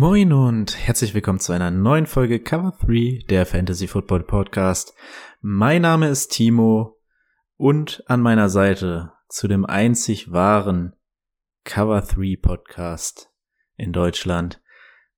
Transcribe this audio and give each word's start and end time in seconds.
Moin 0.00 0.32
und 0.32 0.78
herzlich 0.78 1.12
willkommen 1.12 1.40
zu 1.40 1.52
einer 1.52 1.70
neuen 1.70 2.06
Folge 2.06 2.40
Cover 2.40 2.74
3 2.80 3.26
der 3.28 3.44
Fantasy 3.44 3.86
Football 3.86 4.22
Podcast. 4.22 4.94
Mein 5.42 5.82
Name 5.82 6.08
ist 6.08 6.28
Timo 6.28 6.98
und 7.58 8.02
an 8.06 8.22
meiner 8.22 8.48
Seite 8.48 9.12
zu 9.28 9.46
dem 9.46 9.66
einzig 9.66 10.32
wahren 10.32 10.96
Cover 11.64 12.00
3 12.00 12.38
Podcast 12.40 13.30
in 13.76 13.92
Deutschland. 13.92 14.62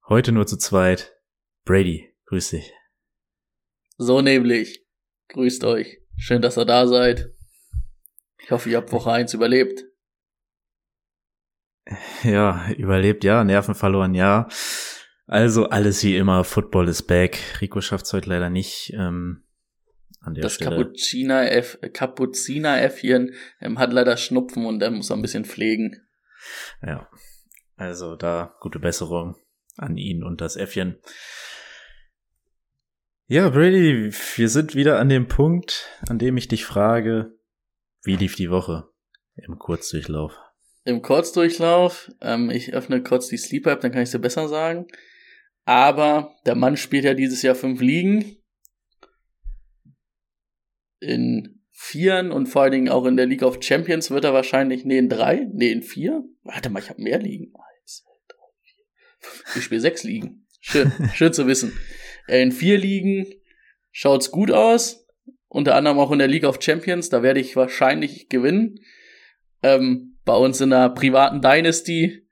Heute 0.08 0.32
nur 0.32 0.48
zu 0.48 0.56
zweit. 0.56 1.12
Brady, 1.64 2.12
grüß 2.26 2.50
dich. 2.50 2.72
So 3.98 4.20
nämlich. 4.20 4.84
Grüßt 5.28 5.62
euch. 5.62 6.00
Schön, 6.16 6.42
dass 6.42 6.58
ihr 6.58 6.64
da 6.64 6.88
seid. 6.88 7.30
Ich 8.42 8.50
hoffe, 8.50 8.68
ihr 8.68 8.78
habt 8.78 8.90
Woche 8.90 9.12
1 9.12 9.32
überlebt. 9.32 9.84
Ja, 12.22 12.70
überlebt 12.76 13.24
ja, 13.24 13.42
Nerven 13.44 13.74
verloren 13.74 14.14
ja. 14.14 14.48
Also 15.26 15.68
alles 15.68 16.04
wie 16.04 16.16
immer, 16.16 16.44
Football 16.44 16.88
is 16.88 17.02
back. 17.02 17.38
Rico 17.60 17.80
schafft's 17.80 18.12
heute 18.12 18.28
leider 18.28 18.50
nicht. 18.50 18.92
Ähm, 18.94 19.44
an 20.20 20.34
der 20.34 20.42
das 20.42 20.54
Stelle. 20.54 20.76
Kapuziner 20.76 21.50
ähm, 23.60 23.78
hat 23.78 23.92
leider 23.92 24.16
Schnupfen 24.16 24.66
und 24.66 24.82
er 24.82 24.90
muss 24.90 25.10
ein 25.10 25.22
bisschen 25.22 25.44
pflegen. 25.44 26.06
Ja, 26.82 27.08
also 27.76 28.16
da 28.16 28.54
gute 28.60 28.78
Besserung 28.78 29.36
an 29.76 29.96
ihn 29.96 30.22
und 30.22 30.40
das 30.40 30.56
Äffchen. 30.56 30.98
Ja, 33.26 33.48
Brady, 33.48 34.12
wir 34.36 34.48
sind 34.48 34.74
wieder 34.74 34.98
an 34.98 35.08
dem 35.08 35.26
Punkt, 35.26 35.88
an 36.08 36.18
dem 36.18 36.36
ich 36.36 36.48
dich 36.48 36.64
frage, 36.64 37.32
wie 38.02 38.16
lief 38.16 38.36
die 38.36 38.50
Woche 38.50 38.88
im 39.36 39.58
Kurzdurchlauf? 39.58 40.36
Im 40.84 41.02
Kurzdurchlauf, 41.02 42.10
ähm, 42.20 42.50
ich 42.50 42.74
öffne 42.74 43.02
kurz 43.02 43.28
die 43.28 43.36
Sleeper 43.36 43.72
App, 43.72 43.80
dann 43.80 43.92
kann 43.92 44.02
ich 44.02 44.08
es 44.08 44.12
dir 44.12 44.18
besser 44.18 44.48
sagen. 44.48 44.86
Aber 45.64 46.34
der 46.44 46.56
Mann 46.56 46.76
spielt 46.76 47.04
ja 47.04 47.14
dieses 47.14 47.42
Jahr 47.42 47.54
fünf 47.54 47.80
Ligen. 47.80 48.36
In 51.00 51.62
vieren 51.70 52.30
und 52.30 52.46
vor 52.46 52.62
allen 52.62 52.72
Dingen 52.72 52.88
auch 52.88 53.06
in 53.06 53.16
der 53.16 53.26
League 53.26 53.42
of 53.42 53.58
Champions 53.62 54.10
wird 54.10 54.24
er 54.24 54.34
wahrscheinlich, 54.34 54.84
nee, 54.84 54.98
in 54.98 55.08
drei, 55.08 55.48
nee, 55.52 55.70
in 55.70 55.82
vier. 55.82 56.24
Warte 56.42 56.70
mal, 56.70 56.80
ich 56.80 56.90
habe 56.90 57.02
mehr 57.02 57.18
Ligen. 57.18 57.52
Eins, 57.54 58.02
zwei, 58.02 58.12
drei, 58.28 58.46
vier. 58.62 59.56
Ich 59.56 59.64
spiele 59.64 59.80
sechs 59.80 60.02
Ligen. 60.02 60.46
Schön, 60.60 60.92
schön 61.14 61.32
zu 61.32 61.46
wissen. 61.46 61.76
Äh, 62.28 62.42
In 62.42 62.52
vier 62.52 62.78
Ligen 62.78 63.26
schaut's 63.90 64.30
gut 64.30 64.50
aus. 64.50 65.06
Unter 65.48 65.74
anderem 65.74 65.98
auch 65.98 66.12
in 66.12 66.18
der 66.18 66.28
League 66.28 66.44
of 66.44 66.62
Champions. 66.62 67.08
Da 67.08 67.22
werde 67.22 67.40
ich 67.40 67.56
wahrscheinlich 67.56 68.28
gewinnen. 68.28 68.78
Ähm, 69.62 70.11
bei 70.24 70.34
uns 70.34 70.60
in 70.60 70.70
der 70.70 70.90
privaten 70.90 71.40
Dynasty. 71.40 72.28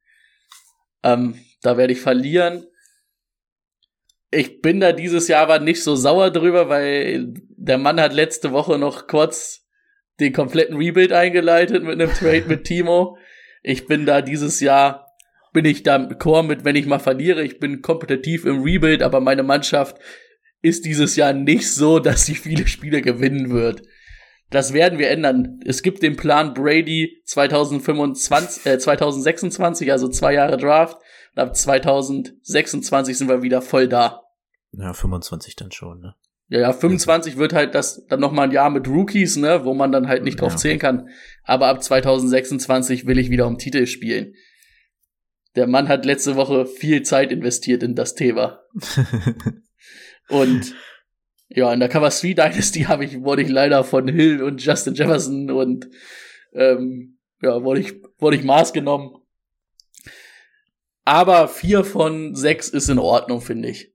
Ähm, 1.02 1.38
da 1.62 1.76
werde 1.76 1.92
ich 1.92 2.00
verlieren. 2.00 2.66
Ich 4.30 4.60
bin 4.60 4.80
da 4.80 4.92
dieses 4.92 5.28
Jahr 5.28 5.42
aber 5.42 5.58
nicht 5.58 5.82
so 5.82 5.96
sauer 5.96 6.30
drüber, 6.30 6.68
weil 6.68 7.34
der 7.48 7.78
Mann 7.78 8.00
hat 8.00 8.12
letzte 8.12 8.52
Woche 8.52 8.78
noch 8.78 9.06
kurz 9.08 9.66
den 10.20 10.32
kompletten 10.32 10.76
Rebuild 10.76 11.12
eingeleitet 11.12 11.82
mit 11.82 12.00
einem 12.00 12.12
Trade 12.12 12.44
mit 12.46 12.64
Timo. 12.64 13.18
Ich 13.62 13.86
bin 13.86 14.06
da 14.06 14.22
dieses 14.22 14.60
Jahr, 14.60 15.08
bin 15.52 15.64
ich 15.64 15.82
da 15.82 15.96
im 15.96 16.18
Chor 16.18 16.42
mit, 16.42 16.64
wenn 16.64 16.76
ich 16.76 16.86
mal 16.86 17.00
verliere. 17.00 17.42
Ich 17.42 17.58
bin 17.58 17.82
kompetitiv 17.82 18.44
im 18.44 18.62
Rebuild, 18.62 19.02
aber 19.02 19.20
meine 19.20 19.42
Mannschaft 19.42 19.96
ist 20.62 20.84
dieses 20.84 21.16
Jahr 21.16 21.32
nicht 21.32 21.70
so, 21.70 21.98
dass 21.98 22.26
sie 22.26 22.34
viele 22.34 22.66
Spiele 22.66 23.02
gewinnen 23.02 23.50
wird. 23.50 23.82
Das 24.50 24.72
werden 24.72 24.98
wir 24.98 25.10
ändern. 25.10 25.60
Es 25.64 25.82
gibt 25.82 26.02
den 26.02 26.16
Plan 26.16 26.54
Brady 26.54 27.22
2025, 27.26 28.66
äh, 28.66 28.78
2026, 28.78 29.92
also 29.92 30.08
zwei 30.08 30.34
Jahre 30.34 30.56
Draft. 30.56 30.98
Und 31.36 31.42
ab 31.42 31.56
2026 31.56 33.16
sind 33.16 33.28
wir 33.28 33.42
wieder 33.42 33.62
voll 33.62 33.88
da. 33.88 34.22
Ja, 34.72 34.92
25 34.92 35.56
dann 35.56 35.70
schon, 35.70 36.00
ne? 36.00 36.14
Ja, 36.48 36.58
ja, 36.60 36.72
25 36.72 37.36
wird 37.36 37.52
halt 37.52 37.76
das 37.76 38.04
dann 38.08 38.18
noch 38.18 38.32
mal 38.32 38.42
ein 38.42 38.50
Jahr 38.50 38.70
mit 38.70 38.88
Rookies, 38.88 39.36
ne, 39.36 39.64
wo 39.64 39.72
man 39.72 39.92
dann 39.92 40.08
halt 40.08 40.24
nicht 40.24 40.40
drauf 40.40 40.52
Ja. 40.52 40.58
zählen 40.58 40.80
kann. 40.80 41.08
Aber 41.44 41.68
ab 41.68 41.80
2026 41.80 43.06
will 43.06 43.18
ich 43.20 43.30
wieder 43.30 43.46
um 43.46 43.56
Titel 43.56 43.86
spielen. 43.86 44.34
Der 45.54 45.68
Mann 45.68 45.86
hat 45.88 46.04
letzte 46.04 46.34
Woche 46.34 46.66
viel 46.66 47.02
Zeit 47.04 47.30
investiert 47.30 47.84
in 47.84 47.94
das 47.94 48.16
Thema. 48.16 48.60
Und 50.28 50.74
ja, 51.50 51.72
in 51.72 51.80
der 51.80 51.88
Cover 51.88 52.08
3 52.08 52.32
Dynasty 52.34 52.80
habe 52.88 53.04
ich, 53.04 53.22
wurde 53.22 53.42
ich 53.42 53.48
leider 53.48 53.84
von 53.84 54.08
Hill 54.08 54.42
und 54.42 54.64
Justin 54.64 54.94
Jefferson 54.94 55.50
und 55.50 55.88
ähm, 56.52 57.18
ja, 57.42 57.62
wurde 57.62 57.80
ich, 57.80 57.94
wurde 58.18 58.36
ich 58.36 58.44
Maß 58.44 58.72
genommen. 58.72 59.16
Aber 61.04 61.48
vier 61.48 61.84
von 61.84 62.34
sechs 62.34 62.68
ist 62.68 62.88
in 62.88 62.98
Ordnung, 62.98 63.40
finde 63.40 63.68
ich. 63.68 63.92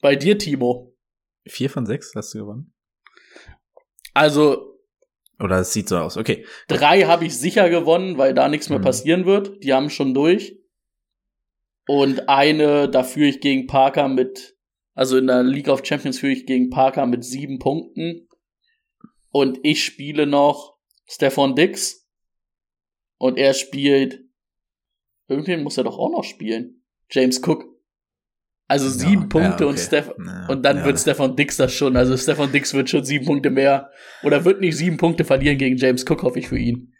Bei 0.00 0.16
dir, 0.16 0.36
Timo. 0.38 0.94
Vier 1.46 1.70
von 1.70 1.86
sechs 1.86 2.12
hast 2.14 2.34
du 2.34 2.40
gewonnen? 2.40 2.74
Also 4.12 4.78
Oder 5.40 5.60
es 5.60 5.72
sieht 5.72 5.88
so 5.88 5.96
aus. 5.98 6.16
Okay. 6.16 6.44
drei 6.66 7.02
habe 7.02 7.24
ich 7.24 7.38
sicher 7.38 7.70
gewonnen, 7.70 8.18
weil 8.18 8.34
da 8.34 8.48
nichts 8.48 8.68
mehr 8.68 8.80
Mhm. 8.80 8.84
passieren 8.84 9.24
wird. 9.26 9.62
Die 9.62 9.72
haben 9.72 9.88
schon 9.90 10.12
durch. 10.14 10.58
Und 11.86 12.28
eine, 12.28 12.88
da 12.90 13.02
führe 13.02 13.28
ich 13.28 13.40
gegen 13.40 13.66
Parker 13.66 14.08
mit, 14.08 14.57
also 14.98 15.16
in 15.16 15.28
der 15.28 15.44
League 15.44 15.68
of 15.68 15.86
Champions 15.86 16.18
führe 16.18 16.32
ich 16.32 16.44
gegen 16.44 16.70
Parker 16.70 17.06
mit 17.06 17.24
sieben 17.24 17.60
Punkten. 17.60 18.26
Und 19.30 19.60
ich 19.62 19.84
spiele 19.84 20.26
noch 20.26 20.76
Stefan 21.06 21.54
Dix. 21.54 22.04
Und 23.16 23.38
er 23.38 23.54
spielt, 23.54 24.24
irgendwen 25.28 25.62
muss 25.62 25.78
er 25.78 25.84
doch 25.84 25.96
auch 25.96 26.10
noch 26.10 26.24
spielen. 26.24 26.82
James 27.12 27.40
Cook. 27.46 27.64
Also 28.66 28.88
sieben 28.88 29.22
Ja, 29.22 29.28
Punkte 29.28 29.62
ja, 29.62 29.68
und 29.68 29.74
okay. 29.74 29.84
Stefan, 29.86 30.14
Ja, 30.26 30.46
und 30.48 30.64
dann 30.64 30.84
wird 30.84 30.98
Stefan 30.98 31.36
Dix 31.36 31.56
das 31.56 31.72
schon. 31.72 31.96
Also 31.96 32.16
Stefan 32.16 32.50
Dix 32.50 32.74
wird 32.74 32.90
schon 32.90 33.04
sieben 33.04 33.24
Punkte 33.24 33.50
mehr. 33.50 33.92
Oder 34.24 34.44
wird 34.44 34.60
nicht 34.60 34.76
sieben 34.76 34.96
Punkte 34.96 35.24
verlieren 35.24 35.58
gegen 35.58 35.76
James 35.76 36.04
Cook, 36.10 36.24
hoffe 36.24 36.40
ich 36.40 36.48
für 36.48 36.58
ihn. 36.58 36.92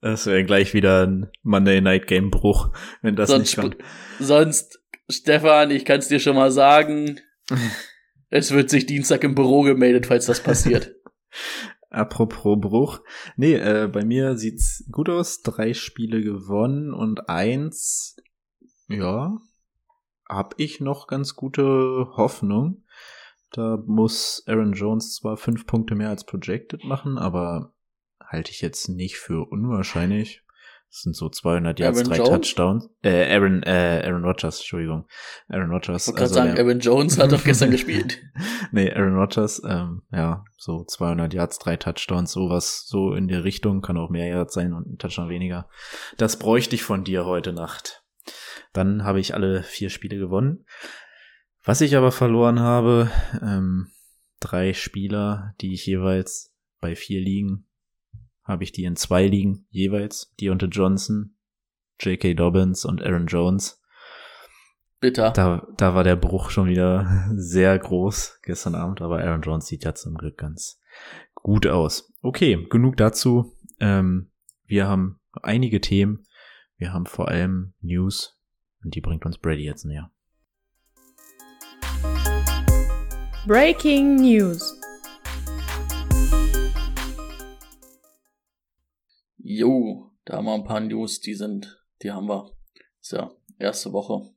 Das 0.00 0.24
wäre 0.24 0.42
gleich 0.42 0.72
wieder 0.72 1.06
ein 1.06 1.30
Monday 1.42 1.82
Night 1.82 2.06
Game 2.06 2.30
Bruch, 2.30 2.70
wenn 3.02 3.14
das 3.14 3.28
sonst, 3.28 3.42
nicht 3.42 3.56
kommt. 3.56 3.76
sonst, 4.20 4.80
Stefan, 5.10 5.70
ich 5.70 5.84
kann 5.84 5.98
es 5.98 6.08
dir 6.08 6.18
schon 6.18 6.34
mal 6.34 6.50
sagen, 6.50 7.20
es 8.30 8.50
wird 8.52 8.70
sich 8.70 8.86
Dienstag 8.86 9.24
im 9.24 9.34
Büro 9.34 9.62
gemeldet, 9.62 10.06
falls 10.06 10.26
das 10.26 10.42
passiert. 10.42 10.94
Apropos 11.90 12.58
Bruch. 12.58 13.00
Nee, 13.36 13.54
äh, 13.54 13.86
bei 13.86 14.04
mir 14.04 14.38
sieht's 14.38 14.84
gut 14.90 15.10
aus. 15.10 15.42
Drei 15.42 15.74
Spiele 15.74 16.22
gewonnen 16.22 16.94
und 16.94 17.28
eins, 17.28 18.16
ja, 18.88 19.36
hab 20.26 20.54
ich 20.56 20.80
noch 20.80 21.06
ganz 21.06 21.34
gute 21.36 22.08
Hoffnung. 22.16 22.84
Da 23.50 23.76
muss 23.86 24.42
Aaron 24.46 24.72
Jones 24.72 25.16
zwar 25.16 25.36
fünf 25.36 25.66
Punkte 25.66 25.94
mehr 25.94 26.08
als 26.08 26.24
projected 26.24 26.84
machen, 26.84 27.18
aber 27.18 27.74
halte 28.24 28.50
ich 28.50 28.62
jetzt 28.62 28.88
nicht 28.88 29.18
für 29.18 29.46
unwahrscheinlich. 29.50 30.41
Das 30.92 31.00
sind 31.00 31.16
so 31.16 31.30
200 31.30 31.80
Yards, 31.80 31.98
Aaron 32.00 32.10
drei 32.10 32.18
Jones? 32.18 32.30
Touchdowns. 32.30 32.90
Äh, 33.02 33.34
Aaron, 33.34 33.62
äh, 33.62 34.02
Aaron 34.04 34.24
Rodgers, 34.24 34.58
Entschuldigung. 34.58 35.06
Aaron 35.48 35.70
Rodgers. 35.70 36.02
Ich 36.02 36.08
wollte 36.08 36.18
gerade 36.18 36.22
also 36.24 36.34
sagen, 36.34 36.54
der- 36.54 36.64
Aaron 36.66 36.80
Jones 36.80 37.18
hat 37.18 37.32
doch 37.32 37.42
gestern 37.44 37.70
gespielt. 37.70 38.20
nee, 38.72 38.92
Aaron 38.92 39.16
Rodgers, 39.16 39.62
ähm, 39.66 40.02
ja, 40.12 40.44
so 40.58 40.84
200 40.84 41.32
Yards, 41.32 41.58
drei 41.58 41.78
Touchdowns, 41.78 42.32
sowas, 42.32 42.84
so 42.86 43.14
in 43.14 43.26
der 43.26 43.42
Richtung, 43.42 43.80
kann 43.80 43.96
auch 43.96 44.10
mehr 44.10 44.26
Yards 44.28 44.52
sein 44.52 44.74
und 44.74 44.86
ein 44.86 44.98
Touchdown 44.98 45.30
weniger. 45.30 45.66
Das 46.18 46.38
bräuchte 46.38 46.74
ich 46.74 46.82
von 46.82 47.04
dir 47.04 47.24
heute 47.24 47.54
Nacht. 47.54 48.04
Dann 48.74 49.02
habe 49.02 49.18
ich 49.18 49.32
alle 49.34 49.62
vier 49.62 49.88
Spiele 49.88 50.18
gewonnen. 50.18 50.66
Was 51.64 51.80
ich 51.80 51.96
aber 51.96 52.12
verloren 52.12 52.60
habe, 52.60 53.10
ähm, 53.40 53.88
drei 54.40 54.74
Spieler, 54.74 55.54
die 55.62 55.72
ich 55.72 55.86
jeweils 55.86 56.52
bei 56.80 56.96
vier 56.96 57.20
Ligen, 57.22 57.66
habe 58.44 58.64
ich 58.64 58.72
die 58.72 58.84
in 58.84 58.96
zwei 58.96 59.26
Ligen 59.26 59.66
jeweils, 59.70 60.34
Deontay 60.40 60.66
Johnson, 60.66 61.36
J.K. 62.00 62.34
Dobbins 62.34 62.84
und 62.84 63.02
Aaron 63.02 63.26
Jones. 63.26 63.80
Bitter. 65.00 65.30
Da, 65.30 65.66
da 65.76 65.94
war 65.94 66.04
der 66.04 66.16
Bruch 66.16 66.50
schon 66.50 66.68
wieder 66.68 67.28
sehr 67.34 67.78
groß 67.78 68.40
gestern 68.42 68.74
Abend, 68.74 69.00
aber 69.00 69.22
Aaron 69.22 69.42
Jones 69.42 69.66
sieht 69.66 69.84
ja 69.84 69.94
zum 69.94 70.14
Glück 70.14 70.38
ganz 70.38 70.80
gut 71.34 71.66
aus. 71.66 72.12
Okay, 72.22 72.66
genug 72.70 72.96
dazu. 72.96 73.56
Ähm, 73.80 74.30
wir 74.64 74.86
haben 74.86 75.20
einige 75.42 75.80
Themen. 75.80 76.24
Wir 76.76 76.92
haben 76.92 77.06
vor 77.06 77.28
allem 77.28 77.74
News 77.80 78.38
und 78.84 78.94
die 78.94 79.00
bringt 79.00 79.24
uns 79.24 79.38
Brady 79.38 79.64
jetzt 79.64 79.84
näher. 79.84 80.10
Breaking 83.46 84.16
News. 84.16 84.71
Jo, 89.42 90.10
da 90.24 90.36
haben 90.36 90.44
wir 90.44 90.54
ein 90.54 90.64
paar 90.64 90.80
News, 90.80 91.20
die 91.20 91.34
sind, 91.34 91.82
die 92.02 92.10
haben 92.12 92.28
wir. 92.28 92.50
Ja 93.10 93.32
erste 93.62 93.92
Woche. 93.92 94.28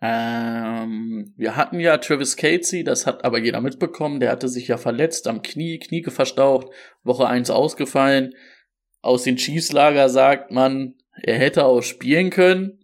Ähm, 0.00 1.32
wir 1.36 1.56
hatten 1.56 1.80
ja 1.80 1.96
Travis 1.98 2.36
Casey, 2.36 2.84
das 2.84 3.06
hat 3.06 3.24
aber 3.24 3.38
jeder 3.38 3.60
mitbekommen, 3.60 4.20
der 4.20 4.30
hatte 4.30 4.48
sich 4.48 4.68
ja 4.68 4.76
verletzt 4.76 5.28
am 5.28 5.42
Knie, 5.42 5.78
Knie 5.78 6.02
verstaucht, 6.04 6.68
Woche 7.04 7.26
1 7.26 7.50
ausgefallen. 7.50 8.34
Aus 9.00 9.22
den 9.22 9.36
Chiefs-Lager 9.36 10.08
sagt 10.08 10.50
man, 10.50 10.94
er 11.22 11.38
hätte 11.38 11.64
auch 11.64 11.82
spielen 11.82 12.30
können. 12.30 12.80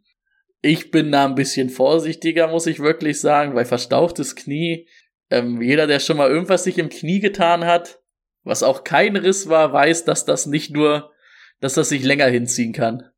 Ich 0.62 0.90
bin 0.90 1.10
da 1.10 1.24
ein 1.24 1.34
bisschen 1.34 1.70
vorsichtiger, 1.70 2.48
muss 2.48 2.66
ich 2.66 2.80
wirklich 2.80 3.20
sagen, 3.20 3.54
weil 3.54 3.64
verstauchtes 3.64 4.36
Knie, 4.36 4.86
ähm, 5.30 5.60
jeder, 5.60 5.86
der 5.86 6.00
schon 6.00 6.18
mal 6.18 6.28
irgendwas 6.28 6.64
sich 6.64 6.78
im 6.78 6.90
Knie 6.90 7.20
getan 7.20 7.64
hat, 7.64 7.99
was 8.42 8.62
auch 8.62 8.84
kein 8.84 9.16
Riss 9.16 9.48
war, 9.48 9.72
weiß, 9.72 10.04
dass 10.04 10.24
das 10.24 10.46
nicht 10.46 10.70
nur, 10.70 11.12
dass 11.60 11.74
das 11.74 11.88
sich 11.88 12.04
länger 12.04 12.26
hinziehen 12.26 12.72
kann. 12.72 13.10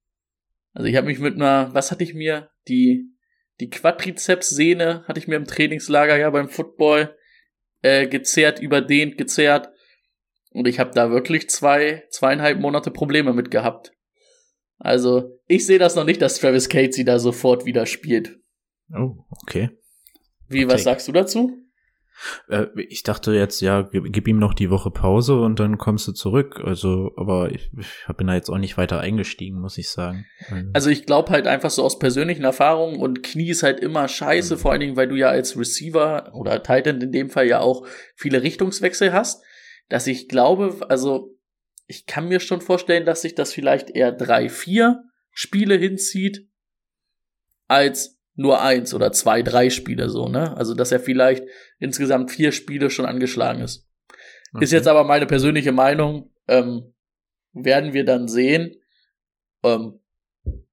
Also 0.72 0.88
ich 0.88 0.96
habe 0.96 1.06
mich 1.06 1.18
mit 1.18 1.36
einer, 1.36 1.72
was 1.74 1.90
hatte 1.90 2.04
ich 2.04 2.14
mir? 2.14 2.50
Die, 2.68 3.10
die 3.60 3.70
Quadrizeps-Sehne 3.70 5.04
hatte 5.06 5.20
ich 5.20 5.28
mir 5.28 5.36
im 5.36 5.44
Trainingslager 5.44 6.16
ja 6.16 6.30
beim 6.30 6.48
Football 6.48 7.16
äh, 7.82 8.06
gezerrt, 8.06 8.60
überdehnt, 8.60 9.18
gezerrt. 9.18 9.70
Und 10.50 10.68
ich 10.68 10.78
habe 10.78 10.92
da 10.94 11.10
wirklich 11.10 11.48
zwei, 11.50 12.04
zweieinhalb 12.10 12.58
Monate 12.58 12.90
Probleme 12.90 13.32
mit 13.32 13.50
gehabt. 13.50 13.92
Also, 14.78 15.38
ich 15.46 15.64
sehe 15.64 15.78
das 15.78 15.94
noch 15.94 16.04
nicht, 16.04 16.20
dass 16.20 16.40
Travis 16.40 16.68
Casey 16.68 17.04
da 17.04 17.18
sofort 17.18 17.64
wieder 17.64 17.86
spielt. 17.86 18.38
Oh, 18.92 19.24
okay. 19.42 19.70
Wie, 20.48 20.68
was 20.68 20.82
sagst 20.82 21.08
du 21.08 21.12
dazu? 21.12 21.56
Äh, 22.48 22.66
ich 22.88 23.02
dachte 23.02 23.32
jetzt, 23.32 23.60
ja, 23.60 23.82
gib, 23.82 24.12
gib 24.12 24.28
ihm 24.28 24.38
noch 24.38 24.54
die 24.54 24.70
Woche 24.70 24.90
Pause 24.90 25.40
und 25.40 25.58
dann 25.60 25.78
kommst 25.78 26.06
du 26.08 26.12
zurück. 26.12 26.60
Also, 26.64 27.12
aber 27.16 27.50
ich, 27.52 27.70
ich 27.76 28.16
bin 28.16 28.26
da 28.26 28.34
jetzt 28.34 28.48
auch 28.50 28.58
nicht 28.58 28.76
weiter 28.76 29.00
eingestiegen, 29.00 29.60
muss 29.60 29.78
ich 29.78 29.90
sagen. 29.90 30.26
Ähm, 30.50 30.70
Also 30.72 30.90
ich 30.90 31.06
glaube 31.06 31.30
halt 31.30 31.46
einfach 31.46 31.70
so 31.70 31.82
aus 31.82 31.98
persönlichen 31.98 32.44
Erfahrungen 32.44 33.00
und 33.00 33.22
Knie 33.22 33.50
ist 33.50 33.62
halt 33.62 33.80
immer 33.80 34.08
scheiße, 34.08 34.54
Mhm. 34.54 34.58
vor 34.58 34.72
allen 34.72 34.80
Dingen, 34.80 34.96
weil 34.96 35.08
du 35.08 35.16
ja 35.16 35.28
als 35.28 35.58
Receiver 35.58 36.32
oder 36.34 36.62
Titan 36.62 37.00
in 37.00 37.12
dem 37.12 37.30
Fall 37.30 37.46
ja 37.46 37.60
auch 37.60 37.86
viele 38.16 38.42
Richtungswechsel 38.42 39.12
hast, 39.12 39.42
dass 39.88 40.06
ich 40.06 40.28
glaube, 40.28 40.76
also 40.88 41.36
ich 41.86 42.06
kann 42.06 42.28
mir 42.28 42.40
schon 42.40 42.60
vorstellen, 42.60 43.04
dass 43.04 43.22
sich 43.22 43.34
das 43.34 43.52
vielleicht 43.52 43.90
eher 43.90 44.12
drei, 44.12 44.48
vier 44.48 45.02
Spiele 45.32 45.74
hinzieht, 45.74 46.48
als 47.68 48.18
nur 48.34 48.62
eins 48.62 48.94
oder 48.94 49.12
zwei, 49.12 49.42
drei 49.42 49.70
Spiele 49.70 50.08
so, 50.08 50.28
ne? 50.28 50.56
Also 50.56 50.74
dass 50.74 50.92
er 50.92 51.00
vielleicht 51.00 51.44
insgesamt 51.78 52.30
vier 52.30 52.52
Spiele 52.52 52.90
schon 52.90 53.06
angeschlagen 53.06 53.60
ist. 53.60 53.88
Ist 54.60 54.68
okay. 54.68 54.76
jetzt 54.76 54.88
aber 54.88 55.04
meine 55.04 55.26
persönliche 55.26 55.72
Meinung. 55.72 56.30
Ähm, 56.48 56.92
werden 57.52 57.92
wir 57.92 58.04
dann 58.04 58.28
sehen. 58.28 58.76
Ähm, 59.62 60.00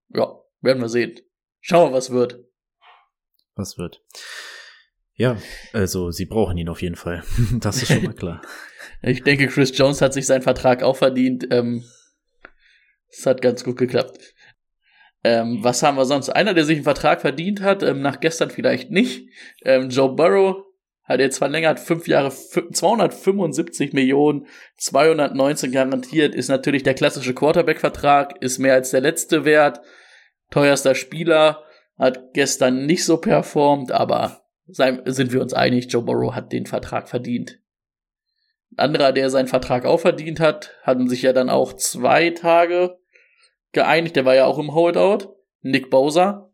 ja, 0.09 0.39
werden 0.61 0.81
wir 0.81 0.89
sehen. 0.89 1.19
Schauen 1.61 1.91
wir, 1.91 1.97
was 1.97 2.11
wird. 2.11 2.39
was 3.55 3.77
wird. 3.77 4.01
Ja, 5.13 5.37
also 5.73 6.11
sie 6.11 6.25
brauchen 6.25 6.57
ihn 6.57 6.69
auf 6.69 6.81
jeden 6.81 6.95
Fall. 6.95 7.23
das 7.59 7.81
ist 7.81 7.89
schon 7.89 8.03
mal 8.03 8.13
klar. 8.13 8.41
Ich 9.01 9.23
denke, 9.23 9.47
Chris 9.47 9.77
Jones 9.77 10.01
hat 10.01 10.13
sich 10.13 10.25
seinen 10.25 10.41
Vertrag 10.41 10.83
auch 10.83 10.97
verdient. 10.97 11.47
Ähm, 11.51 11.85
es 13.09 13.25
hat 13.25 13.41
ganz 13.41 13.63
gut 13.63 13.77
geklappt. 13.77 14.33
Ähm, 15.23 15.59
was 15.61 15.83
haben 15.83 15.97
wir 15.97 16.05
sonst? 16.05 16.29
Einer, 16.29 16.53
der 16.53 16.63
sich 16.65 16.77
einen 16.77 16.83
Vertrag 16.83 17.21
verdient 17.21 17.61
hat, 17.61 17.83
ähm, 17.83 18.01
nach 18.01 18.19
gestern 18.19 18.49
vielleicht 18.49 18.91
nicht. 18.91 19.27
Ähm, 19.63 19.89
Joe 19.89 20.15
Burrow 20.15 20.63
hat 21.03 21.19
jetzt 21.19 21.39
verlängert, 21.39 21.79
fünf 21.79 22.07
Jahre, 22.07 22.29
fü- 22.29 22.71
275 22.71 23.93
Millionen, 23.93 24.45
219 24.77 25.71
garantiert, 25.71 26.35
ist 26.35 26.49
natürlich 26.49 26.83
der 26.83 26.93
klassische 26.93 27.33
Quarterback-Vertrag, 27.33 28.41
ist 28.41 28.59
mehr 28.59 28.75
als 28.75 28.91
der 28.91 29.01
letzte 29.01 29.43
wert. 29.43 29.81
Teuerster 30.51 30.95
Spieler, 30.95 31.63
hat 31.99 32.33
gestern 32.33 32.85
nicht 32.85 33.03
so 33.03 33.17
performt, 33.17 33.91
aber 33.91 34.45
sind 34.67 35.33
wir 35.33 35.41
uns 35.41 35.53
einig, 35.53 35.91
Joe 35.91 36.03
Burrow 36.03 36.33
hat 36.33 36.53
den 36.53 36.65
Vertrag 36.65 37.09
verdient. 37.09 37.59
Ein 38.77 38.85
anderer, 38.85 39.11
der 39.11 39.29
seinen 39.29 39.47
Vertrag 39.47 39.85
auch 39.85 39.99
verdient 39.99 40.39
hat, 40.39 40.75
hatten 40.83 41.09
sich 41.09 41.23
ja 41.23 41.33
dann 41.33 41.49
auch 41.49 41.73
zwei 41.73 42.29
Tage 42.29 42.98
geeinigt. 43.71 44.15
Der 44.15 44.25
war 44.25 44.35
ja 44.35 44.45
auch 44.45 44.59
im 44.59 44.73
Holdout. 44.73 45.35
Nick 45.61 45.89
Bowser 45.89 46.49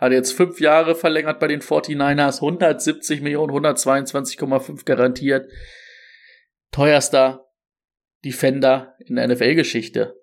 hat 0.00 0.12
jetzt 0.12 0.32
fünf 0.32 0.60
Jahre 0.60 0.94
verlängert 0.94 1.40
bei 1.40 1.46
den 1.46 1.60
49ers, 1.60 2.36
170 2.36 3.20
Millionen, 3.20 3.52
122,5 3.52 4.84
garantiert. 4.84 5.50
Teuerster 6.72 7.46
Defender 8.24 8.96
in 8.98 9.16
der 9.16 9.28
NFL-Geschichte. 9.28 10.16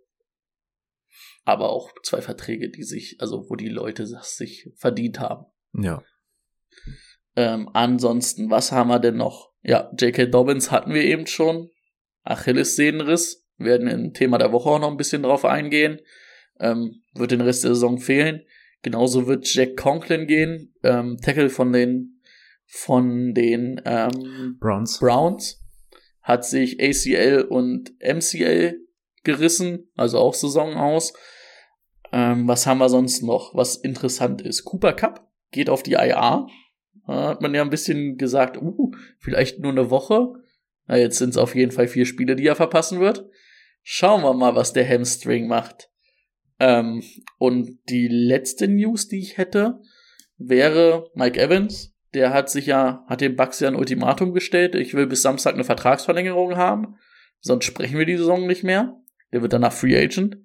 Aber 1.45 1.69
auch 1.69 1.91
zwei 2.03 2.21
Verträge, 2.21 2.69
die 2.69 2.83
sich, 2.83 3.17
also 3.19 3.49
wo 3.49 3.55
die 3.55 3.69
Leute 3.69 4.05
das 4.09 4.35
sich 4.35 4.69
verdient 4.75 5.19
haben. 5.19 5.45
Ja. 5.73 6.03
Ähm, 7.35 7.69
ansonsten, 7.73 8.49
was 8.49 8.71
haben 8.71 8.89
wir 8.89 8.99
denn 8.99 9.17
noch? 9.17 9.53
Ja, 9.61 9.91
J.K. 9.97 10.25
Dobbins 10.25 10.71
hatten 10.71 10.93
wir 10.93 11.03
eben 11.03 11.27
schon. 11.27 11.69
Achillessehnenriss. 12.23 13.46
Werden 13.57 13.87
im 13.87 14.13
Thema 14.13 14.37
der 14.37 14.51
Woche 14.51 14.69
auch 14.69 14.79
noch 14.79 14.91
ein 14.91 14.97
bisschen 14.97 15.23
drauf 15.23 15.45
eingehen. 15.45 15.99
Ähm, 16.59 17.01
wird 17.13 17.31
den 17.31 17.41
Rest 17.41 17.63
der 17.63 17.73
Saison 17.73 17.97
fehlen. 17.97 18.43
Genauso 18.83 19.27
wird 19.27 19.51
Jack 19.53 19.77
Conklin 19.77 20.27
gehen. 20.27 20.73
Ähm, 20.83 21.17
Tackle 21.21 21.49
von 21.49 21.73
den, 21.73 22.21
von 22.65 23.33
den, 23.33 23.81
ähm, 23.85 24.57
Browns. 24.59 24.99
Browns. 24.99 25.63
Hat 26.21 26.45
sich 26.45 26.79
ACL 26.81 27.45
und 27.49 27.93
MCL 28.01 28.79
gerissen. 29.23 29.89
Also 29.95 30.19
auch 30.19 30.33
Saison 30.33 30.75
aus. 30.75 31.13
Ähm, 32.11 32.47
was 32.47 32.65
haben 32.65 32.77
wir 32.77 32.89
sonst 32.89 33.23
noch, 33.23 33.55
was 33.55 33.75
interessant 33.75 34.41
ist? 34.41 34.63
Cooper 34.63 34.93
Cup 34.93 35.27
geht 35.51 35.69
auf 35.69 35.83
die 35.83 35.93
IR. 35.93 36.47
Da 37.05 37.29
hat 37.29 37.41
man 37.41 37.53
ja 37.53 37.61
ein 37.61 37.69
bisschen 37.69 38.17
gesagt, 38.17 38.61
uh, 38.61 38.91
vielleicht 39.19 39.59
nur 39.59 39.71
eine 39.71 39.89
Woche. 39.89 40.33
Na, 40.87 40.97
jetzt 40.97 41.17
sind 41.17 41.31
es 41.31 41.37
auf 41.37 41.55
jeden 41.55 41.71
Fall 41.71 41.87
vier 41.87 42.05
Spiele, 42.05 42.35
die 42.35 42.47
er 42.47 42.55
verpassen 42.55 42.99
wird. 42.99 43.29
Schauen 43.89 44.21
wir 44.21 44.33
mal, 44.33 44.53
was 44.53 44.73
der 44.73 44.85
Hamstring 44.85 45.47
macht. 45.47 45.89
Ähm, 46.59 47.01
und 47.37 47.79
die 47.87 48.09
letzte 48.09 48.67
News, 48.67 49.07
die 49.07 49.19
ich 49.19 49.37
hätte, 49.37 49.79
wäre 50.37 51.09
Mike 51.15 51.39
Evans. 51.39 51.95
Der 52.13 52.33
hat 52.33 52.49
sich 52.49 52.65
ja, 52.65 53.05
hat 53.07 53.21
dem 53.21 53.37
Bucks 53.37 53.61
ja 53.61 53.69
ein 53.69 53.77
Ultimatum 53.77 54.33
gestellt. 54.33 54.75
Ich 54.75 54.93
will 54.93 55.07
bis 55.07 55.21
Samstag 55.21 55.53
eine 55.53 55.63
Vertragsverlängerung 55.63 56.57
haben. 56.57 56.97
Sonst 57.39 57.63
sprechen 57.63 57.97
wir 57.97 58.05
die 58.05 58.17
Saison 58.17 58.45
nicht 58.45 58.65
mehr. 58.65 58.93
Der 59.31 59.41
wird 59.41 59.53
danach 59.53 59.71
Free 59.71 59.97
Agent. 59.97 60.35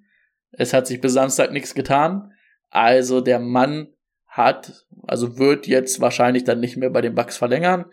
Es 0.51 0.71
hat 0.71 0.87
sich 0.87 1.01
bis 1.01 1.11
Samstag 1.11 1.51
nichts 1.51 1.75
getan. 1.75 2.31
Also 2.69 3.19
der 3.19 3.39
Mann 3.39 3.89
hat, 4.25 4.85
also 5.05 5.37
wird 5.37 5.67
jetzt 5.67 5.99
wahrscheinlich 5.99 6.45
dann 6.45 6.61
nicht 6.61 6.77
mehr 6.77 6.91
bei 6.91 7.01
den 7.01 7.13
Bucks 7.13 7.35
verlängern. 7.35 7.87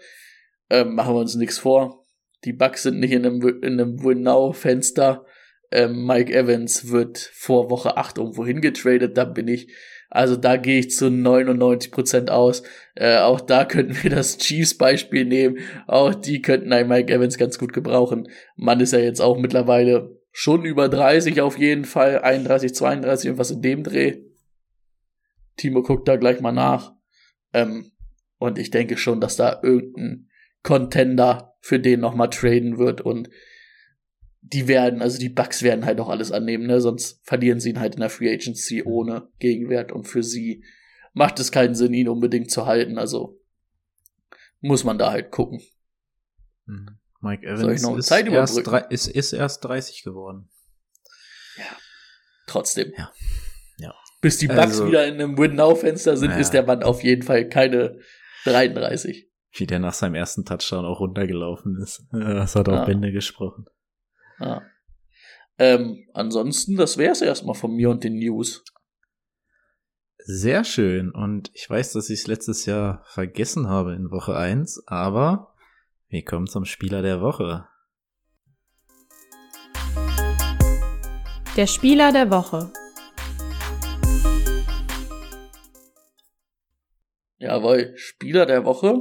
Ähm, 0.71 0.95
machen 0.95 1.13
wir 1.13 1.21
uns 1.21 1.35
nichts 1.35 1.59
vor. 1.59 2.07
Die 2.45 2.53
Bucks 2.53 2.85
sind 2.85 3.01
nicht 3.01 3.11
in 3.11 3.27
einem, 3.27 3.43
in 3.63 3.81
einem 3.81 4.05
Win-Now-Fenster. 4.05 5.27
Ähm, 5.71 6.05
Mike 6.07 6.33
Evans 6.33 6.91
wird 6.91 7.19
vor 7.19 7.71
Woche 7.71 7.97
8 7.97 8.19
irgendwo 8.19 8.45
hingetradet, 8.45 9.17
da 9.17 9.25
bin 9.25 9.49
ich. 9.49 9.69
Also 10.11 10.35
da 10.35 10.57
gehe 10.57 10.81
ich 10.81 10.91
zu 10.91 11.07
99% 11.07 12.31
aus. 12.31 12.65
Äh, 12.97 13.19
auch 13.19 13.41
da 13.41 13.65
könnten 13.67 14.03
wir 14.03 14.11
das 14.11 14.39
Chiefs-Beispiel 14.39 15.25
nehmen. 15.25 15.59
Auch 15.87 16.15
die 16.15 16.43
könnten 16.43 16.73
einen 16.73 16.89
Mike 16.89 17.13
Evans 17.13 17.39
ganz 17.39 17.59
gut 17.59 17.73
gebrauchen. 17.73 18.29
Mann 18.57 18.81
ist 18.81 18.93
ja 18.93 18.99
jetzt 18.99 19.21
auch 19.21 19.39
mittlerweile 19.39 20.21
schon 20.33 20.65
über 20.65 20.89
30 20.89 21.41
auf 21.41 21.59
jeden 21.59 21.85
Fall. 21.85 22.21
31, 22.21 22.75
32, 22.75 23.27
irgendwas 23.27 23.53
in 23.53 23.63
dem 23.63 23.85
Dreh. 23.85 24.19
Timo 25.57 25.83
guckt 25.83 26.09
da 26.09 26.17
gleich 26.17 26.41
mal 26.41 26.53
nach. 26.53 26.93
Ähm, 27.53 27.93
und 28.39 28.59
ich 28.59 28.71
denke 28.71 28.97
schon, 28.97 29.21
dass 29.21 29.37
da 29.37 29.61
irgendein 29.63 30.29
Contender 30.63 31.55
für 31.61 31.79
den 31.79 32.01
nochmal 32.01 32.31
traden 32.31 32.79
wird 32.79 33.01
und 33.01 33.29
die 34.43 34.69
werden, 34.69 35.03
also 35.03 35.19
die 35.19 35.29
Bucks 35.29 35.63
werden 35.63 35.85
halt 35.85 36.01
auch 36.01 36.09
alles 36.09 36.33
annehmen, 36.33 36.67
ne? 36.67 36.81
Sonst 36.81 37.21
verlieren 37.25 37.61
sie 37.61 37.71
ihn 37.71 37.81
halt 37.81 37.95
in 37.95 38.01
der 38.01 38.11
Free 38.11 38.33
Agency 38.33 38.83
ohne 38.85 39.29
Gegenwert 39.39 39.93
und 39.93 40.05
für 40.05 40.23
sie 40.23 40.65
macht 41.13 41.39
es 41.41 41.53
keinen 41.53 41.75
Sinn, 41.75 41.93
ihn 41.93 42.09
unbedingt 42.09 42.51
zu 42.51 42.67
halten. 42.67 42.99
Also 42.99 43.39
muss 44.61 44.85
man 44.85 44.99
da 44.99 45.11
halt 45.11 45.31
gucken. 45.31 45.61
Mhm. 46.67 46.99
Mike 47.21 47.47
Evans 47.47 47.83
ist, 47.99 48.11
erst 48.11 48.67
drei, 48.67 48.79
ist, 48.89 49.07
ist 49.09 49.33
erst 49.35 49.65
30 49.65 50.03
geworden. 50.05 50.49
Trotzdem. 52.47 52.93
Ja. 52.97 53.13
Ja. 53.77 53.95
Bis 54.21 54.39
die 54.39 54.49
Bucks 54.49 54.59
Also- 54.61 54.89
wieder 54.89 55.07
in 55.07 55.15
einem 55.15 55.39
Win-Now-Fenster 55.39 56.17
sind, 56.17 56.31
Ja. 56.31 56.39
ist 56.39 56.51
der 56.53 56.65
Mann 56.65 56.83
auf 56.83 57.03
jeden 57.03 57.23
Fall 57.23 57.49
keine 57.49 57.99
33. 58.45 59.29
Wie 59.53 59.67
der 59.67 59.79
nach 59.81 59.93
seinem 59.93 60.15
ersten 60.15 60.45
Touchdown 60.45 60.85
auch 60.85 61.01
runtergelaufen 61.01 61.77
ist. 61.83 62.05
Das 62.13 62.55
hat 62.57 62.69
auch 62.69 62.73
Ja. 62.75 62.85
Bände 62.87 63.13
gesprochen. 63.13 63.67
Ja. 64.41 64.63
Ähm, 65.59 66.09
ansonsten, 66.15 66.77
das 66.77 66.97
wäre 66.97 67.13
es 67.13 67.21
erstmal 67.21 67.55
von 67.55 67.75
mir 67.77 67.91
und 67.91 68.03
den 68.03 68.19
News. 68.19 68.65
Sehr 70.19 70.65
schön. 70.65 71.11
Und 71.11 71.51
ich 71.55 71.69
weiß, 71.69 71.93
dass 71.93 72.09
ich 72.11 72.21
es 72.21 72.27
letztes 72.27 72.67
Jahr 72.67 73.05
vergessen 73.07 73.69
habe 73.69 73.95
in 73.95 74.11
Woche 74.11 74.37
1, 74.37 74.85
aber 74.87 75.55
wir 76.09 76.25
kommen 76.25 76.47
zum 76.47 76.65
Spieler 76.65 77.03
der 77.03 77.21
Woche. 77.21 77.67
Der 81.57 81.67
Spieler 81.67 82.13
der 82.13 82.31
Woche. 82.31 82.73
Jawohl, 87.39 87.93
Spieler 87.97 88.47
der 88.47 88.65
Woche. 88.65 88.99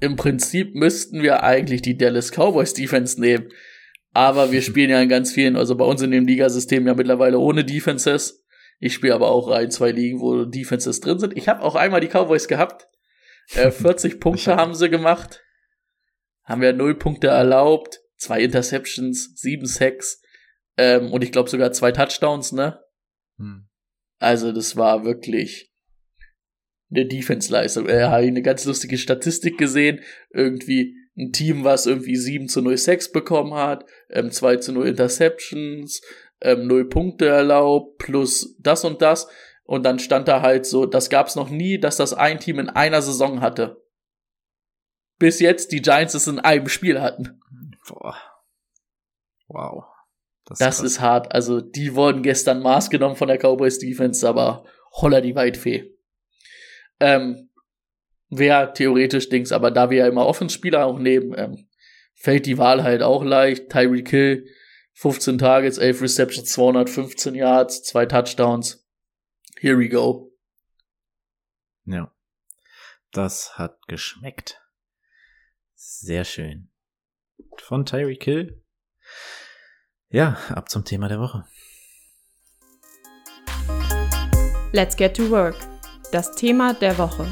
Im 0.00 0.16
Prinzip 0.16 0.74
müssten 0.74 1.22
wir 1.22 1.42
eigentlich 1.42 1.82
die 1.82 1.96
Dallas 1.96 2.32
Cowboys 2.32 2.74
Defense 2.74 3.20
nehmen. 3.20 3.50
Aber 4.18 4.50
wir 4.50 4.62
spielen 4.62 4.90
ja 4.90 5.00
in 5.00 5.08
ganz 5.08 5.30
vielen, 5.30 5.54
also 5.54 5.76
bei 5.76 5.84
uns 5.84 6.02
in 6.02 6.10
dem 6.10 6.26
Ligasystem 6.26 6.84
ja 6.88 6.94
mittlerweile 6.94 7.38
ohne 7.38 7.64
Defenses. 7.64 8.44
Ich 8.80 8.92
spiele 8.92 9.14
aber 9.14 9.30
auch 9.30 9.46
ein, 9.46 9.70
zwei 9.70 9.92
Ligen, 9.92 10.18
wo 10.18 10.44
Defenses 10.44 10.98
drin 10.98 11.20
sind. 11.20 11.36
Ich 11.36 11.48
habe 11.48 11.62
auch 11.62 11.76
einmal 11.76 12.00
die 12.00 12.08
Cowboys 12.08 12.48
gehabt. 12.48 12.88
Äh, 13.54 13.70
40 13.70 14.18
Punkte 14.18 14.56
haben 14.56 14.74
sie 14.74 14.90
gemacht. 14.90 15.44
Haben 16.42 16.62
wir 16.62 16.72
null 16.72 16.96
Punkte 16.96 17.28
erlaubt, 17.28 18.00
zwei 18.16 18.40
Interceptions, 18.42 19.36
sieben 19.36 19.66
Sacks 19.66 20.20
ähm, 20.76 21.12
und 21.12 21.22
ich 21.22 21.30
glaube 21.30 21.48
sogar 21.48 21.70
zwei 21.70 21.92
Touchdowns, 21.92 22.50
ne? 22.50 22.80
Hm. 23.36 23.68
Also 24.18 24.50
das 24.50 24.74
war 24.74 25.04
wirklich 25.04 25.72
eine 26.90 27.06
Defense-Leistung. 27.06 27.86
Er 27.86 28.00
äh, 28.00 28.08
hat 28.08 28.22
eine 28.22 28.42
ganz 28.42 28.64
lustige 28.64 28.98
Statistik 28.98 29.58
gesehen. 29.58 30.00
Irgendwie 30.30 30.96
ein 31.18 31.32
Team, 31.32 31.64
was 31.64 31.86
irgendwie 31.86 32.16
7 32.16 32.48
zu 32.48 32.62
0 32.62 32.76
Sacks 32.76 33.10
bekommen 33.10 33.54
hat, 33.54 33.84
ähm, 34.08 34.30
2 34.30 34.56
zu 34.56 34.72
0 34.72 34.88
Interceptions, 34.88 36.00
ähm, 36.40 36.66
0 36.66 36.88
Punkte 36.88 37.26
erlaubt, 37.26 37.98
plus 37.98 38.56
das 38.60 38.84
und 38.84 39.02
das. 39.02 39.28
Und 39.64 39.82
dann 39.82 39.98
stand 39.98 40.28
da 40.28 40.40
halt 40.40 40.64
so, 40.64 40.86
das 40.86 41.10
gab's 41.10 41.34
noch 41.34 41.50
nie, 41.50 41.78
dass 41.78 41.96
das 41.96 42.14
ein 42.14 42.40
Team 42.40 42.58
in 42.58 42.70
einer 42.70 43.02
Saison 43.02 43.40
hatte. 43.40 43.82
Bis 45.18 45.40
jetzt 45.40 45.72
die 45.72 45.82
Giants 45.82 46.14
es 46.14 46.26
in 46.28 46.38
einem 46.38 46.68
Spiel 46.68 47.02
hatten. 47.02 47.40
Boah. 47.88 48.16
Wow. 49.48 49.84
Das, 50.46 50.58
das 50.58 50.80
ist, 50.80 51.00
hart. 51.00 51.32
Also, 51.32 51.60
die 51.60 51.94
wurden 51.94 52.22
gestern 52.22 52.62
Maß 52.62 52.88
genommen 52.88 53.16
von 53.16 53.28
der 53.28 53.36
Cowboys 53.36 53.78
Defense, 53.78 54.26
aber 54.26 54.64
holla 54.92 55.20
die 55.20 55.34
Weitfee. 55.34 55.94
Ähm, 57.00 57.47
Wäre 58.30 58.72
theoretisch 58.72 59.28
Dings, 59.28 59.52
aber 59.52 59.70
da 59.70 59.90
wir 59.90 59.98
ja 59.98 60.08
immer 60.08 60.26
Offenspieler 60.26 60.84
auch 60.84 60.98
nehmen, 60.98 61.34
ähm, 61.36 61.68
fällt 62.14 62.46
die 62.46 62.58
Wahl 62.58 62.82
halt 62.82 63.02
auch 63.02 63.24
leicht. 63.24 63.70
Tyreek 63.70 64.10
Hill, 64.10 64.46
15 64.94 65.38
Targets, 65.38 65.78
11 65.78 66.02
Receptions, 66.02 66.50
215 66.52 67.34
Yards, 67.34 67.82
zwei 67.84 68.04
Touchdowns. 68.04 68.86
Here 69.58 69.78
we 69.78 69.88
go. 69.88 70.32
Ja. 71.84 72.12
Das 73.12 73.56
hat 73.56 73.78
geschmeckt. 73.88 74.60
Sehr 75.74 76.24
schön. 76.24 76.70
Von 77.56 77.86
Tyreek 77.86 78.24
Hill. 78.24 78.62
Ja, 80.10 80.38
ab 80.50 80.68
zum 80.68 80.84
Thema 80.84 81.08
der 81.08 81.20
Woche. 81.20 81.44
Let's 84.72 84.96
get 84.96 85.16
to 85.16 85.30
work. 85.30 85.56
Das 86.12 86.34
Thema 86.34 86.74
der 86.74 86.98
Woche. 86.98 87.26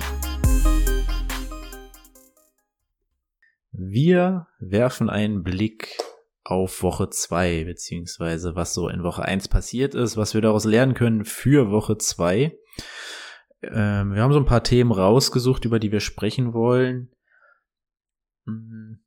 Wir 3.78 4.47
werfen 4.59 5.11
einen 5.11 5.42
Blick 5.42 5.99
auf 6.45 6.83
Woche 6.83 7.11
2, 7.11 7.64
beziehungsweise 7.64 8.54
was 8.54 8.73
so 8.73 8.88
in 8.88 9.02
Woche 9.02 9.23
1 9.23 9.49
passiert 9.49 9.95
ist, 9.95 10.16
was 10.16 10.33
wir 10.33 10.40
daraus 10.40 10.64
lernen 10.64 10.95
können 10.95 11.25
für 11.25 11.71
Woche 11.71 11.99
2. 11.99 12.56
Ähm, 13.62 14.14
wir 14.14 14.23
haben 14.23 14.33
so 14.33 14.38
ein 14.38 14.47
paar 14.47 14.62
Themen 14.62 14.92
rausgesucht, 14.92 15.64
über 15.64 15.78
die 15.78 15.92
wir 15.92 16.00
sprechen 16.00 16.54
wollen. 16.54 17.11
Mhm. 18.47 19.00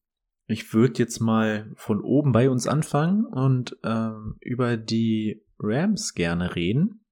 Ich 0.45 0.73
würde 0.73 0.99
jetzt 0.99 1.19
mal 1.19 1.71
von 1.75 2.01
oben 2.01 2.31
bei 2.31 2.49
uns 2.49 2.67
anfangen 2.67 3.25
und 3.25 3.77
ähm, 3.83 4.37
über 4.41 4.77
die 4.77 5.43
Rams 5.57 6.13
gerne 6.13 6.55
reden. 6.55 7.05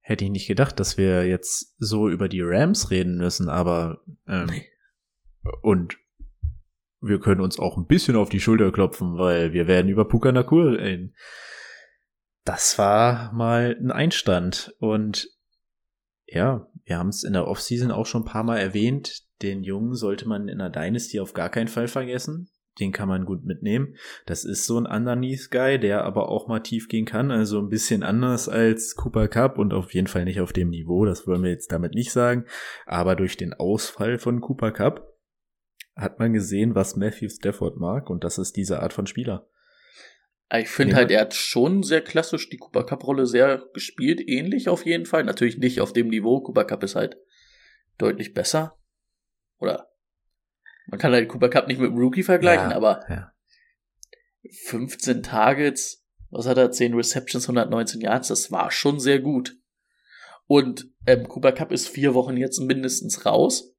Hätte 0.00 0.24
ich 0.24 0.30
nicht 0.30 0.46
gedacht, 0.46 0.78
dass 0.78 0.96
wir 0.96 1.26
jetzt 1.26 1.74
so 1.78 2.08
über 2.08 2.28
die 2.28 2.42
Rams 2.42 2.90
reden 2.90 3.16
müssen, 3.16 3.48
aber 3.48 4.02
ähm, 4.26 4.50
und 5.62 5.98
wir 7.00 7.20
können 7.20 7.40
uns 7.40 7.58
auch 7.58 7.76
ein 7.76 7.86
bisschen 7.86 8.16
auf 8.16 8.28
die 8.28 8.40
Schulter 8.40 8.72
klopfen, 8.72 9.18
weil 9.18 9.52
wir 9.52 9.66
werden 9.66 9.88
über 9.88 10.06
Puka 10.06 10.32
Nakur 10.32 10.78
reden. 10.78 11.14
Das 12.44 12.78
war 12.78 13.32
mal 13.32 13.76
ein 13.78 13.90
Einstand. 13.90 14.74
Und 14.78 15.28
ja, 16.26 16.68
wir 16.84 16.98
haben 16.98 17.08
es 17.08 17.24
in 17.24 17.32
der 17.32 17.48
Offseason 17.48 17.90
auch 17.90 18.06
schon 18.06 18.22
ein 18.22 18.26
paar 18.26 18.44
Mal 18.44 18.58
erwähnt. 18.58 19.24
Den 19.42 19.62
Jungen 19.62 19.94
sollte 19.94 20.28
man 20.28 20.48
in 20.48 20.58
der 20.58 20.70
Dynasty 20.70 21.20
auf 21.20 21.34
gar 21.34 21.50
keinen 21.50 21.68
Fall 21.68 21.88
vergessen. 21.88 22.48
Den 22.78 22.92
kann 22.92 23.08
man 23.08 23.24
gut 23.24 23.44
mitnehmen. 23.44 23.96
Das 24.26 24.44
ist 24.44 24.66
so 24.66 24.78
ein 24.78 24.86
Underneath-Guy, 24.86 25.78
der 25.78 26.04
aber 26.04 26.28
auch 26.28 26.46
mal 26.46 26.60
tief 26.60 26.88
gehen 26.88 27.06
kann. 27.06 27.30
Also 27.30 27.58
ein 27.58 27.70
bisschen 27.70 28.02
anders 28.02 28.48
als 28.48 28.96
Cooper 28.96 29.28
Cup 29.28 29.58
und 29.58 29.72
auf 29.72 29.94
jeden 29.94 30.08
Fall 30.08 30.24
nicht 30.24 30.40
auf 30.40 30.52
dem 30.52 30.68
Niveau. 30.68 31.04
Das 31.04 31.26
wollen 31.26 31.42
wir 31.42 31.50
jetzt 31.50 31.72
damit 31.72 31.94
nicht 31.94 32.12
sagen. 32.12 32.44
Aber 32.84 33.16
durch 33.16 33.36
den 33.36 33.54
Ausfall 33.54 34.18
von 34.18 34.40
Cooper 34.40 34.72
Cup 34.72 35.05
hat 35.96 36.18
man 36.18 36.32
gesehen, 36.32 36.74
was 36.74 36.94
Matthew 36.94 37.30
Stafford 37.30 37.78
mag 37.78 38.10
und 38.10 38.22
das 38.22 38.38
ist 38.38 38.56
diese 38.56 38.80
Art 38.80 38.92
von 38.92 39.06
Spieler. 39.06 39.48
Ich 40.54 40.68
finde 40.68 40.94
halt, 40.94 41.10
er 41.10 41.22
hat 41.22 41.34
schon 41.34 41.82
sehr 41.82 42.02
klassisch 42.02 42.48
die 42.50 42.58
Cooper 42.58 42.84
Cup 42.84 43.04
Rolle 43.04 43.26
sehr 43.26 43.64
gespielt, 43.74 44.20
ähnlich 44.20 44.68
auf 44.68 44.86
jeden 44.86 45.06
Fall. 45.06 45.24
Natürlich 45.24 45.58
nicht 45.58 45.80
auf 45.80 45.92
dem 45.92 46.08
Niveau. 46.08 46.40
Cooper 46.40 46.64
Cup 46.64 46.84
ist 46.84 46.94
halt 46.94 47.16
deutlich 47.98 48.32
besser. 48.32 48.78
Oder 49.58 49.88
man 50.86 51.00
kann 51.00 51.12
halt 51.12 51.28
Cooper 51.28 51.48
Cup 51.48 51.66
nicht 51.66 51.80
mit 51.80 51.90
dem 51.90 51.98
Rookie 51.98 52.22
vergleichen, 52.22 52.70
ja, 52.70 52.76
aber 52.76 53.04
ja. 53.08 53.32
15 54.66 55.24
Targets, 55.24 56.06
was 56.30 56.46
hat 56.46 56.58
er? 56.58 56.70
10 56.70 56.94
Receptions, 56.94 57.48
119 57.48 58.00
Yards, 58.00 58.28
das 58.28 58.52
war 58.52 58.70
schon 58.70 59.00
sehr 59.00 59.18
gut. 59.18 59.56
Und 60.46 60.88
ähm, 61.06 61.26
Cooper 61.26 61.50
Cup 61.50 61.72
ist 61.72 61.88
vier 61.88 62.14
Wochen 62.14 62.36
jetzt 62.36 62.60
mindestens 62.60 63.26
raus. 63.26 63.75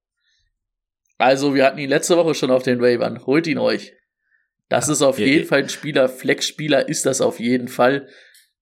Also, 1.18 1.56
wir 1.56 1.66
hatten 1.66 1.80
ihn 1.80 1.90
letzte 1.90 2.18
Woche 2.18 2.36
schon 2.36 2.52
auf 2.52 2.64
den 2.64 2.82
Waivern. 2.82 3.26
Holt 3.26 3.48
ihn 3.48 3.58
euch. 3.58 3.94
Das 4.70 4.90
ist 4.90 5.02
auf 5.02 5.18
jeden 5.18 5.46
Fall 5.46 5.64
ein 5.64 5.70
Spieler, 5.70 6.10
Flex-Spieler 6.10 6.90
ist 6.90 7.06
das 7.06 7.22
auf 7.22 7.40
jeden 7.40 7.68
Fall. 7.68 8.08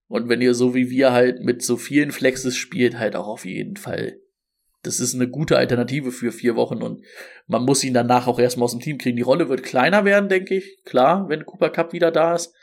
Und 0.08 0.30
wenn 0.30 0.42
ihr 0.42 0.54
so 0.54 0.76
wie 0.76 0.90
wir 0.90 1.12
halt 1.12 1.42
mit 1.42 1.64
so 1.64 1.78
vielen 1.78 2.12
Flexes 2.12 2.56
spielt, 2.56 3.00
halt 3.00 3.16
auch 3.16 3.28
auf 3.28 3.44
jeden 3.44 3.76
Fall. 3.76 4.20
Das 4.84 5.00
ist 5.00 5.16
eine 5.16 5.28
gute 5.28 5.58
Alternative 5.58 6.12
für 6.12 6.32
vier 6.32 6.56
Wochen 6.56 6.84
und 6.84 7.04
man 7.48 7.64
muss 7.64 7.84
ihn 7.84 7.96
danach 7.96 8.28
auch 8.28 8.38
erstmal 8.38 8.66
aus 8.66 8.72
dem 8.74 8.82
Team 8.82 9.00
kriegen. 9.00 9.18
Die 9.18 9.24
Rolle 9.24 9.50
wird 9.50 9.64
kleiner 9.64 10.06
werden, 10.06 10.30
denke 10.30 10.56
ich. 10.56 10.84
Klar, 10.86 11.28
wenn 11.28 11.46
Cooper 11.46 11.72
Cup 11.72 11.92
wieder 11.92 12.12
da 12.12 12.36
ist. 12.36 12.54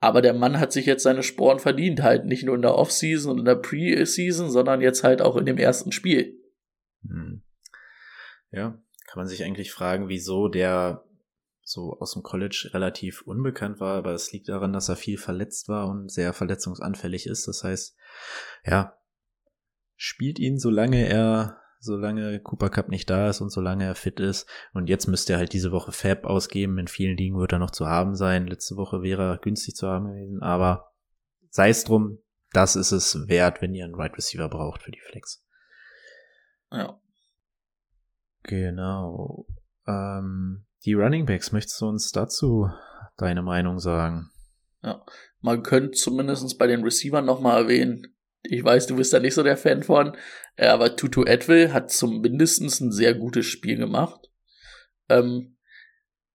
Aber 0.00 0.22
der 0.22 0.34
Mann 0.34 0.58
hat 0.58 0.72
sich 0.72 0.86
jetzt 0.86 1.04
seine 1.04 1.22
Sporen 1.22 1.60
verdient, 1.60 2.02
halt 2.02 2.24
nicht 2.24 2.42
nur 2.42 2.56
in 2.56 2.62
der 2.62 2.74
Offseason 2.74 3.30
und 3.30 3.38
in 3.38 3.44
der 3.44 3.54
Pre-Season, 3.54 4.50
sondern 4.50 4.80
jetzt 4.80 5.04
halt 5.04 5.22
auch 5.22 5.36
in 5.36 5.46
dem 5.46 5.58
ersten 5.58 5.92
Spiel. 5.92 6.40
Hm. 7.06 7.42
Ja, 8.50 8.82
kann 9.10 9.18
man 9.18 9.26
sich 9.26 9.42
eigentlich 9.42 9.72
fragen, 9.72 10.08
wieso 10.08 10.46
der 10.46 11.04
so 11.62 11.98
aus 11.98 12.12
dem 12.12 12.22
College 12.22 12.70
relativ 12.72 13.22
unbekannt 13.22 13.80
war, 13.80 13.96
aber 13.96 14.12
es 14.12 14.30
liegt 14.30 14.48
daran, 14.48 14.72
dass 14.72 14.88
er 14.88 14.94
viel 14.94 15.18
verletzt 15.18 15.68
war 15.68 15.88
und 15.88 16.12
sehr 16.12 16.32
verletzungsanfällig 16.32 17.26
ist. 17.26 17.48
Das 17.48 17.64
heißt, 17.64 17.96
ja, 18.64 18.96
spielt 19.96 20.38
ihn, 20.38 20.60
solange 20.60 21.08
er, 21.08 21.58
solange 21.80 22.38
Cooper 22.38 22.70
Cup 22.70 22.88
nicht 22.88 23.10
da 23.10 23.30
ist 23.30 23.40
und 23.40 23.50
solange 23.50 23.84
er 23.84 23.96
fit 23.96 24.20
ist. 24.20 24.48
Und 24.74 24.88
jetzt 24.88 25.08
müsste 25.08 25.32
er 25.32 25.38
halt 25.40 25.52
diese 25.52 25.72
Woche 25.72 25.90
Fab 25.90 26.24
ausgeben. 26.24 26.78
In 26.78 26.86
vielen 26.86 27.16
Ligen 27.16 27.36
wird 27.36 27.52
er 27.52 27.58
noch 27.58 27.72
zu 27.72 27.86
haben 27.86 28.14
sein. 28.14 28.46
Letzte 28.46 28.76
Woche 28.76 29.02
wäre 29.02 29.22
er 29.22 29.38
günstig 29.38 29.74
zu 29.74 29.88
haben 29.88 30.06
gewesen, 30.06 30.40
aber 30.40 30.92
sei 31.50 31.70
es 31.70 31.82
drum, 31.82 32.18
das 32.52 32.76
ist 32.76 32.92
es 32.92 33.26
wert, 33.26 33.60
wenn 33.60 33.74
ihr 33.74 33.84
einen 33.84 33.94
Wide 33.94 34.02
right 34.02 34.16
Receiver 34.16 34.48
braucht 34.48 34.84
für 34.84 34.92
die 34.92 35.00
Flex. 35.00 35.44
Ja. 36.70 37.00
Genau. 38.50 39.46
Ähm, 39.86 40.64
die 40.84 40.94
Running 40.94 41.24
Backs, 41.24 41.52
möchtest 41.52 41.80
du 41.80 41.86
uns 41.86 42.10
dazu 42.10 42.68
deine 43.16 43.42
Meinung 43.42 43.78
sagen? 43.78 44.28
Ja, 44.82 45.04
man 45.40 45.62
könnte 45.62 45.92
zumindest 45.92 46.58
bei 46.58 46.66
den 46.66 46.82
Receivern 46.82 47.24
nochmal 47.24 47.62
erwähnen. 47.62 48.08
Ich 48.42 48.64
weiß, 48.64 48.88
du 48.88 48.96
bist 48.96 49.12
da 49.12 49.20
nicht 49.20 49.34
so 49.34 49.44
der 49.44 49.56
Fan 49.56 49.84
von, 49.84 50.16
äh, 50.56 50.66
aber 50.66 50.96
Tutu 50.96 51.22
Edwill 51.22 51.72
hat 51.72 51.92
zumindest 51.92 52.60
ein 52.80 52.90
sehr 52.90 53.14
gutes 53.14 53.46
Spiel 53.46 53.76
gemacht. 53.76 54.28
Ähm, 55.08 55.56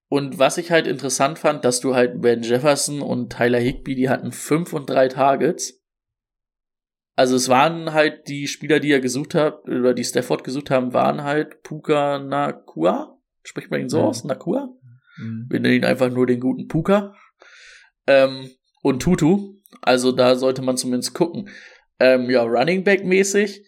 und 0.07 0.39
was 0.39 0.57
ich 0.57 0.72
halt 0.72 0.88
interessant 0.88 1.38
fand, 1.38 1.65
dass 1.65 1.81
du 1.81 1.95
halt 1.95 2.22
Ben 2.22 2.43
Jefferson 2.43 3.01
und 3.01 3.34
Tyler 3.34 3.60
Higby, 3.60 3.95
die 3.95 4.07
hatten 4.07 4.31
fünf 4.31 4.72
und 4.72 4.89
drei 4.89 5.10
Targets. 5.10 5.84
Also 7.15 7.36
es 7.36 7.48
waren 7.48 7.93
halt 7.93 8.27
die 8.27 8.48
Spieler, 8.48 8.79
die 8.79 8.91
er 8.91 9.00
gesucht 9.00 9.36
hat, 9.36 9.67
oder 9.67 9.93
die 9.93 10.03
Stafford 10.03 10.43
gesucht 10.43 10.69
haben, 10.69 10.93
waren 10.93 11.24
halt 11.24 11.63
Puka 11.63 12.19
Nakua. 12.19 13.17
Spricht 13.43 13.72
man 13.72 13.81
ihn 13.81 13.89
so 13.89 14.00
mhm. 14.00 14.05
aus? 14.05 14.24
Nakua? 14.25 14.69
Mhm. 15.17 15.45
Wir 15.50 15.60
nennen 15.60 15.75
ihn 15.75 15.86
einfach 15.86 16.10
nur 16.10 16.25
den 16.25 16.39
guten 16.39 16.67
Puka. 16.67 17.15
Ähm, 18.07 18.50
und 18.81 19.01
Tutu. 19.01 19.55
Also 19.81 20.12
da 20.12 20.36
sollte 20.36 20.62
man 20.62 20.77
zumindest 20.77 21.13
gucken. 21.13 21.50
Ähm, 22.00 22.29
ja, 22.29 22.43
Running 22.43 22.84
Back 22.84 23.05
mäßig. 23.05 23.65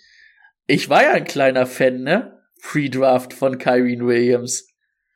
Ich 0.68 0.89
war 0.89 1.04
ja 1.04 1.12
ein 1.12 1.24
kleiner 1.24 1.66
Fan, 1.66 2.04
ne? 2.04 2.42
Pre-Draft 2.62 3.34
von 3.34 3.58
Kyrene 3.58 4.06
Williams. 4.06 4.68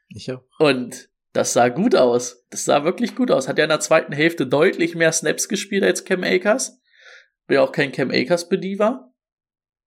Ich 0.09 0.31
auch. 0.31 0.43
Und 0.59 1.09
das 1.33 1.53
sah 1.53 1.69
gut 1.69 1.95
aus. 1.95 2.45
Das 2.49 2.65
sah 2.65 2.83
wirklich 2.83 3.15
gut 3.15 3.31
aus. 3.31 3.47
Hat 3.47 3.57
ja 3.57 3.65
in 3.65 3.69
der 3.69 3.79
zweiten 3.79 4.13
Hälfte 4.13 4.47
deutlich 4.47 4.95
mehr 4.95 5.11
Snaps 5.11 5.49
gespielt 5.49 5.83
als 5.83 6.05
Cam 6.05 6.23
Akers. 6.23 6.80
Bin 7.47 7.55
ja 7.55 7.63
auch 7.63 7.71
kein 7.71 7.91
Cam 7.91 8.11
Akers 8.11 8.49
Bediever. 8.49 9.07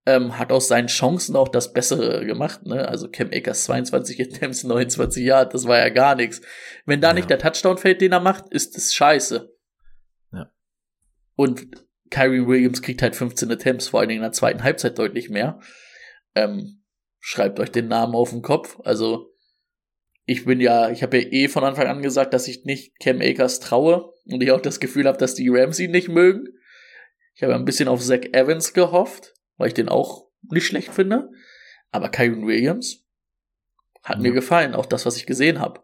Ähm, 0.06 0.38
hat 0.38 0.52
aus 0.52 0.68
seinen 0.68 0.88
Chancen 0.88 1.34
auch 1.34 1.48
das 1.48 1.72
Bessere 1.72 2.26
gemacht, 2.26 2.66
ne? 2.66 2.86
Also 2.86 3.08
Cam 3.10 3.30
Akers 3.32 3.64
22 3.64 4.20
Attempts, 4.20 4.62
29 4.62 5.24
Yard, 5.24 5.54
das 5.54 5.66
war 5.66 5.78
ja 5.78 5.88
gar 5.88 6.14
nichts. 6.14 6.42
Wenn 6.84 7.00
da 7.00 7.08
Ja. 7.08 7.14
nicht 7.14 7.30
der 7.30 7.38
Touchdown 7.38 7.78
fällt, 7.78 8.02
den 8.02 8.12
er 8.12 8.20
macht, 8.20 8.52
ist 8.52 8.76
das 8.76 8.92
scheiße. 8.92 9.50
Ja. 10.32 10.52
Und 11.36 11.66
Kyrie 12.10 12.46
Williams 12.46 12.82
kriegt 12.82 13.00
halt 13.00 13.16
15 13.16 13.50
Attempts, 13.50 13.88
vor 13.88 14.00
allen 14.00 14.10
Dingen 14.10 14.18
in 14.20 14.24
der 14.24 14.32
zweiten 14.32 14.62
Halbzeit 14.62 14.98
deutlich 14.98 15.30
mehr. 15.30 15.58
Ähm, 16.34 16.82
schreibt 17.18 17.58
euch 17.58 17.70
den 17.70 17.88
Namen 17.88 18.14
auf 18.14 18.28
den 18.28 18.42
Kopf. 18.42 18.78
Also, 18.84 19.32
ich 20.26 20.44
bin 20.44 20.60
ja, 20.60 20.90
ich 20.90 21.02
habe 21.02 21.18
ja 21.18 21.28
eh 21.30 21.48
von 21.48 21.64
Anfang 21.64 21.86
an 21.86 22.02
gesagt, 22.02 22.34
dass 22.34 22.46
ich 22.46 22.66
nicht 22.66 22.98
Cam 23.00 23.22
Akers 23.22 23.58
traue 23.58 24.12
und 24.26 24.42
ich 24.42 24.52
auch 24.52 24.60
das 24.60 24.80
Gefühl 24.80 25.06
habe, 25.06 25.16
dass 25.16 25.34
die 25.34 25.48
Rams 25.48 25.78
ihn 25.78 25.92
nicht 25.92 26.08
mögen. 26.08 26.46
Ich 27.34 27.42
habe 27.42 27.54
ein 27.54 27.64
bisschen 27.64 27.88
auf 27.88 28.00
Zach 28.00 28.20
Evans 28.32 28.72
gehofft, 28.72 29.34
weil 29.56 29.68
ich 29.68 29.74
den 29.74 29.88
auch 29.88 30.28
nicht 30.42 30.66
schlecht 30.66 30.90
finde. 30.90 31.30
Aber 31.90 32.08
Kyron 32.08 32.46
Williams 32.46 33.04
hat 34.02 34.20
mir 34.20 34.28
Ja. 34.28 34.34
gefallen, 34.34 34.74
auch 34.74 34.86
das, 34.86 35.06
was 35.06 35.16
ich 35.16 35.26
gesehen 35.26 35.60
habe. 35.60 35.83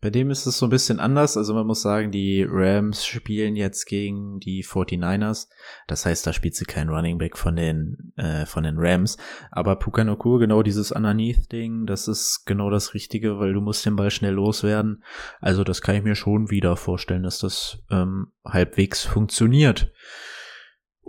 Bei 0.00 0.10
dem 0.10 0.30
ist 0.30 0.46
es 0.46 0.58
so 0.58 0.66
ein 0.66 0.70
bisschen 0.70 1.00
anders. 1.00 1.36
Also 1.36 1.54
man 1.54 1.66
muss 1.66 1.82
sagen, 1.82 2.12
die 2.12 2.46
Rams 2.48 3.04
spielen 3.04 3.56
jetzt 3.56 3.86
gegen 3.86 4.38
die 4.38 4.62
49ers. 4.62 5.48
Das 5.88 6.06
heißt, 6.06 6.24
da 6.24 6.32
spielt 6.32 6.54
sie 6.54 6.66
kein 6.66 6.88
Running 6.88 7.18
Back 7.18 7.36
von 7.36 7.56
den, 7.56 8.12
äh, 8.16 8.46
von 8.46 8.62
den 8.62 8.76
Rams. 8.78 9.16
Aber 9.50 9.76
Puka 9.76 10.04
genau 10.04 10.62
dieses 10.62 10.92
Underneath-Ding, 10.92 11.86
das 11.86 12.06
ist 12.06 12.44
genau 12.46 12.70
das 12.70 12.94
Richtige, 12.94 13.40
weil 13.40 13.52
du 13.52 13.60
musst 13.60 13.84
den 13.84 13.96
Ball 13.96 14.10
schnell 14.10 14.34
loswerden. 14.34 15.02
Also 15.40 15.64
das 15.64 15.82
kann 15.82 15.96
ich 15.96 16.04
mir 16.04 16.14
schon 16.14 16.50
wieder 16.50 16.76
vorstellen, 16.76 17.24
dass 17.24 17.40
das 17.40 17.78
ähm, 17.90 18.28
halbwegs 18.44 19.04
funktioniert. 19.04 19.92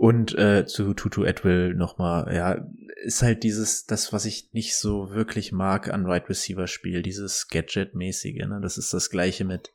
Und 0.00 0.34
äh, 0.38 0.64
zu 0.64 0.94
Tutu 0.94 1.26
Atwell 1.26 1.74
nochmal, 1.74 2.34
ja, 2.34 2.66
ist 3.02 3.20
halt 3.20 3.42
dieses, 3.42 3.84
das, 3.84 4.14
was 4.14 4.24
ich 4.24 4.50
nicht 4.54 4.74
so 4.78 5.10
wirklich 5.10 5.52
mag 5.52 5.92
an 5.92 6.06
Wide 6.06 6.26
Receiver 6.30 6.66
Spiel, 6.68 7.02
dieses 7.02 7.48
Gadget-mäßige, 7.48 8.46
ne? 8.46 8.60
Das 8.62 8.78
ist 8.78 8.94
das 8.94 9.10
gleiche 9.10 9.44
mit 9.44 9.74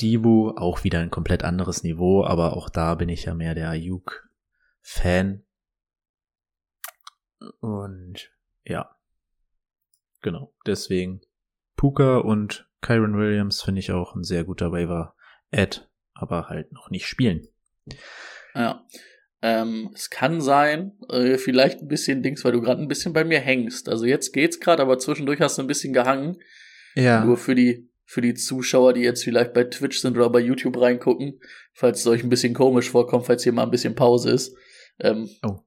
Dibu, 0.00 0.50
auch 0.50 0.84
wieder 0.84 1.00
ein 1.00 1.10
komplett 1.10 1.42
anderes 1.42 1.82
Niveau, 1.82 2.24
aber 2.24 2.56
auch 2.56 2.68
da 2.68 2.94
bin 2.94 3.08
ich 3.08 3.24
ja 3.24 3.34
mehr 3.34 3.56
der 3.56 3.70
Ayuk-Fan. 3.70 5.42
Und 7.58 8.30
ja, 8.64 8.96
genau, 10.22 10.54
deswegen 10.64 11.22
Puka 11.74 12.18
und 12.18 12.70
Kyron 12.82 13.18
Williams 13.18 13.62
finde 13.62 13.80
ich 13.80 13.90
auch 13.90 14.14
ein 14.14 14.22
sehr 14.22 14.44
guter 14.44 14.70
Waiver-Ad, 14.70 15.80
aber 16.12 16.48
halt 16.48 16.70
noch 16.70 16.90
nicht 16.90 17.08
spielen. 17.08 17.48
Ja. 18.54 18.86
Ähm, 19.42 19.90
es 19.94 20.08
kann 20.08 20.40
sein, 20.40 20.92
äh, 21.10 21.36
vielleicht 21.36 21.80
ein 21.82 21.88
bisschen 21.88 22.22
Dings, 22.22 22.44
weil 22.44 22.52
du 22.52 22.62
gerade 22.62 22.80
ein 22.80 22.88
bisschen 22.88 23.12
bei 23.12 23.24
mir 23.24 23.40
hängst. 23.40 23.88
Also 23.90 24.06
jetzt 24.06 24.32
geht's 24.32 24.58
gerade, 24.58 24.80
aber 24.82 24.98
zwischendurch 24.98 25.40
hast 25.40 25.58
du 25.58 25.62
ein 25.62 25.66
bisschen 25.68 25.92
gehangen. 25.92 26.38
Ja. 26.94 27.24
Nur 27.24 27.36
für 27.36 27.54
die, 27.54 27.90
für 28.06 28.20
die 28.22 28.34
Zuschauer, 28.34 28.94
die 28.94 29.02
jetzt 29.02 29.22
vielleicht 29.24 29.52
bei 29.52 29.64
Twitch 29.64 30.00
sind 30.00 30.16
oder 30.16 30.30
bei 30.30 30.40
YouTube 30.40 30.80
reingucken, 30.80 31.40
falls 31.74 32.00
es 32.00 32.06
euch 32.06 32.22
ein 32.22 32.30
bisschen 32.30 32.54
komisch 32.54 32.88
vorkommt, 32.90 33.26
falls 33.26 33.42
hier 33.42 33.52
mal 33.52 33.64
ein 33.64 33.70
bisschen 33.70 33.94
Pause 33.94 34.30
ist. 34.30 34.56
Ähm, 35.00 35.28
Oh. 35.42 35.58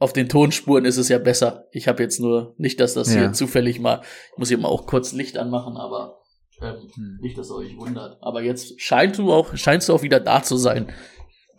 Auf 0.00 0.12
den 0.12 0.28
Tonspuren 0.28 0.84
ist 0.84 0.96
es 0.96 1.08
ja 1.08 1.18
besser. 1.18 1.68
Ich 1.70 1.86
habe 1.88 2.02
jetzt 2.02 2.18
nur 2.18 2.54
nicht, 2.58 2.80
dass 2.80 2.94
das 2.94 3.12
Ja. 3.14 3.20
hier 3.20 3.32
zufällig 3.32 3.78
mal, 3.78 4.00
ich 4.32 4.38
muss 4.38 4.48
hier 4.48 4.58
mal 4.58 4.68
auch 4.68 4.86
kurz 4.86 5.12
Licht 5.12 5.38
anmachen, 5.38 5.76
aber 5.76 6.18
ähm, 6.62 6.88
Hm. 6.94 7.18
nicht, 7.20 7.36
dass 7.38 7.50
ihr 7.50 7.56
euch 7.56 7.76
wundert. 7.76 8.18
Aber 8.20 8.42
jetzt 8.42 8.80
scheint 8.80 9.16
du 9.18 9.32
auch, 9.32 9.54
scheinst 9.56 9.88
du 9.88 9.92
auch 9.92 10.02
wieder 10.02 10.18
da 10.20 10.42
zu 10.42 10.56
sein. 10.56 10.92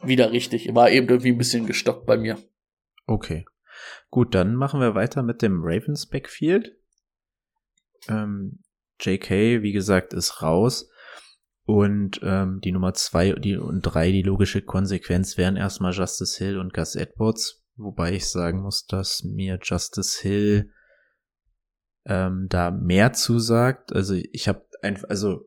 Wieder 0.03 0.31
richtig. 0.31 0.73
War 0.73 0.89
eben 0.89 1.07
irgendwie 1.07 1.31
ein 1.31 1.37
bisschen 1.37 1.65
gestockt 1.65 2.05
bei 2.05 2.17
mir. 2.17 2.37
Okay. 3.05 3.45
Gut, 4.09 4.35
dann 4.35 4.55
machen 4.55 4.79
wir 4.79 4.95
weiter 4.95 5.23
mit 5.23 5.41
dem 5.41 5.61
Ravens 5.63 6.07
Backfield. 6.07 6.75
Ähm, 8.07 8.63
JK, 8.99 9.61
wie 9.61 9.71
gesagt, 9.71 10.13
ist 10.13 10.41
raus. 10.41 10.89
Und 11.65 12.21
ähm, 12.23 12.61
die 12.63 12.71
Nummer 12.71 12.93
zwei 12.93 13.33
die, 13.33 13.57
und 13.57 13.81
drei, 13.81 14.11
die 14.11 14.21
logische 14.21 14.61
Konsequenz 14.61 15.37
wären 15.37 15.57
erstmal 15.57 15.91
Justice 15.91 16.37
Hill 16.37 16.57
und 16.59 16.73
Gus 16.73 16.95
Edwards. 16.95 17.65
Wobei 17.75 18.13
ich 18.13 18.27
sagen 18.29 18.61
muss, 18.61 18.85
dass 18.85 19.23
mir 19.23 19.59
Justice 19.61 20.21
Hill 20.21 20.71
ähm, 22.05 22.47
da 22.49 22.71
mehr 22.71 23.11
zusagt. 23.13 23.93
Also 23.93 24.15
ich 24.15 24.47
habe 24.47 24.65
einfach, 24.81 25.09
also 25.09 25.45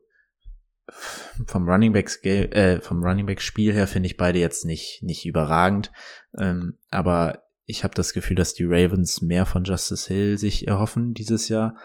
vom 1.45 1.69
Running 1.69 1.93
Back 1.93 2.23
äh, 2.25 2.81
vom 2.81 3.03
Running 3.03 3.25
Back 3.25 3.41
Spiel 3.41 3.73
her 3.73 3.87
finde 3.87 4.07
ich 4.07 4.17
beide 4.17 4.39
jetzt 4.39 4.65
nicht 4.65 5.01
nicht 5.03 5.25
überragend, 5.25 5.91
ähm, 6.37 6.77
aber 6.89 7.43
ich 7.65 7.83
habe 7.83 7.93
das 7.93 8.13
Gefühl, 8.13 8.35
dass 8.35 8.53
die 8.53 8.65
Ravens 8.65 9.21
mehr 9.21 9.45
von 9.45 9.63
Justice 9.63 10.13
Hill 10.13 10.37
sich 10.37 10.67
erhoffen 10.67 11.13
dieses 11.13 11.47
Jahr. 11.47 11.77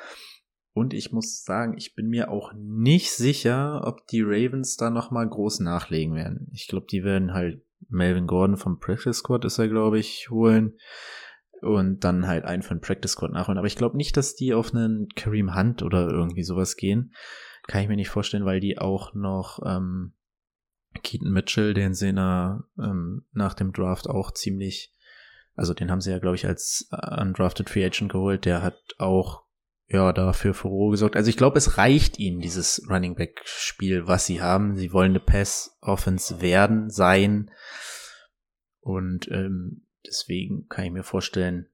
Und 0.73 0.93
ich 0.93 1.13
muss 1.13 1.43
sagen, 1.45 1.75
ich 1.79 1.95
bin 1.95 2.09
mir 2.09 2.31
auch 2.31 2.53
nicht 2.55 3.13
sicher, 3.13 3.83
ob 3.85 4.07
die 4.09 4.23
Ravens 4.23 4.77
da 4.77 4.91
noch 4.91 5.11
mal 5.11 5.27
groß 5.27 5.61
nachlegen 5.61 6.15
werden. 6.15 6.51
Ich 6.53 6.67
glaube, 6.67 6.87
die 6.91 7.03
werden 7.03 7.33
halt 7.33 7.63
Melvin 7.89 8.27
Gordon 8.27 8.57
vom 8.57 8.79
Practice 8.79 9.19
Squad 9.19 9.45
ist 9.45 9.59
er, 9.59 9.69
glaube 9.69 9.99
ich, 9.99 10.29
holen 10.29 10.79
und 11.63 12.05
dann 12.05 12.27
halt 12.27 12.45
einen 12.45 12.63
von 12.63 12.81
Practice 12.81 13.13
Squad 13.13 13.33
nachholen. 13.33 13.59
Aber 13.59 13.67
ich 13.67 13.77
glaube 13.77 13.97
nicht, 13.97 14.17
dass 14.17 14.35
die 14.35 14.55
auf 14.55 14.75
einen 14.75 15.09
Kareem 15.15 15.55
Hunt 15.55 15.83
oder 15.83 16.11
irgendwie 16.11 16.45
sowas 16.45 16.77
gehen. 16.77 17.15
Kann 17.67 17.83
ich 17.83 17.89
mir 17.89 17.97
nicht 17.97 18.11
vorstellen, 18.11 18.45
weil 18.45 18.61
die 18.61 18.79
auch 18.79 19.15
noch 19.15 19.61
ähm, 19.65 20.13
Keaton 21.03 21.31
Mitchell, 21.31 21.75
den 21.75 21.95
sie 21.95 22.13
na, 22.13 22.65
ähm, 22.79 23.25
nach 23.33 23.55
dem 23.55 23.73
Draft 23.73 24.09
auch 24.09 24.33
ziemlich, 24.33 24.95
also 25.55 25.75
den 25.75 25.91
haben 25.91 26.01
sie 26.01 26.11
ja, 26.11 26.19
glaube 26.19 26.37
ich, 26.37 26.47
als 26.47 26.89
äh, 26.93 27.21
undrafted 27.21 27.69
Free 27.69 27.85
Agent 27.85 28.13
geholt. 28.13 28.45
Der 28.45 28.63
hat 28.63 28.79
auch 28.99 29.43
ja 29.89 30.13
dafür 30.13 30.55
Furore 30.55 30.93
gesorgt. 30.93 31.17
Also 31.17 31.31
ich 31.31 31.37
glaube, 31.37 31.59
es 31.59 31.79
reicht 31.79 32.19
ihnen 32.19 32.41
dieses 32.41 32.87
Running 32.89 33.15
Back 33.15 33.43
Spiel, 33.45 34.07
was 34.07 34.27
sie 34.27 34.41
haben. 34.41 34.77
Sie 34.77 34.93
wollen 34.93 35.13
eine 35.13 35.21
Pass 35.21 35.77
Offense 35.81 36.41
werden, 36.41 36.91
sein 36.91 37.51
und 38.87 39.29
ähm, 39.33 39.83
deswegen 40.07 40.69
kann 40.69 40.85
ich 40.85 40.93
mir 40.93 41.03
vorstellen, 41.03 41.67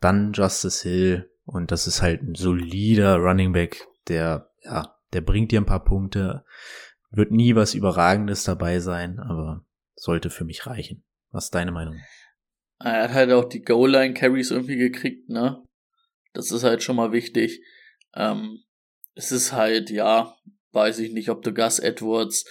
dann 0.00 0.32
Justice 0.32 0.88
Hill 0.88 1.30
und 1.44 1.70
das 1.70 1.86
ist 1.86 2.00
halt 2.00 2.22
ein 2.22 2.34
solider 2.34 3.18
Running 3.18 3.52
Back, 3.52 3.86
der 4.08 4.50
ja, 4.62 4.93
der 5.14 5.20
bringt 5.20 5.52
dir 5.52 5.60
ein 5.60 5.66
paar 5.66 5.84
Punkte, 5.84 6.44
wird 7.10 7.30
nie 7.30 7.54
was 7.54 7.74
Überragendes 7.74 8.44
dabei 8.44 8.80
sein, 8.80 9.18
aber 9.20 9.64
sollte 9.94 10.30
für 10.30 10.44
mich 10.44 10.66
reichen. 10.66 11.04
Was 11.30 11.44
ist 11.44 11.54
deine 11.54 11.72
Meinung? 11.72 12.00
Er 12.80 13.04
hat 13.04 13.12
halt 13.12 13.32
auch 13.32 13.44
die 13.44 13.62
Goal-Line-Carries 13.62 14.50
irgendwie 14.50 14.76
gekriegt, 14.76 15.28
ne? 15.28 15.62
Das 16.32 16.50
ist 16.50 16.64
halt 16.64 16.82
schon 16.82 16.96
mal 16.96 17.12
wichtig. 17.12 17.62
Ähm, 18.14 18.64
es 19.14 19.32
ist 19.32 19.52
halt, 19.52 19.90
ja, 19.90 20.36
weiß 20.72 20.98
ich 20.98 21.12
nicht, 21.12 21.30
ob 21.30 21.42
du 21.42 21.54
Gus 21.54 21.78
Edwards. 21.78 22.44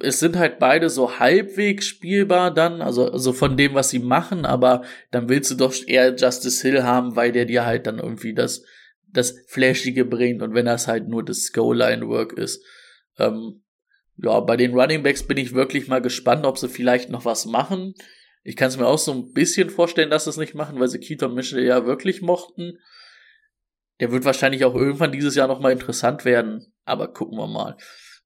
Es 0.00 0.20
sind 0.20 0.36
halt 0.36 0.58
beide 0.58 0.88
so 0.88 1.18
halbwegs 1.18 1.86
spielbar 1.86 2.52
dann, 2.52 2.80
also, 2.80 3.10
also 3.10 3.32
von 3.32 3.56
dem, 3.56 3.74
was 3.74 3.90
sie 3.90 3.98
machen, 3.98 4.46
aber 4.46 4.82
dann 5.10 5.28
willst 5.28 5.50
du 5.50 5.56
doch 5.56 5.74
eher 5.86 6.14
Justice 6.14 6.62
Hill 6.62 6.82
haben, 6.84 7.16
weil 7.16 7.32
der 7.32 7.44
dir 7.44 7.66
halt 7.66 7.86
dann 7.86 7.98
irgendwie 7.98 8.34
das, 8.34 8.64
das 9.12 9.34
Flashige 9.48 10.04
bringt 10.04 10.42
und 10.42 10.54
wenn 10.54 10.66
das 10.66 10.86
halt 10.86 11.08
nur 11.08 11.24
das 11.24 11.52
Goal-Line-Work 11.52 12.32
ist. 12.34 12.64
Ähm, 13.18 13.62
ja, 14.16 14.38
bei 14.40 14.56
den 14.56 14.74
Running 14.74 15.02
Backs 15.02 15.22
bin 15.22 15.38
ich 15.38 15.54
wirklich 15.54 15.88
mal 15.88 16.02
gespannt, 16.02 16.44
ob 16.44 16.58
sie 16.58 16.68
vielleicht 16.68 17.10
noch 17.10 17.24
was 17.24 17.46
machen. 17.46 17.94
Ich 18.42 18.56
kann 18.56 18.68
es 18.68 18.76
mir 18.76 18.86
auch 18.86 18.98
so 18.98 19.12
ein 19.12 19.32
bisschen 19.32 19.70
vorstellen, 19.70 20.10
dass 20.10 20.24
sie 20.24 20.30
es 20.30 20.36
nicht 20.36 20.54
machen, 20.54 20.78
weil 20.78 20.88
sie 20.88 20.98
Keaton 20.98 21.34
Mitchell 21.34 21.64
ja 21.64 21.86
wirklich 21.86 22.22
mochten. 22.22 22.78
Der 24.00 24.12
wird 24.12 24.24
wahrscheinlich 24.24 24.64
auch 24.64 24.74
irgendwann 24.74 25.12
dieses 25.12 25.34
Jahr 25.34 25.48
noch 25.48 25.60
mal 25.60 25.72
interessant 25.72 26.24
werden, 26.24 26.72
aber 26.84 27.12
gucken 27.12 27.38
wir 27.38 27.46
mal. 27.46 27.76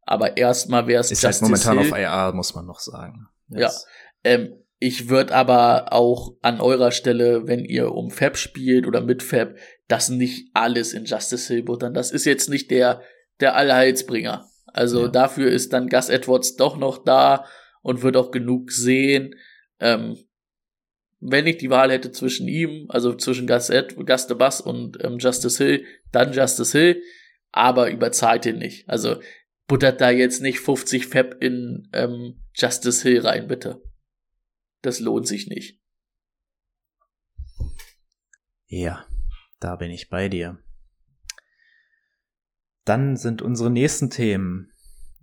Aber 0.03 0.37
erstmal 0.37 0.87
wäre 0.87 1.01
es 1.01 1.11
Ist 1.11 1.25
halt 1.25 1.41
momentan 1.43 1.79
auf 1.79 1.91
IR, 1.91 2.33
muss 2.35 2.55
man 2.55 2.67
noch 2.67 2.79
sagen. 2.79 3.27
Ja. 3.49 3.73
Ähm, 4.23 4.64
ich 4.87 5.09
würde 5.09 5.35
aber 5.35 5.95
auch 5.95 6.35
an 6.43 6.61
eurer 6.61 6.93
Stelle, 6.93 7.49
wenn 7.49 7.65
ihr 7.65 7.93
um 7.93 8.11
Fab 8.11 8.37
spielt 8.37 8.87
oder 8.87 9.01
mit 9.01 9.23
Fab, 9.23 9.55
das 9.89 10.11
nicht 10.11 10.51
alles 10.53 10.93
in 10.93 11.07
Justice 11.07 11.51
Hill 11.51 11.63
buttern. 11.63 11.95
Das 11.95 12.11
ist 12.11 12.27
jetzt 12.27 12.51
nicht 12.51 12.71
der, 12.71 13.01
der 13.41 13.57
Allheilsbringer. 13.57 14.47
Also 14.67 15.05
Ja. 15.05 15.09
dafür 15.09 15.51
ist 15.51 15.73
dann 15.73 15.89
Gus 15.89 16.11
Edwards 16.11 16.57
doch 16.57 16.77
noch 16.77 17.03
da 17.03 17.47
und 17.81 18.03
wird 18.03 18.19
auch 18.19 18.31
genug 18.31 18.73
sehen. 18.73 19.35
Ähm, 19.81 20.19
wenn 21.19 21.47
ich 21.47 21.57
die 21.57 21.71
Wahl 21.71 21.91
hätte 21.91 22.13
zwischen 22.13 22.47
ihm, 22.47 22.85
also 22.91 23.15
zwischen 23.15 23.47
Gus, 23.47 23.71
Ed, 23.71 23.97
Gus 23.97 24.27
de 24.27 24.37
Bass 24.37 24.61
und 24.61 25.03
ähm, 25.03 25.17
Justice 25.17 25.65
Hill, 25.65 25.87
dann 26.13 26.35
Justice 26.35 26.79
Hill, 26.79 27.03
aber 27.53 27.91
überzahlt 27.91 28.45
ihn 28.45 28.59
nicht. 28.59 28.87
Also 28.87 29.17
buttert 29.67 30.03
da 30.03 30.11
jetzt 30.11 30.43
nicht 30.43 30.61
50 30.61 31.07
Fab 31.07 31.43
in 31.43 31.89
ähm, 31.95 32.45
Justice 32.55 33.09
Hill 33.09 33.21
rein, 33.21 33.49
bitte. 33.49 33.81
Das 34.85 35.01
lohnt 35.01 35.27
sich 35.27 35.47
nicht. 35.47 35.81
Ja, 38.67 39.07
da 39.59 39.77
bin 39.77 39.91
ich 39.91 40.11
bei 40.11 40.29
dir. 40.29 40.63
Dann 42.85 43.17
sind 43.17 43.41
unsere 43.41 43.71
nächsten 43.71 44.11
Themen. 44.11 44.75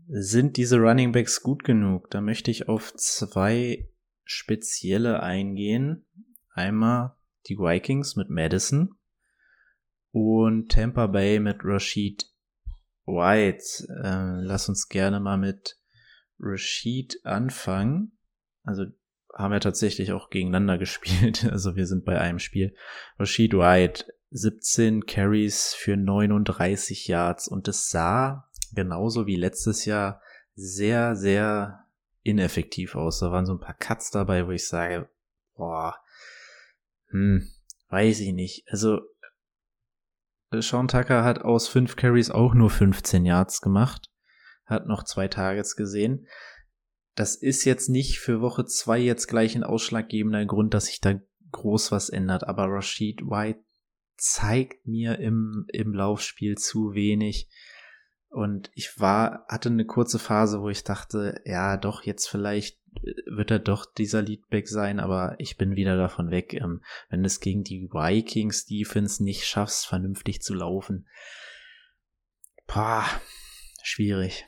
Sind 0.08 0.58
diese 0.58 0.78
Running 0.78 1.12
Backs 1.12 1.44
gut 1.44 1.64
genug? 1.64 2.10
Da 2.10 2.22
möchte 2.22 2.50
ich 2.50 2.70
auf 2.70 2.96
zwei 2.96 3.88
spezielle 4.24 5.22
eingehen. 5.22 6.08
Einmal 6.50 7.16
die 7.46 7.60
Vikings 7.60 8.16
mit 8.16 8.32
Madison 8.32 8.96
und 10.10 10.72
Tampa 10.72 11.06
Bay 11.06 11.40
mit 11.40 11.60
Rashid 11.64 12.26
White. 13.06 13.64
Äh, 14.04 14.42
lass 14.44 14.70
uns 14.70 14.88
gerne 14.90 15.20
mal 15.20 15.38
mit 15.38 15.78
Rashid 16.40 17.24
anfangen. 17.24 18.18
Also 18.64 18.86
haben 19.34 19.52
wir 19.52 19.60
tatsächlich 19.60 20.12
auch 20.12 20.30
gegeneinander 20.30 20.78
gespielt. 20.80 21.46
Also 21.46 21.76
wir 21.76 21.88
sind 21.88 22.06
bei 22.06 22.20
einem 22.20 22.40
Spiel. 22.40 22.76
Rashid 23.20 23.54
White, 23.54 24.06
17 24.32 25.06
Carries 25.06 25.74
für 25.74 25.98
39 25.98 27.08
Yards 27.08 27.48
und 27.48 27.68
es 27.68 27.90
sah 27.90 28.50
genauso 28.74 29.28
wie 29.28 29.36
letztes 29.36 29.86
Jahr 29.86 30.22
sehr, 30.56 31.16
sehr 31.16 31.86
ineffektiv 32.24 32.96
aus. 32.96 33.20
Da 33.20 33.32
waren 33.32 33.46
so 33.46 33.54
ein 33.54 33.60
paar 33.60 33.76
Cuts 33.76 34.12
dabei, 34.12 34.48
wo 34.48 34.52
ich 34.52 34.68
sage, 34.68 35.10
boah, 35.56 35.98
hm, 37.10 37.50
weiß 37.90 38.22
ich 38.22 38.34
nicht. 38.34 38.66
Also 38.70 39.02
Sean 40.52 40.88
Tucker 40.88 41.24
hat 41.24 41.40
aus 41.40 41.68
fünf 41.68 41.96
Carries 41.96 42.30
auch 42.30 42.54
nur 42.54 42.70
15 42.70 43.26
Yards 43.26 43.62
gemacht, 43.62 44.10
hat 44.66 44.86
noch 44.86 45.04
zwei 45.04 45.28
Targets 45.28 45.76
gesehen. 45.76 46.28
Das 47.16 47.36
ist 47.36 47.66
jetzt 47.66 47.90
nicht 47.90 48.20
für 48.20 48.42
Woche 48.42 48.66
zwei 48.66 49.00
jetzt 49.00 49.28
gleich 49.28 49.56
ein 49.56 49.64
ausschlaggebender 49.64 50.46
Grund, 50.46 50.74
dass 50.74 50.86
sich 50.86 51.02
da 51.02 51.20
groß 51.52 51.92
was 51.92 52.10
ändert, 52.10 52.46
aber 52.46 52.68
Rashid 52.68 53.22
White 53.22 53.64
zeigt 54.18 54.88
mir 54.88 55.20
im, 55.20 55.66
im 55.70 55.94
Laufspiel 55.94 56.58
zu 56.58 56.94
wenig. 56.94 57.50
Und 58.30 58.72
ich 58.76 58.98
war, 59.00 59.46
hatte 59.50 59.70
eine 59.70 59.86
kurze 59.86 60.20
Phase, 60.20 60.62
wo 60.62 60.70
ich 60.70 60.86
dachte, 60.86 61.42
ja, 61.44 61.76
doch, 61.76 62.04
jetzt 62.04 62.30
vielleicht 62.30 62.80
äh, 63.04 63.14
wird 63.26 63.52
er 63.52 63.60
doch 63.60 63.86
dieser 63.86 64.22
Leadback 64.22 64.70
sein, 64.70 65.02
aber 65.02 65.36
ich 65.38 65.58
bin 65.58 65.76
wieder 65.76 65.98
davon 65.98 66.32
weg. 66.32 66.54
Ähm, 66.54 66.82
wenn 67.10 67.26
es 67.26 67.42
gegen 67.42 67.64
die 67.64 67.90
Vikings 67.92 68.66
Defense 68.66 69.22
nicht 69.22 69.46
schaffst, 69.46 69.86
vernünftig 69.86 70.42
zu 70.42 70.54
laufen, 70.54 71.08
pah, 72.68 73.06
schwierig. 73.84 74.48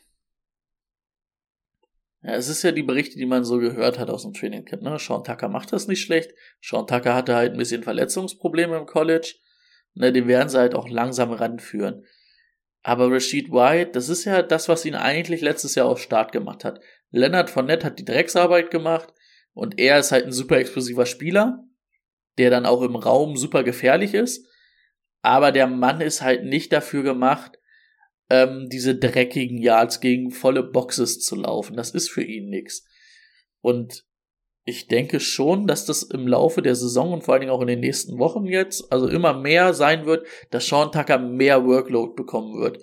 Ja, 2.23 2.35
es 2.35 2.47
ist 2.47 2.63
ja 2.63 2.71
die 2.71 2.83
Berichte, 2.83 3.17
die 3.17 3.25
man 3.25 3.43
so 3.43 3.59
gehört 3.59 3.99
hat 3.99 4.09
aus 4.09 4.23
dem 4.23 4.33
Training 4.33 4.63
Camp. 4.63 4.81
Ne? 4.81 4.97
Sean 4.97 5.23
Tucker 5.23 5.49
macht 5.49 5.73
das 5.73 5.87
nicht 5.87 6.01
schlecht. 6.01 6.31
Sean 6.61 6.87
Tucker 6.87 7.13
hatte 7.13 7.35
halt 7.35 7.51
ein 7.51 7.57
bisschen 7.57 7.83
Verletzungsprobleme 7.83 8.77
im 8.77 8.85
College. 8.85 9.35
Ne, 9.95 10.11
den 10.11 10.27
werden 10.27 10.49
sie 10.49 10.57
halt 10.57 10.73
auch 10.73 10.89
langsam 10.89 11.31
ranführen. 11.31 12.05
Aber 12.81 13.11
Rashid 13.11 13.51
White, 13.51 13.91
das 13.91 14.09
ist 14.09 14.25
ja 14.25 14.41
das, 14.41 14.67
was 14.67 14.85
ihn 14.85 14.95
eigentlich 14.95 15.41
letztes 15.41 15.75
Jahr 15.75 15.87
auch 15.87 15.97
Start 15.97 16.31
gemacht 16.31 16.63
hat. 16.63 16.81
Leonard 17.11 17.49
Fournette 17.49 17.85
hat 17.85 17.99
die 17.99 18.05
Drecksarbeit 18.05 18.71
gemacht 18.71 19.13
und 19.53 19.79
er 19.79 19.99
ist 19.99 20.11
halt 20.11 20.25
ein 20.25 20.31
super 20.31 20.57
explosiver 20.57 21.05
Spieler, 21.05 21.63
der 22.37 22.49
dann 22.49 22.65
auch 22.65 22.81
im 22.81 22.95
Raum 22.95 23.37
super 23.37 23.63
gefährlich 23.63 24.13
ist. 24.13 24.47
Aber 25.21 25.51
der 25.51 25.67
Mann 25.67 26.01
ist 26.01 26.21
halt 26.21 26.43
nicht 26.43 26.73
dafür 26.73 27.03
gemacht, 27.03 27.59
ähm, 28.29 28.69
diese 28.69 28.95
dreckigen 28.95 29.57
Yards 29.57 29.99
gegen 29.99 30.31
volle 30.31 30.63
Boxes 30.63 31.19
zu 31.19 31.35
laufen. 31.35 31.75
Das 31.75 31.91
ist 31.91 32.09
für 32.09 32.23
ihn 32.23 32.49
nix. 32.49 32.85
Und 33.61 34.05
ich 34.65 34.87
denke 34.87 35.19
schon, 35.19 35.67
dass 35.67 35.85
das 35.85 36.03
im 36.03 36.27
Laufe 36.27 36.61
der 36.61 36.75
Saison 36.75 37.11
und 37.11 37.23
vor 37.23 37.33
allen 37.33 37.41
Dingen 37.41 37.51
auch 37.51 37.61
in 37.61 37.67
den 37.67 37.81
nächsten 37.81 38.17
Wochen 38.17 38.45
jetzt, 38.45 38.91
also 38.91 39.07
immer 39.07 39.33
mehr 39.33 39.73
sein 39.73 40.05
wird, 40.05 40.25
dass 40.51 40.67
Sean 40.67 40.91
Tucker 40.91 41.19
mehr 41.19 41.65
Workload 41.65 42.13
bekommen 42.15 42.59
wird. 42.59 42.81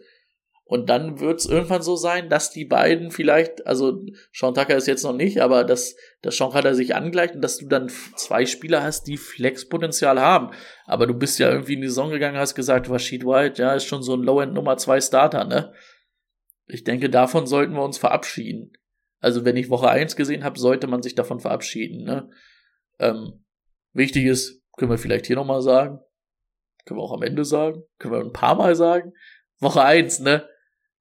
Und 0.70 0.88
dann 0.88 1.18
wird 1.18 1.40
es 1.40 1.46
irgendwann 1.46 1.82
so 1.82 1.96
sein, 1.96 2.28
dass 2.28 2.52
die 2.52 2.64
beiden 2.64 3.10
vielleicht, 3.10 3.66
also 3.66 4.04
Sean 4.32 4.54
Tucker 4.54 4.76
ist 4.76 4.86
jetzt 4.86 5.02
noch 5.02 5.16
nicht, 5.16 5.42
aber 5.42 5.64
dass, 5.64 5.96
dass 6.22 6.36
Sean 6.36 6.52
Tucker 6.52 6.76
sich 6.76 6.94
angleicht 6.94 7.34
und 7.34 7.42
dass 7.42 7.56
du 7.56 7.66
dann 7.66 7.88
zwei 7.88 8.46
Spieler 8.46 8.80
hast, 8.80 9.08
die 9.08 9.16
Flexpotenzial 9.16 10.20
haben. 10.20 10.54
Aber 10.86 11.08
du 11.08 11.14
bist 11.14 11.40
ja 11.40 11.50
irgendwie 11.50 11.74
in 11.74 11.80
die 11.80 11.88
Saison 11.88 12.10
gegangen, 12.10 12.38
hast 12.38 12.54
gesagt, 12.54 12.88
Rashid 12.88 13.24
White, 13.24 13.60
ja, 13.60 13.74
ist 13.74 13.86
schon 13.86 14.04
so 14.04 14.14
ein 14.14 14.22
Low-End 14.22 14.54
Nummer 14.54 14.76
2 14.76 15.00
Starter, 15.00 15.42
ne? 15.42 15.72
Ich 16.68 16.84
denke, 16.84 17.10
davon 17.10 17.48
sollten 17.48 17.72
wir 17.72 17.82
uns 17.82 17.98
verabschieden. 17.98 18.72
Also 19.18 19.44
wenn 19.44 19.56
ich 19.56 19.70
Woche 19.70 19.90
1 19.90 20.14
gesehen 20.14 20.44
habe, 20.44 20.56
sollte 20.56 20.86
man 20.86 21.02
sich 21.02 21.16
davon 21.16 21.40
verabschieden. 21.40 22.04
Ne? 22.04 22.30
Ähm, 23.00 23.44
wichtig 23.92 24.26
ist, 24.26 24.62
können 24.76 24.92
wir 24.92 24.98
vielleicht 24.98 25.26
hier 25.26 25.34
nochmal 25.34 25.62
sagen, 25.62 25.98
können 26.84 27.00
wir 27.00 27.02
auch 27.02 27.16
am 27.16 27.24
Ende 27.24 27.44
sagen, 27.44 27.82
können 27.98 28.14
wir 28.14 28.20
ein 28.20 28.32
paar 28.32 28.54
Mal 28.54 28.76
sagen. 28.76 29.12
Woche 29.58 29.82
1, 29.82 30.20
ne? 30.20 30.48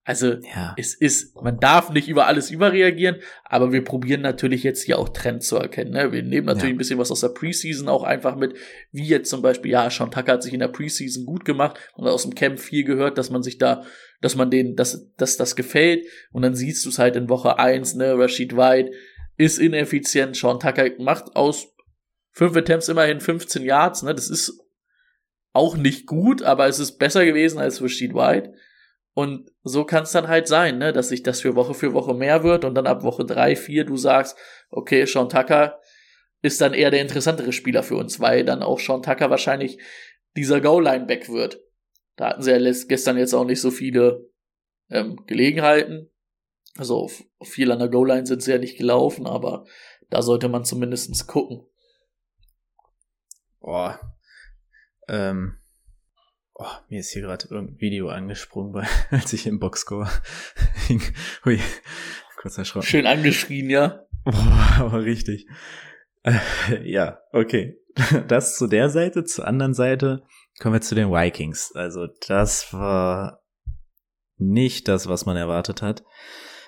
Also 0.10 0.38
ja. 0.56 0.74
es 0.76 0.96
ist, 0.96 1.40
man 1.40 1.60
darf 1.60 1.92
nicht 1.92 2.08
über 2.08 2.26
alles 2.26 2.50
überreagieren, 2.50 3.18
aber 3.44 3.72
wir 3.72 3.84
probieren 3.84 4.22
natürlich 4.22 4.64
jetzt 4.64 4.82
hier 4.82 4.98
auch 4.98 5.10
Trends 5.10 5.46
zu 5.46 5.58
erkennen. 5.58 5.92
Ne? 5.92 6.12
Wir 6.12 6.24
nehmen 6.24 6.48
natürlich 6.48 6.70
ja. 6.70 6.74
ein 6.74 6.80
bisschen 6.80 6.98
was 6.98 7.12
aus 7.12 7.22
der 7.22 7.30
Preseason 7.30 7.88
auch 7.88 8.02
einfach 8.02 8.36
mit, 8.36 8.56
wie 8.92 9.06
jetzt 9.06 9.30
zum 9.30 9.44
Beispiel, 9.44 9.70
ja, 9.70 9.88
Sean 9.92 10.10
Tucker 10.10 10.32
hat 10.32 10.42
sich 10.42 10.56
in 10.56 10.62
der 10.62 10.70
Preseason 10.70 11.28
gut 11.28 11.46
gemacht 11.46 11.78
und 11.94 12.08
aus 12.08 12.24
dem 12.24 12.34
Camp 12.34 12.60
viel 12.60 12.86
gehört, 12.86 13.20
dass 13.20 13.30
man 13.30 13.44
sich 13.44 13.60
da, 13.60 13.84
dass 14.20 14.36
man 14.36 14.50
denen, 14.50 14.76
dass, 14.76 15.14
dass 15.18 15.38
das 15.38 15.56
gefällt 15.56 16.08
und 16.32 16.42
dann 16.42 16.56
siehst 16.56 16.84
du 16.86 16.90
es 16.90 16.98
halt 16.98 17.16
in 17.16 17.30
Woche 17.30 17.60
eins, 17.60 17.94
ne, 17.94 18.18
Rashid 18.18 18.58
White 18.58 18.90
ist 19.38 19.60
ineffizient, 19.60 20.36
Sean 20.36 20.60
Tucker 20.60 20.90
macht 20.98 21.36
aus 21.36 21.68
fünf 22.32 22.58
Attempts 22.58 22.90
immerhin 22.90 23.20
15 23.20 23.62
Yards, 23.62 24.02
ne, 24.02 24.16
das 24.16 24.28
ist 24.32 24.60
auch 25.54 25.78
nicht 25.78 26.08
gut, 26.08 26.42
aber 26.42 26.66
es 26.66 26.80
ist 26.80 26.98
besser 26.98 27.26
gewesen 27.26 27.60
als 27.60 27.80
Rashid 27.80 28.16
White. 28.16 28.56
Und 29.20 29.52
so 29.64 29.84
kann 29.84 30.04
es 30.04 30.14
dann 30.14 30.30
halt 30.30 30.48
sein, 30.48 30.78
ne, 30.78 30.94
dass 30.94 31.10
sich 31.10 31.24
das 31.24 31.42
für 31.42 31.54
Woche 31.58 31.74
für 31.74 31.92
Woche 31.92 32.14
mehr 32.14 32.46
wird 32.46 32.64
und 32.64 32.74
dann 32.74 32.88
ab 32.88 33.04
Woche 33.04 33.26
drei, 33.26 33.58
vier 33.58 33.84
du 33.84 33.98
sagst, 33.98 34.38
okay, 34.70 35.06
Sean 35.06 35.28
Tucker 35.28 35.82
ist 36.42 36.62
dann 36.62 36.74
eher 36.74 36.90
der 36.90 37.02
interessantere 37.02 37.52
Spieler 37.52 37.84
für 37.84 37.98
uns, 37.98 38.22
weil 38.22 38.46
dann 38.46 38.64
auch 38.64 38.80
Sean 38.80 39.04
Tucker 39.04 39.30
wahrscheinlich 39.30 39.78
dieser 40.38 40.62
Goal-Line-Back 40.62 41.28
wird. 41.28 41.60
Da 42.16 42.30
hatten 42.30 42.44
sie 42.44 42.52
ja 42.52 42.74
gestern 42.88 43.18
jetzt 43.18 43.34
auch 43.34 43.44
nicht 43.44 43.60
so 43.60 43.72
viele 43.72 44.26
ähm, 44.90 45.18
Gelegenheiten. 45.28 46.10
Also 46.78 47.12
viel 47.44 47.74
an 47.74 47.80
der 47.80 47.90
Goal-Line 47.90 48.26
sind 48.26 48.42
sie 48.42 48.52
ja 48.52 48.58
nicht 48.58 48.78
gelaufen, 48.78 49.28
aber 49.28 49.66
da 50.10 50.22
sollte 50.22 50.48
man 50.48 50.64
zumindestens 50.64 51.28
gucken. 51.28 51.68
Boah. 53.60 54.00
Ähm, 55.10 55.59
Oh, 56.62 56.66
mir 56.90 57.00
ist 57.00 57.12
hier 57.12 57.22
gerade 57.22 57.48
irgendein 57.50 57.80
Video 57.80 58.10
angesprungen, 58.10 58.74
bei, 58.74 58.86
als 59.12 59.32
ich 59.32 59.48
im 59.48 59.60
Boxscore 59.60 60.10
hing. 60.88 61.02
Hui, 61.46 61.62
kurz 62.36 62.58
erschrocken. 62.58 62.86
Schön 62.86 63.08
angeschrien, 63.08 63.70
ja. 63.70 64.04
Boah, 64.26 64.76
aber 64.80 65.04
richtig. 65.06 65.48
Äh, 66.24 66.40
ja, 66.84 67.20
okay. 67.32 67.78
Das 68.28 68.58
zu 68.58 68.68
der 68.68 68.90
Seite. 68.90 69.24
Zur 69.24 69.48
anderen 69.48 69.74
Seite 69.74 70.24
kommen 70.60 70.74
wir 70.74 70.82
zu 70.82 70.96
den 70.96 71.12
Vikings. 71.12 71.72
Also 71.76 72.08
das 72.28 72.74
war 72.74 73.42
nicht 74.38 74.90
das, 74.90 75.08
was 75.08 75.26
man 75.26 75.38
erwartet 75.38 75.82
hat. 75.82 76.04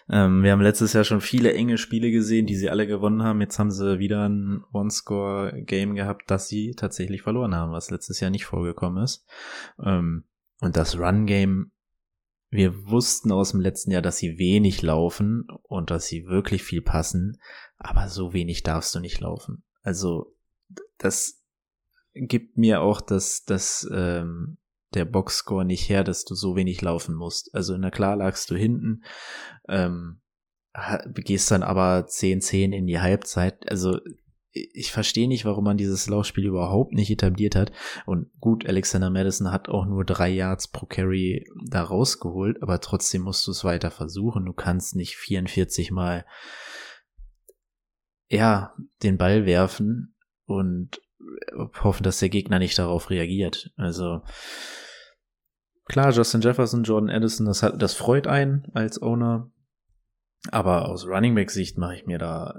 Ähm, 0.10 0.44
wir 0.44 0.52
haben 0.52 0.62
letztes 0.62 0.94
Jahr 0.94 1.04
schon 1.04 1.22
viele 1.22 1.54
enge 1.54 1.78
Spiele 1.78 2.12
gesehen, 2.12 2.46
die 2.46 2.56
sie 2.56 2.70
alle 2.70 2.88
gewonnen 2.88 3.24
haben. 3.24 3.42
Jetzt 3.42 3.60
haben 3.60 3.72
sie 3.72 4.00
wieder 4.00 4.28
ein 4.28 4.64
One-Score-Game 4.72 5.96
gehabt, 5.96 6.30
das 6.30 6.48
sie 6.48 6.74
tatsächlich 6.76 7.22
verloren 7.22 7.56
haben, 7.56 7.72
was 7.72 7.92
letztes 7.92 8.20
Jahr 8.20 8.32
nicht 8.32 8.46
vorgekommen 8.46 9.04
ist. 9.04 9.26
Ähm, 9.84 10.26
und 10.60 10.76
das 10.76 10.98
Run-Game, 10.98 11.72
wir 12.50 12.90
wussten 12.90 13.32
aus 13.32 13.52
dem 13.52 13.62
letzten 13.62 13.92
Jahr, 13.92 14.02
dass 14.02 14.18
sie 14.18 14.38
wenig 14.38 14.82
laufen 14.82 15.48
und 15.64 15.90
dass 15.90 16.08
sie 16.08 16.26
wirklich 16.26 16.64
viel 16.64 16.82
passen, 16.82 17.40
aber 17.78 18.10
so 18.10 18.34
wenig 18.34 18.64
darfst 18.64 18.94
du 18.94 19.00
nicht 19.00 19.20
laufen. 19.22 19.64
Also 19.82 20.36
das 20.98 21.42
gibt 22.14 22.58
mir 22.58 22.82
auch 22.82 23.02
das, 23.02 23.44
das 23.46 23.90
ähm, 23.92 24.58
der 24.94 25.06
Boxscore 25.06 25.66
nicht 25.66 25.90
her, 25.90 26.04
dass 26.04 26.26
du 26.26 26.36
so 26.36 26.56
wenig 26.56 26.82
laufen 26.82 27.16
musst. 27.16 27.54
Also 27.56 27.78
na 27.78 27.92
klar 27.92 28.16
lagst 28.16 28.50
du 28.50 28.56
hinten, 28.56 29.04
ähm, 29.68 30.22
gehst 31.14 31.52
dann 31.52 31.64
aber 31.64 32.06
10-10 32.08 32.72
in 32.74 32.88
die 32.88 33.00
Halbzeit. 33.00 33.70
Also 33.70 34.00
ich 34.54 34.92
verstehe 34.92 35.30
nicht, 35.30 35.46
warum 35.46 35.64
man 35.64 35.78
dieses 35.78 36.10
Laufspiel 36.10 36.46
überhaupt 36.46 36.94
nicht 36.94 37.10
etabliert 37.10 37.56
hat. 37.56 37.72
Und 38.06 38.30
gut, 38.40 38.68
Alexander 38.68 39.10
Madison 39.10 39.52
hat 39.52 39.70
auch 39.70 39.86
nur 39.86 40.04
drei 40.04 40.30
Yards 40.30 40.68
pro 40.68 40.86
Carry 40.86 41.46
da 41.66 41.84
rausgeholt, 41.84 42.62
aber 42.62 42.82
trotzdem 42.82 43.22
musst 43.22 43.48
du 43.48 43.52
es 43.52 43.64
weiter 43.64 43.92
versuchen. 43.92 44.46
Du 44.46 44.54
kannst 44.54 44.96
nicht 44.96 45.16
44 45.16 45.92
mal 45.92 46.26
ja 48.28 48.74
den 49.04 49.18
Ball 49.18 49.46
werfen 49.46 50.16
und 50.46 51.02
hoffen, 51.84 52.04
dass 52.04 52.20
der 52.20 52.30
Gegner 52.30 52.60
nicht 52.60 52.78
darauf 52.78 53.10
reagiert. 53.10 53.72
Also 53.78 54.22
klar, 55.86 56.12
Justin 56.12 56.42
Jefferson, 56.42 56.84
Jordan 56.84 57.10
Addison, 57.10 57.46
das, 57.46 57.64
hat, 57.64 57.82
das 57.82 57.94
freut 57.94 58.28
einen 58.28 58.68
als 58.74 59.02
Owner. 59.02 59.52
Aber 60.50 60.90
aus 60.90 61.06
Running 61.06 61.36
Back 61.36 61.52
Sicht 61.52 61.78
mache 61.78 61.96
ich 61.96 62.06
mir 62.06 62.18
da 62.18 62.56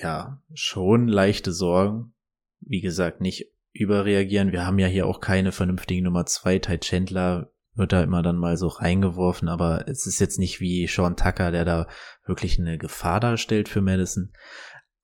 ja 0.00 0.42
schon 0.54 1.08
leichte 1.08 1.52
Sorgen. 1.52 2.14
Wie 2.60 2.80
gesagt, 2.80 3.20
nicht 3.20 3.52
überreagieren. 3.72 4.52
Wir 4.52 4.66
haben 4.66 4.78
ja 4.78 4.88
hier 4.88 5.06
auch 5.06 5.20
keine 5.20 5.52
vernünftige 5.52 6.02
Nummer 6.02 6.26
zwei. 6.26 6.58
Ty 6.58 6.78
Chandler 6.78 7.52
wird 7.74 7.92
da 7.92 8.02
immer 8.02 8.22
dann 8.22 8.36
mal 8.36 8.56
so 8.56 8.66
reingeworfen, 8.66 9.48
aber 9.48 9.86
es 9.88 10.06
ist 10.06 10.18
jetzt 10.18 10.38
nicht 10.38 10.60
wie 10.60 10.86
Sean 10.88 11.16
Tucker, 11.16 11.52
der 11.52 11.64
da 11.64 11.86
wirklich 12.26 12.58
eine 12.58 12.78
Gefahr 12.78 13.20
darstellt 13.20 13.68
für 13.68 13.80
Madison. 13.80 14.32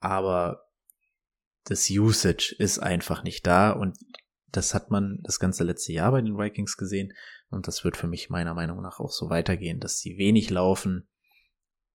Aber 0.01 0.66
das 1.67 1.89
Usage 1.91 2.55
ist 2.59 2.79
einfach 2.79 3.23
nicht 3.23 3.47
da 3.47 3.71
und 3.71 3.97
das 4.51 4.75
hat 4.75 4.91
man 4.91 5.21
das 5.23 5.39
ganze 5.39 5.65
letzte 5.65 5.93
Jahr 5.93 6.13
bei 6.13 6.23
den 6.23 6.39
Vikings 6.39 6.77
gesehen 6.77 7.13
und 7.51 7.67
das 7.67 7.85
wird 7.85 7.97
für 7.97 8.07
mich 8.07 8.31
meiner 8.31 8.55
Meinung 8.55 8.81
nach 8.83 9.01
auch 9.01 9.13
so 9.13 9.29
weitergehen, 9.29 9.81
dass 9.81 9.99
sie 9.99 10.17
wenig 10.17 10.51
laufen 10.51 11.09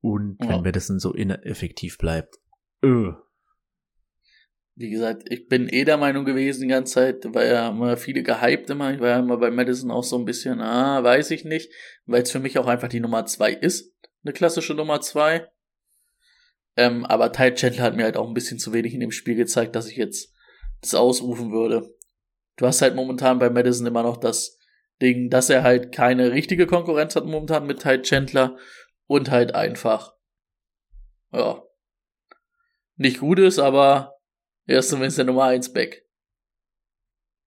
und 0.01 0.37
ja. 0.41 0.49
wenn 0.49 0.61
Madison 0.61 0.99
so 0.99 1.13
ineffektiv 1.13 1.97
bleibt, 1.97 2.35
öh, 2.83 3.13
wie 4.75 4.89
gesagt, 4.89 5.23
ich 5.29 5.47
bin 5.47 5.69
eh 5.69 5.83
der 5.83 5.97
Meinung 5.97 6.25
gewesen 6.25 6.61
die 6.61 6.67
ganze 6.67 6.93
Zeit, 6.93 7.25
weil 7.33 7.51
ja 7.51 7.69
immer 7.69 7.97
viele 7.97 8.23
gehypt 8.23 8.69
immer. 8.69 8.93
Ich 8.93 8.99
war 8.99 9.09
ja 9.09 9.19
immer 9.19 9.37
bei 9.37 9.51
Madison 9.51 9.91
auch 9.91 10.03
so 10.03 10.17
ein 10.17 10.25
bisschen, 10.25 10.61
ah, 10.61 11.03
weiß 11.03 11.31
ich 11.31 11.45
nicht, 11.45 11.71
weil 12.05 12.23
es 12.23 12.31
für 12.31 12.39
mich 12.39 12.57
auch 12.57 12.67
einfach 12.67 12.87
die 12.87 12.99
Nummer 12.99 13.25
zwei 13.25 13.53
ist. 13.53 13.93
Eine 14.23 14.33
klassische 14.33 14.73
Nummer 14.73 15.01
zwei. 15.01 15.47
Ähm, 16.77 17.05
aber 17.05 17.31
Ty 17.31 17.53
Chandler 17.53 17.83
hat 17.83 17.95
mir 17.95 18.03
halt 18.03 18.17
auch 18.17 18.27
ein 18.27 18.33
bisschen 18.33 18.59
zu 18.59 18.73
wenig 18.73 18.93
in 18.93 18.99
dem 18.99 19.11
Spiel 19.11 19.35
gezeigt, 19.35 19.75
dass 19.75 19.87
ich 19.87 19.97
jetzt 19.97 20.33
das 20.81 20.95
ausrufen 20.95 21.51
würde. 21.51 21.95
Du 22.57 22.65
hast 22.65 22.81
halt 22.81 22.95
momentan 22.95 23.39
bei 23.39 23.49
Madison 23.49 23.87
immer 23.87 24.03
noch 24.03 24.17
das 24.17 24.57
Ding, 25.01 25.29
dass 25.29 25.49
er 25.49 25.63
halt 25.63 25.91
keine 25.91 26.31
richtige 26.31 26.67
Konkurrenz 26.67 27.15
hat 27.15 27.25
momentan 27.25 27.65
mit 27.65 27.81
Ty 27.81 28.01
Chandler 28.01 28.57
und 29.07 29.31
halt 29.31 29.55
einfach, 29.55 30.13
ja, 31.31 31.61
nicht 32.95 33.19
gut 33.19 33.39
ist, 33.39 33.59
aber 33.59 34.15
er 34.67 34.79
ist 34.79 34.89
zumindest 34.89 35.17
der 35.17 35.25
Nummer 35.25 35.45
1 35.45 35.73
Back. 35.73 36.05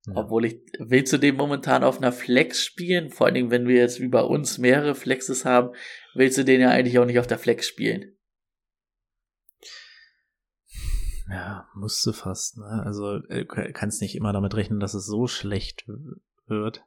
Ja. 0.07 0.17
Obwohl 0.17 0.45
ich, 0.45 0.61
willst 0.79 1.13
du 1.13 1.19
den 1.19 1.37
momentan 1.37 1.85
auf 1.85 1.99
einer 1.99 2.13
Flex 2.13 2.63
spielen? 2.63 3.11
Vor 3.11 3.27
allen 3.27 3.35
Dingen, 3.35 3.51
wenn 3.51 3.69
wir 3.69 3.77
jetzt 3.77 4.01
wie 4.01 4.09
bei 4.09 4.21
uns 4.21 4.59
mehrere 4.59 4.95
Flexes 4.95 5.45
haben, 5.45 5.75
willst 6.15 6.37
du 6.37 6.45
den 6.45 6.61
ja 6.61 6.71
eigentlich 6.71 6.99
auch 6.99 7.07
nicht 7.07 7.19
auf 7.19 7.27
der 7.27 7.39
Flex 7.39 7.67
spielen. 7.67 8.14
Ja, 11.29 11.69
musst 11.75 12.05
du 12.05 12.13
fast, 12.13 12.59
ne? 12.59 12.83
Also, 12.85 13.17
äh, 13.29 13.45
kannst 13.45 14.03
nicht 14.03 14.15
immer 14.15 14.33
damit 14.33 14.55
rechnen, 14.55 14.81
dass 14.81 14.95
es 14.95 15.07
so 15.07 15.27
schlecht 15.27 15.87
wird. 16.47 16.85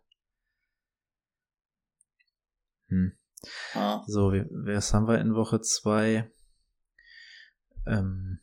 Hm. 2.90 3.14
Ah. 3.74 4.04
So, 4.08 4.32
was 4.32 4.94
haben 4.94 5.08
wir 5.08 5.20
in 5.20 5.36
Woche 5.36 5.62
2? 5.62 6.30
Ähm, 7.86 8.40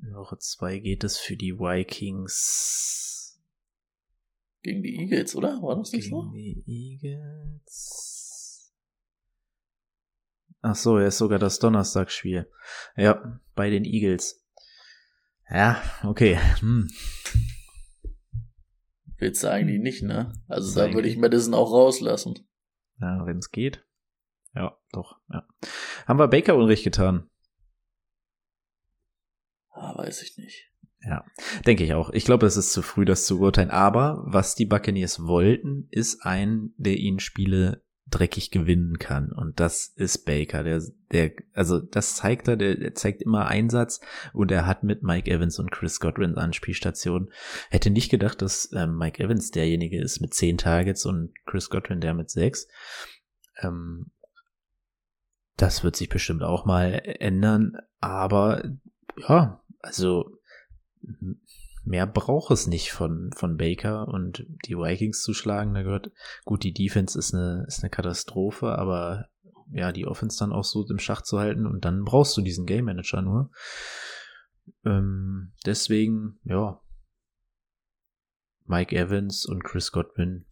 in 0.00 0.14
Woche 0.14 0.38
2 0.38 0.78
geht 0.78 1.02
es 1.04 1.18
für 1.18 1.36
die 1.36 1.58
Vikings. 1.58 3.40
Gegen 4.62 4.82
die 4.82 4.96
Eagles, 4.96 5.34
oder? 5.34 5.60
War 5.62 5.76
das 5.76 5.92
nicht 5.92 6.04
Gegen 6.04 6.16
so? 6.16 6.30
die 6.30 6.62
Eagles. 6.66 8.27
Ach 10.60 10.74
so, 10.74 10.98
er 10.98 11.08
ist 11.08 11.18
sogar 11.18 11.38
das 11.38 11.58
Donnerstagsspiel. 11.58 12.50
Ja, 12.96 13.40
bei 13.54 13.70
den 13.70 13.84
Eagles. 13.84 14.44
Ja, 15.48 15.80
okay. 16.02 16.38
Hm. 16.60 16.88
Willst 19.18 19.42
du 19.42 19.50
eigentlich 19.50 19.80
nicht, 19.80 20.02
ne? 20.02 20.32
Also 20.46 20.74
da 20.78 20.92
würde 20.92 21.08
ich 21.08 21.16
Madison 21.16 21.54
auch 21.54 21.72
rauslassen. 21.72 22.48
Ja, 23.00 23.24
wenn 23.26 23.38
es 23.38 23.50
geht. 23.50 23.84
Ja, 24.54 24.78
doch, 24.92 25.20
ja. 25.30 25.46
Haben 26.06 26.18
wir 26.18 26.28
Baker 26.28 26.56
Unrecht 26.56 26.84
getan? 26.84 27.28
Ah, 29.70 29.96
weiß 29.96 30.22
ich 30.22 30.36
nicht. 30.38 30.72
Ja, 31.00 31.24
denke 31.66 31.84
ich 31.84 31.94
auch. 31.94 32.10
Ich 32.10 32.24
glaube, 32.24 32.46
es 32.46 32.56
ist 32.56 32.72
zu 32.72 32.82
früh, 32.82 33.04
das 33.04 33.26
zu 33.26 33.40
urteilen. 33.40 33.70
Aber 33.70 34.22
was 34.26 34.54
die 34.54 34.66
Buccaneers 34.66 35.24
wollten, 35.24 35.86
ist 35.90 36.24
ein, 36.24 36.74
der 36.76 36.96
ihnen 36.96 37.20
Spiele 37.20 37.84
dreckig 38.10 38.50
gewinnen 38.50 38.98
kann. 38.98 39.32
Und 39.32 39.60
das 39.60 39.88
ist 39.96 40.24
Baker. 40.24 40.64
Der, 40.64 40.82
der, 41.12 41.32
also 41.52 41.80
das 41.80 42.16
zeigt 42.16 42.48
er, 42.48 42.56
der, 42.56 42.76
der 42.76 42.94
zeigt 42.94 43.22
immer 43.22 43.46
Einsatz 43.46 44.00
und 44.32 44.50
er 44.50 44.66
hat 44.66 44.82
mit 44.82 45.02
Mike 45.02 45.30
Evans 45.30 45.58
und 45.58 45.70
Chris 45.70 46.00
Godwin 46.00 46.36
Anspielstation. 46.36 47.30
Hätte 47.70 47.90
nicht 47.90 48.10
gedacht, 48.10 48.42
dass 48.42 48.70
ähm, 48.72 48.96
Mike 48.96 49.22
Evans 49.22 49.50
derjenige 49.50 50.00
ist 50.00 50.20
mit 50.20 50.34
zehn 50.34 50.58
Targets 50.58 51.04
und 51.06 51.32
Chris 51.46 51.70
Godwin 51.70 52.00
der 52.00 52.14
mit 52.14 52.30
sechs. 52.30 52.68
Ähm, 53.60 54.10
das 55.56 55.82
wird 55.82 55.96
sich 55.96 56.08
bestimmt 56.08 56.42
auch 56.42 56.64
mal 56.64 57.02
ändern. 57.20 57.76
Aber 58.00 58.62
ja, 59.16 59.62
also 59.80 60.38
mehr 61.88 62.06
braucht 62.06 62.50
es 62.50 62.66
nicht 62.66 62.92
von, 62.92 63.30
von 63.34 63.56
Baker 63.56 64.08
und 64.08 64.46
die 64.66 64.76
Vikings 64.76 65.22
zu 65.22 65.32
schlagen. 65.32 65.74
Da 65.74 65.82
gehört, 65.82 66.10
gut, 66.44 66.62
die 66.62 66.74
Defense 66.74 67.18
ist 67.18 67.34
eine, 67.34 67.64
ist 67.66 67.82
eine 67.82 67.90
Katastrophe, 67.90 68.78
aber 68.78 69.28
ja, 69.72 69.92
die 69.92 70.06
Offense 70.06 70.38
dann 70.38 70.52
auch 70.52 70.64
so 70.64 70.86
im 70.88 70.98
Schach 70.98 71.22
zu 71.22 71.38
halten 71.38 71.66
und 71.66 71.84
dann 71.84 72.04
brauchst 72.04 72.36
du 72.36 72.42
diesen 72.42 72.66
Game 72.66 72.84
Manager 72.84 73.22
nur. 73.22 73.50
Ähm, 74.84 75.52
deswegen, 75.64 76.38
ja, 76.44 76.80
Mike 78.66 78.94
Evans 78.94 79.46
und 79.46 79.64
Chris 79.64 79.90
Godwin 79.90 80.44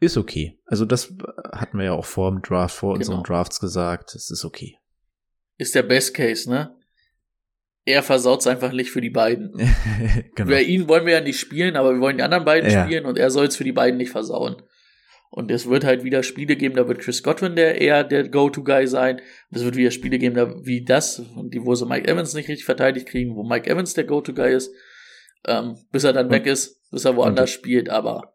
ist 0.00 0.16
okay. 0.16 0.60
Also 0.66 0.84
das 0.84 1.14
hatten 1.52 1.78
wir 1.78 1.86
ja 1.86 1.92
auch 1.92 2.04
vor 2.04 2.30
dem 2.30 2.42
Draft, 2.42 2.76
vor 2.76 2.94
genau. 2.94 2.98
unseren 2.98 3.22
Drafts 3.22 3.60
gesagt. 3.60 4.14
Es 4.14 4.30
ist 4.30 4.44
okay. 4.44 4.78
Ist 5.58 5.74
der 5.74 5.84
Best 5.84 6.14
Case, 6.14 6.50
ne? 6.50 6.75
Er 7.86 8.02
versaut 8.02 8.40
es 8.40 8.46
einfach 8.48 8.72
nicht 8.72 8.90
für 8.90 9.00
die 9.00 9.10
beiden. 9.10 9.52
genau. 10.34 10.50
Bei 10.50 10.62
ihn 10.62 10.88
wollen 10.88 11.06
wir 11.06 11.14
ja 11.14 11.20
nicht 11.20 11.38
spielen, 11.38 11.76
aber 11.76 11.94
wir 11.94 12.00
wollen 12.00 12.16
die 12.16 12.24
anderen 12.24 12.44
beiden 12.44 12.70
ja. 12.70 12.84
spielen 12.84 13.06
und 13.06 13.16
er 13.16 13.30
soll 13.30 13.46
es 13.46 13.56
für 13.56 13.64
die 13.64 13.72
beiden 13.72 13.96
nicht 13.96 14.10
versauen. 14.10 14.56
Und 15.30 15.50
es 15.50 15.68
wird 15.68 15.84
halt 15.84 16.02
wieder 16.02 16.22
Spiele 16.22 16.56
geben, 16.56 16.76
da 16.76 16.88
wird 16.88 16.98
Chris 16.98 17.22
Godwin 17.22 17.56
der 17.56 17.80
eher 17.80 18.04
der 18.04 18.28
Go-To-Guy 18.28 18.86
sein. 18.86 19.16
Und 19.50 19.56
es 19.56 19.64
wird 19.64 19.76
wieder 19.76 19.90
Spiele 19.90 20.18
geben, 20.18 20.34
da 20.34 20.64
wie 20.64 20.84
das, 20.84 21.22
die, 21.44 21.64
wo 21.64 21.74
sie 21.74 21.86
Mike 21.86 22.08
Evans 22.08 22.34
nicht 22.34 22.48
richtig 22.48 22.64
verteidigt 22.64 23.06
kriegen, 23.08 23.36
wo 23.36 23.44
Mike 23.44 23.70
Evans 23.70 23.94
der 23.94 24.04
Go-To-Guy 24.04 24.54
ist, 24.54 24.72
ähm, 25.46 25.76
bis 25.92 26.04
er 26.04 26.12
dann 26.12 26.26
und, 26.26 26.32
weg 26.32 26.46
ist, 26.46 26.90
bis 26.90 27.04
er 27.04 27.16
woanders 27.16 27.50
spielt, 27.50 27.88
aber. 27.88 28.34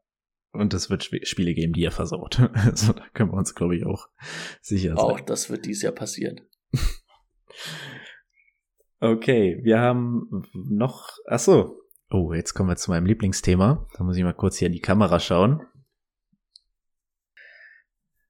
Und 0.54 0.74
es 0.74 0.90
wird 0.90 1.04
Spiele 1.04 1.54
geben, 1.54 1.74
die 1.74 1.84
er 1.84 1.92
versaut. 1.92 2.40
also 2.54 2.94
da 2.94 3.04
können 3.14 3.32
wir 3.32 3.38
uns, 3.38 3.54
glaube 3.54 3.76
ich, 3.76 3.86
auch 3.86 4.08
sicher 4.62 4.90
sein. 4.90 4.98
Auch 4.98 5.20
das 5.20 5.50
wird 5.50 5.66
dieses 5.66 5.84
Jahr 5.84 5.94
passieren. 5.94 6.42
Okay, 9.04 9.60
wir 9.64 9.80
haben 9.80 10.44
noch, 10.54 11.10
ach 11.26 11.40
so. 11.40 11.82
Oh, 12.12 12.34
jetzt 12.34 12.54
kommen 12.54 12.70
wir 12.70 12.76
zu 12.76 12.92
meinem 12.92 13.08
Lieblingsthema. 13.08 13.88
Da 13.98 14.04
muss 14.04 14.16
ich 14.16 14.24
mal 14.24 14.34
kurz 14.34 14.58
hier 14.58 14.68
in 14.68 14.74
die 14.74 14.80
Kamera 14.80 15.20
schauen. 15.20 15.66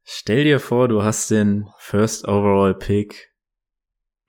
Stell 0.04 0.46
dir 0.46 0.62
vor, 0.62 0.88
du 0.88 1.04
hast 1.04 1.30
den 1.30 1.68
First 1.78 2.26
Overall 2.26 2.74
Pick, 2.74 3.36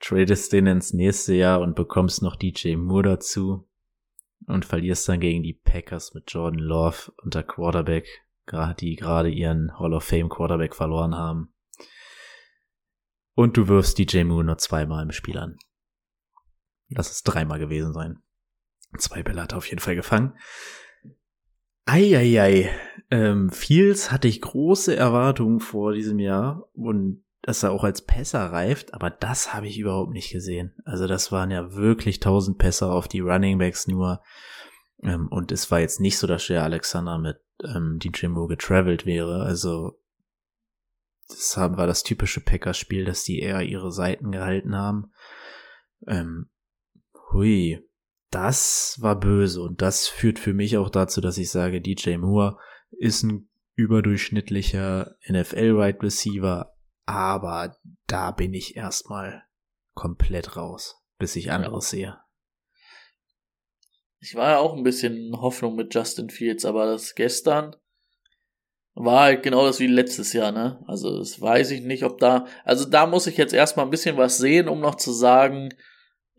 tradest 0.00 0.52
den 0.52 0.66
ins 0.66 0.92
nächste 0.92 1.34
Jahr 1.34 1.60
und 1.60 1.76
bekommst 1.76 2.22
noch 2.22 2.34
DJ 2.34 2.74
Moore 2.74 3.04
dazu 3.04 3.68
und 4.48 4.64
verlierst 4.64 5.08
dann 5.08 5.20
gegen 5.20 5.44
die 5.44 5.54
Packers 5.54 6.12
mit 6.12 6.24
Jordan 6.32 6.58
Love 6.58 7.12
unter 7.22 7.44
Quarterback, 7.44 8.08
die 8.80 8.96
gerade 8.96 9.30
ihren 9.30 9.78
Hall 9.78 9.94
of 9.94 10.02
Fame 10.02 10.28
Quarterback 10.28 10.74
verloren 10.74 11.14
haben. 11.14 11.54
Und 13.34 13.56
du 13.56 13.68
wirfst 13.68 13.96
DJ 13.96 14.24
Moore 14.24 14.42
nur 14.42 14.58
zweimal 14.58 15.04
im 15.04 15.12
Spiel 15.12 15.38
an. 15.38 15.56
Lass 16.94 17.10
es 17.10 17.22
dreimal 17.22 17.58
gewesen 17.58 17.92
sein. 17.92 18.22
Zwei 18.98 19.22
Bälle 19.22 19.42
hat 19.42 19.52
er 19.52 19.58
auf 19.58 19.66
jeden 19.66 19.80
Fall 19.80 19.96
gefangen. 19.96 20.34
Eieiei. 21.86 22.70
Ähm, 23.10 23.50
Fields 23.50 24.10
hatte 24.10 24.28
ich 24.28 24.40
große 24.40 24.94
Erwartungen 24.94 25.60
vor 25.60 25.92
diesem 25.92 26.18
Jahr 26.18 26.68
und 26.74 27.24
dass 27.42 27.64
er 27.64 27.72
auch 27.72 27.82
als 27.82 28.02
Pässer 28.02 28.52
reift, 28.52 28.94
aber 28.94 29.10
das 29.10 29.52
habe 29.52 29.66
ich 29.66 29.78
überhaupt 29.78 30.12
nicht 30.12 30.30
gesehen. 30.30 30.74
Also 30.84 31.08
das 31.08 31.32
waren 31.32 31.50
ja 31.50 31.74
wirklich 31.74 32.20
tausend 32.20 32.58
Pässer 32.58 32.92
auf 32.92 33.08
die 33.08 33.20
Running 33.20 33.58
Backs 33.58 33.88
nur. 33.88 34.22
Ähm, 35.02 35.26
und 35.28 35.50
es 35.50 35.70
war 35.70 35.80
jetzt 35.80 36.00
nicht 36.00 36.18
so, 36.18 36.28
dass 36.28 36.46
der 36.46 36.62
Alexander 36.62 37.18
mit 37.18 37.40
ähm, 37.64 37.98
DJ 37.98 38.28
Moore 38.28 38.48
getravelt 38.48 39.06
wäre. 39.06 39.42
Also 39.42 39.98
das 41.28 41.56
war 41.56 41.86
das 41.86 42.04
typische 42.04 42.40
Packers-Spiel, 42.40 43.04
dass 43.04 43.24
die 43.24 43.40
eher 43.40 43.62
ihre 43.62 43.90
Seiten 43.90 44.30
gehalten 44.30 44.76
haben. 44.76 45.12
Ähm, 46.06 46.48
hui, 47.32 47.80
das 48.30 48.96
war 49.00 49.18
böse 49.18 49.60
und 49.60 49.82
das 49.82 50.08
führt 50.08 50.38
für 50.38 50.54
mich 50.54 50.76
auch 50.76 50.90
dazu, 50.90 51.20
dass 51.20 51.38
ich 51.38 51.50
sage, 51.50 51.80
DJ 51.80 52.16
Moore 52.16 52.58
ist 52.90 53.22
ein 53.22 53.50
überdurchschnittlicher 53.74 55.16
NFL-Wide 55.28 56.02
Receiver, 56.02 56.74
aber 57.06 57.76
da 58.06 58.30
bin 58.30 58.54
ich 58.54 58.76
erstmal 58.76 59.44
komplett 59.94 60.56
raus, 60.56 60.96
bis 61.18 61.36
ich 61.36 61.50
anderes 61.50 61.90
ja. 61.92 61.96
sehe. 61.96 62.18
Ich 64.20 64.34
war 64.34 64.50
ja 64.50 64.58
auch 64.58 64.76
ein 64.76 64.84
bisschen 64.84 65.16
in 65.16 65.36
Hoffnung 65.36 65.74
mit 65.74 65.94
Justin 65.94 66.30
Fields, 66.30 66.64
aber 66.64 66.86
das 66.86 67.14
gestern 67.14 67.76
war 68.94 69.20
halt 69.20 69.42
genau 69.42 69.66
das 69.66 69.80
wie 69.80 69.86
letztes 69.86 70.32
Jahr, 70.32 70.52
ne? 70.52 70.82
Also 70.86 71.18
das 71.18 71.40
weiß 71.40 71.70
ich 71.70 71.82
nicht, 71.82 72.04
ob 72.04 72.18
da, 72.18 72.46
also 72.64 72.84
da 72.84 73.06
muss 73.06 73.26
ich 73.26 73.36
jetzt 73.36 73.54
erstmal 73.54 73.86
ein 73.86 73.90
bisschen 73.90 74.16
was 74.16 74.38
sehen, 74.38 74.68
um 74.68 74.80
noch 74.80 74.96
zu 74.96 75.12
sagen, 75.12 75.70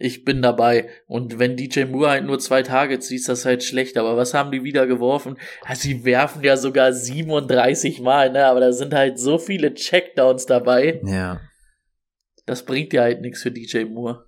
ich 0.03 0.25
bin 0.25 0.41
dabei. 0.41 0.89
Und 1.07 1.39
wenn 1.39 1.55
DJ 1.55 1.85
Moore 1.85 2.09
halt 2.09 2.25
nur 2.25 2.37
zwei 2.37 2.61
Tage 2.61 2.99
zieht, 2.99 3.21
ist 3.21 3.29
das 3.29 3.45
halt 3.45 3.63
schlecht. 3.63 3.97
Aber 3.97 4.17
was 4.17 4.33
haben 4.33 4.51
die 4.51 4.63
wieder 4.63 4.85
geworfen? 4.85 5.37
Also 5.63 5.83
sie 5.83 6.03
werfen 6.03 6.43
ja 6.43 6.57
sogar 6.57 6.91
37 6.91 8.01
Mal, 8.01 8.31
ne? 8.31 8.45
Aber 8.45 8.59
da 8.59 8.73
sind 8.73 8.93
halt 8.93 9.17
so 9.17 9.37
viele 9.37 9.73
Checkdowns 9.73 10.45
dabei. 10.45 11.01
Ja. 11.05 11.39
Das 12.45 12.65
bringt 12.65 12.91
ja 12.91 13.03
halt 13.03 13.21
nichts 13.21 13.41
für 13.41 13.51
DJ 13.51 13.85
Moore. 13.85 14.25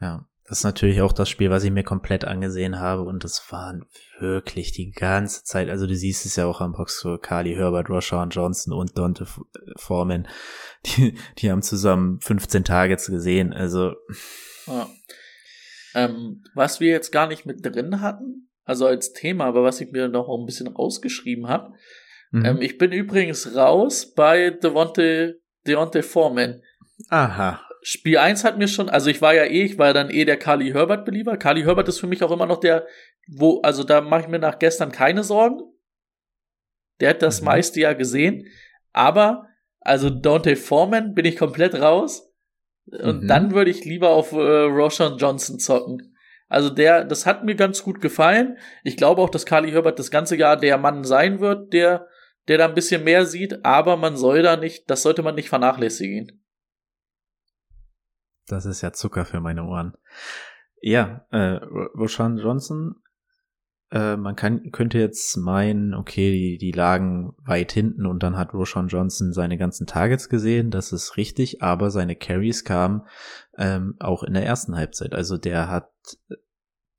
Ja. 0.00 0.26
Das 0.50 0.58
ist 0.58 0.64
natürlich 0.64 1.00
auch 1.00 1.12
das 1.12 1.28
Spiel, 1.28 1.48
was 1.50 1.62
ich 1.62 1.70
mir 1.70 1.84
komplett 1.84 2.24
angesehen 2.24 2.80
habe 2.80 3.02
und 3.02 3.22
das 3.22 3.52
waren 3.52 3.84
wirklich 4.18 4.72
die 4.72 4.90
ganze 4.90 5.44
Zeit, 5.44 5.70
also 5.70 5.86
du 5.86 5.94
siehst 5.94 6.26
es 6.26 6.34
ja 6.34 6.46
auch 6.46 6.60
am 6.60 6.72
Boxscore, 6.72 7.20
Carly 7.20 7.54
Herbert, 7.54 7.88
Roshan 7.88 8.30
Johnson 8.30 8.72
und 8.72 8.98
Dante 8.98 9.28
Foreman, 9.76 10.26
die, 10.86 11.16
die 11.38 11.52
haben 11.52 11.62
zusammen 11.62 12.18
15 12.20 12.64
Targets 12.64 13.06
gesehen, 13.06 13.52
also. 13.52 13.92
Ja. 14.66 14.88
Ähm, 15.94 16.42
was 16.56 16.80
wir 16.80 16.90
jetzt 16.90 17.12
gar 17.12 17.28
nicht 17.28 17.46
mit 17.46 17.64
drin 17.64 18.00
hatten, 18.00 18.48
also 18.64 18.86
als 18.86 19.12
Thema, 19.12 19.44
aber 19.44 19.62
was 19.62 19.80
ich 19.80 19.92
mir 19.92 20.08
noch 20.08 20.28
ein 20.28 20.46
bisschen 20.46 20.66
rausgeschrieben 20.66 21.46
habe, 21.46 21.74
mhm. 22.32 22.44
ähm, 22.44 22.60
ich 22.60 22.76
bin 22.76 22.90
übrigens 22.90 23.54
raus 23.54 24.12
bei 24.14 24.50
Devonte, 24.50 25.40
Deontay 25.64 26.02
Foreman. 26.02 26.60
Aha. 27.08 27.60
Spiel 27.82 28.18
1 28.18 28.44
hat 28.44 28.58
mir 28.58 28.68
schon, 28.68 28.88
also 28.90 29.08
ich 29.08 29.22
war 29.22 29.34
ja 29.34 29.44
eh, 29.44 29.64
ich 29.64 29.78
war 29.78 29.88
ja 29.88 29.92
dann 29.92 30.10
eh 30.10 30.24
der 30.24 30.36
Carly 30.36 30.70
Herbert-Belieber. 30.70 31.36
Carly 31.36 31.62
Herbert 31.62 31.88
ist 31.88 31.98
für 32.00 32.06
mich 32.06 32.22
auch 32.22 32.30
immer 32.30 32.46
noch 32.46 32.60
der, 32.60 32.86
wo, 33.26 33.60
also 33.62 33.84
da 33.84 34.00
mache 34.00 34.22
ich 34.22 34.28
mir 34.28 34.38
nach 34.38 34.58
gestern 34.58 34.92
keine 34.92 35.24
Sorgen. 35.24 35.60
Der 37.00 37.10
hat 37.10 37.22
das 37.22 37.40
mhm. 37.40 37.46
meiste 37.46 37.80
ja 37.80 37.94
gesehen. 37.94 38.46
Aber, 38.92 39.46
also 39.80 40.10
Dante 40.10 40.56
Foreman 40.56 41.14
bin 41.14 41.24
ich 41.24 41.36
komplett 41.36 41.74
raus. 41.74 42.30
Und 42.86 43.24
mhm. 43.24 43.28
dann 43.28 43.54
würde 43.54 43.70
ich 43.70 43.84
lieber 43.84 44.10
auf 44.10 44.32
äh, 44.32 44.36
Roshan 44.36 45.16
Johnson 45.16 45.58
zocken. 45.58 46.16
Also 46.48 46.68
der, 46.68 47.04
das 47.04 47.26
hat 47.26 47.44
mir 47.44 47.54
ganz 47.54 47.82
gut 47.82 48.00
gefallen. 48.00 48.58
Ich 48.82 48.96
glaube 48.96 49.22
auch, 49.22 49.30
dass 49.30 49.46
Carly 49.46 49.70
Herbert 49.70 49.98
das 49.98 50.10
ganze 50.10 50.36
Jahr 50.36 50.56
der 50.56 50.78
Mann 50.78 51.04
sein 51.04 51.40
wird, 51.40 51.72
der, 51.72 52.08
der 52.48 52.58
da 52.58 52.66
ein 52.66 52.74
bisschen 52.74 53.04
mehr 53.04 53.24
sieht. 53.24 53.64
Aber 53.64 53.96
man 53.96 54.16
soll 54.16 54.42
da 54.42 54.56
nicht, 54.56 54.90
das 54.90 55.02
sollte 55.02 55.22
man 55.22 55.36
nicht 55.36 55.48
vernachlässigen. 55.48 56.39
Das 58.52 58.66
ist 58.66 58.82
ja 58.82 58.92
Zucker 58.92 59.24
für 59.24 59.40
meine 59.40 59.64
Ohren. 59.64 59.94
Ja, 60.82 61.26
äh, 61.30 61.60
Roshan 61.96 62.38
Johnson, 62.38 62.96
äh, 63.90 64.16
man 64.16 64.36
kann, 64.36 64.70
könnte 64.72 64.98
jetzt 64.98 65.36
meinen, 65.36 65.94
okay, 65.94 66.32
die, 66.32 66.58
die 66.58 66.72
lagen 66.72 67.34
weit 67.44 67.72
hinten 67.72 68.06
und 68.06 68.22
dann 68.22 68.36
hat 68.36 68.54
Roshan 68.54 68.88
Johnson 68.88 69.32
seine 69.32 69.58
ganzen 69.58 69.86
Targets 69.86 70.28
gesehen, 70.28 70.70
das 70.70 70.92
ist 70.92 71.16
richtig, 71.16 71.62
aber 71.62 71.90
seine 71.90 72.16
Carries 72.16 72.64
kamen 72.64 73.02
ähm, 73.58 73.96
auch 73.98 74.22
in 74.22 74.34
der 74.34 74.46
ersten 74.46 74.76
Halbzeit. 74.76 75.14
Also 75.14 75.36
der 75.36 75.68
hat, 75.68 75.90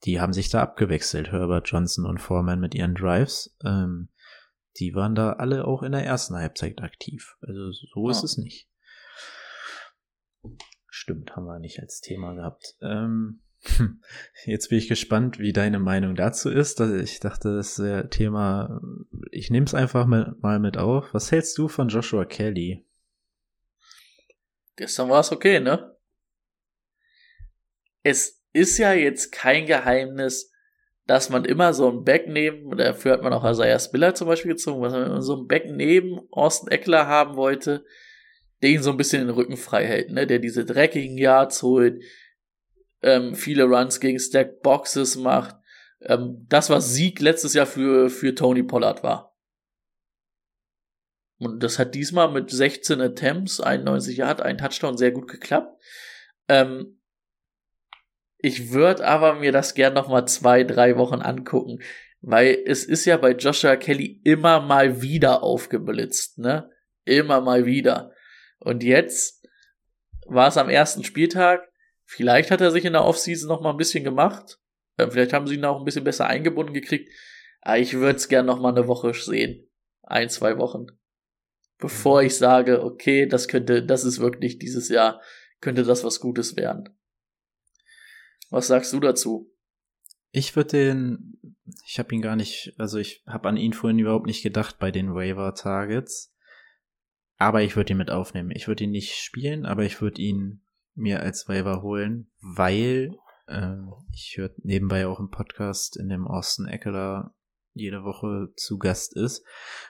die 0.03 0.19
haben 0.19 0.33
sich 0.33 0.49
da 0.49 0.61
abgewechselt, 0.61 1.31
Herbert 1.31 1.69
Johnson 1.69 2.05
und 2.05 2.19
Foreman 2.19 2.59
mit 2.59 2.75
ihren 2.75 2.93
Drives. 2.93 3.55
Ähm, 3.63 4.09
die 4.77 4.93
waren 4.95 5.15
da 5.15 5.33
alle 5.33 5.65
auch 5.65 5.83
in 5.83 5.91
der 5.91 6.05
ersten 6.05 6.35
Halbzeit 6.35 6.81
aktiv. 6.81 7.35
Also 7.41 7.71
so 7.71 8.09
ist 8.09 8.23
es 8.23 8.37
nicht. 8.37 8.67
Stimmt, 11.01 11.35
haben 11.35 11.45
wir 11.45 11.57
nicht 11.57 11.79
als 11.79 11.99
Thema 11.99 12.35
gehabt. 12.35 12.75
Ähm, 12.79 13.41
jetzt 14.45 14.69
bin 14.69 14.77
ich 14.77 14.87
gespannt, 14.87 15.39
wie 15.39 15.51
deine 15.51 15.79
Meinung 15.79 16.13
dazu 16.13 16.47
ist. 16.47 16.79
Ich 16.79 17.19
dachte, 17.19 17.55
das 17.55 17.79
wäre 17.79 18.07
Thema. 18.07 18.79
Ich 19.31 19.49
nehme 19.49 19.65
es 19.65 19.73
einfach 19.73 20.05
mal 20.05 20.59
mit 20.59 20.77
auf. 20.77 21.11
Was 21.11 21.31
hältst 21.31 21.57
du 21.57 21.67
von 21.69 21.87
Joshua 21.87 22.23
Kelly? 22.25 22.85
Gestern 24.75 25.09
war 25.09 25.21
es 25.21 25.31
okay, 25.31 25.59
ne? 25.59 25.97
Es 28.03 28.43
ist 28.53 28.77
ja 28.77 28.93
jetzt 28.93 29.31
kein 29.31 29.65
Geheimnis, 29.65 30.51
dass 31.07 31.31
man 31.31 31.45
immer 31.45 31.73
so 31.73 31.89
ein 31.89 32.03
Back 32.03 32.27
neben, 32.27 32.77
dafür 32.77 33.13
hat 33.13 33.23
man 33.23 33.33
auch 33.33 33.49
Isaiah 33.49 33.79
Spiller 33.79 34.13
zum 34.13 34.27
Beispiel 34.27 34.51
gezogen, 34.51 34.83
was 34.83 34.93
man 34.93 35.19
so 35.23 35.35
ein 35.35 35.47
Back 35.47 35.65
neben 35.65 36.19
Austin 36.29 36.69
Eckler 36.69 37.07
haben 37.07 37.37
wollte, 37.37 37.85
der 38.61 38.69
ihn 38.69 38.83
so 38.83 38.91
ein 38.91 38.97
bisschen 38.97 39.25
den 39.25 39.35
Rücken 39.35 39.57
frei 39.57 39.85
hält, 39.85 40.11
ne? 40.11 40.27
der 40.27 40.39
diese 40.39 40.65
dreckigen 40.65 41.17
Yards 41.17 41.63
holt, 41.63 42.03
ähm, 43.01 43.35
viele 43.35 43.63
Runs 43.63 43.99
gegen 43.99 44.19
Stack 44.19 44.61
Boxes 44.61 45.15
macht. 45.15 45.55
Ähm, 46.01 46.45
das, 46.49 46.69
was 46.69 46.93
Sieg 46.93 47.19
letztes 47.19 47.53
Jahr 47.53 47.65
für, 47.65 48.09
für 48.09 48.35
Tony 48.35 48.63
Pollard 48.63 49.03
war. 49.03 49.35
Und 51.39 51.63
das 51.63 51.79
hat 51.79 51.95
diesmal 51.95 52.31
mit 52.31 52.51
16 52.51 53.01
Attempts, 53.01 53.59
91 53.59 54.17
Yards, 54.17 54.41
ein 54.41 54.59
Touchdown 54.59 54.97
sehr 54.97 55.11
gut 55.11 55.27
geklappt. 55.27 55.75
Ähm, 56.47 56.99
ich 58.37 58.71
würde 58.71 59.07
aber 59.07 59.35
mir 59.35 59.51
das 59.51 59.73
gern 59.73 59.93
noch 59.93 60.07
mal 60.07 60.25
zwei, 60.27 60.63
drei 60.63 60.97
Wochen 60.97 61.21
angucken, 61.21 61.79
weil 62.21 62.59
es 62.65 62.85
ist 62.85 63.05
ja 63.05 63.17
bei 63.17 63.31
Joshua 63.31 63.75
Kelly 63.75 64.21
immer 64.23 64.59
mal 64.59 65.01
wieder 65.01 65.41
aufgeblitzt, 65.41 66.37
ne? 66.37 66.69
Immer 67.05 67.41
mal 67.41 67.65
wieder. 67.65 68.10
Und 68.61 68.83
jetzt 68.83 69.45
war 70.27 70.47
es 70.47 70.57
am 70.57 70.69
ersten 70.69 71.03
Spieltag. 71.03 71.67
Vielleicht 72.05 72.51
hat 72.51 72.61
er 72.61 72.71
sich 72.71 72.85
in 72.85 72.93
der 72.93 73.05
Offseason 73.05 73.49
noch 73.49 73.61
mal 73.61 73.71
ein 73.71 73.77
bisschen 73.77 74.03
gemacht. 74.03 74.59
Äh, 74.97 75.09
vielleicht 75.09 75.33
haben 75.33 75.47
sie 75.47 75.55
ihn 75.55 75.65
auch 75.65 75.79
ein 75.79 75.85
bisschen 75.85 76.03
besser 76.03 76.27
eingebunden 76.27 76.73
gekriegt. 76.73 77.11
Aber 77.61 77.79
ich 77.79 77.93
würde 77.93 78.17
es 78.17 78.29
gern 78.29 78.45
noch 78.45 78.59
mal 78.59 78.69
eine 78.69 78.87
Woche 78.87 79.13
sehen. 79.13 79.67
Ein, 80.03 80.29
zwei 80.29 80.57
Wochen. 80.57 80.87
Bevor 81.77 82.21
ich 82.21 82.37
sage, 82.37 82.83
okay, 82.83 83.25
das 83.25 83.47
könnte, 83.47 83.83
das 83.83 84.03
ist 84.03 84.19
wirklich 84.19 84.59
dieses 84.59 84.89
Jahr, 84.89 85.21
könnte 85.59 85.83
das 85.83 86.03
was 86.03 86.19
Gutes 86.19 86.55
werden. 86.55 86.89
Was 88.49 88.67
sagst 88.67 88.93
du 88.93 88.99
dazu? 88.99 89.51
Ich 90.31 90.55
würde 90.55 90.69
den, 90.69 91.57
ich 91.85 91.97
habe 91.97 92.13
ihn 92.13 92.21
gar 92.21 92.35
nicht, 92.35 92.73
also 92.77 92.99
ich 92.99 93.23
habe 93.25 93.49
an 93.49 93.57
ihn 93.57 93.73
vorhin 93.73 93.99
überhaupt 93.99 94.27
nicht 94.27 94.43
gedacht 94.43 94.77
bei 94.77 94.91
den 94.91 95.13
Waiver 95.15 95.55
Targets. 95.55 96.30
Aber 97.41 97.63
ich 97.63 97.75
würde 97.75 97.93
ihn 97.93 97.97
mit 97.97 98.11
aufnehmen. 98.11 98.51
Ich 98.51 98.67
würde 98.67 98.83
ihn 98.83 98.91
nicht 98.91 99.15
spielen, 99.15 99.65
aber 99.65 99.83
ich 99.83 99.99
würde 99.99 100.21
ihn 100.21 100.61
mir 100.93 101.21
als 101.21 101.49
Waiver 101.49 101.81
holen, 101.81 102.29
weil 102.39 103.17
äh, 103.47 103.77
ich 104.13 104.35
höre 104.37 104.51
nebenbei 104.57 105.07
auch 105.07 105.19
im 105.19 105.31
Podcast, 105.31 105.97
in 105.97 106.07
dem 106.07 106.27
Austin 106.27 106.67
Eckler 106.67 107.33
jede 107.73 108.03
Woche 108.03 108.49
zu 108.55 108.77
Gast 108.77 109.15
ist. 109.15 109.43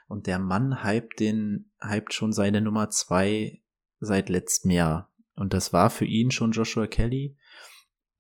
Und 0.07 0.27
der 0.27 0.39
Mann 0.39 0.81
hypt 0.81 1.19
den, 1.19 1.69
hypt 1.81 2.13
schon 2.13 2.31
seine 2.31 2.61
Nummer 2.61 2.89
zwei 2.89 3.61
seit 3.99 4.29
letztem 4.29 4.71
Jahr. 4.71 5.11
Und 5.35 5.53
das 5.53 5.73
war 5.73 5.89
für 5.89 6.05
ihn 6.05 6.31
schon 6.31 6.53
Joshua 6.53 6.87
Kelly. 6.87 7.35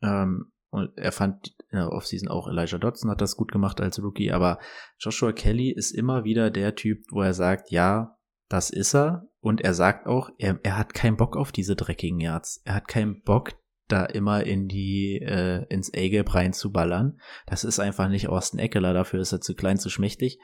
Ähm, 0.01 0.51
und 0.71 0.97
er 0.97 1.13
fand 1.13 1.55
in 1.69 1.77
der 1.77 1.93
Offseason 1.93 2.27
auch 2.27 2.49
Elijah 2.49 2.79
Dodson 2.79 3.09
hat 3.09 3.21
das 3.21 3.37
gut 3.37 3.53
gemacht 3.53 3.79
als 3.79 4.03
Rookie, 4.03 4.33
aber 4.33 4.59
Joshua 4.99 5.31
Kelly 5.31 5.71
ist 5.71 5.91
immer 5.91 6.25
wieder 6.25 6.51
der 6.51 6.75
Typ, 6.75 7.05
wo 7.11 7.21
er 7.21 7.33
sagt, 7.33 7.71
ja, 7.71 8.17
das 8.51 8.69
ist 8.69 8.93
er. 8.93 9.27
Und 9.39 9.61
er 9.61 9.73
sagt 9.73 10.07
auch, 10.07 10.29
er, 10.37 10.59
er 10.63 10.77
hat 10.77 10.93
keinen 10.93 11.17
Bock 11.17 11.35
auf 11.35 11.51
diese 11.51 11.75
dreckigen 11.75 12.19
Yards. 12.19 12.61
Er 12.65 12.75
hat 12.75 12.87
keinen 12.87 13.21
Bock, 13.23 13.53
da 13.87 14.05
immer 14.05 14.43
in 14.45 14.67
die, 14.67 15.19
äh, 15.21 15.65
ins 15.69 15.91
A-Gap 15.93 16.33
reinzuballern. 16.33 17.19
Das 17.47 17.63
ist 17.63 17.79
einfach 17.79 18.07
nicht 18.07 18.27
Austin 18.27 18.59
Eckler, 18.59 18.93
dafür 18.93 19.19
ist 19.19 19.31
er 19.31 19.41
zu 19.41 19.55
klein, 19.55 19.77
zu 19.77 19.89
schmächtig. 19.89 20.39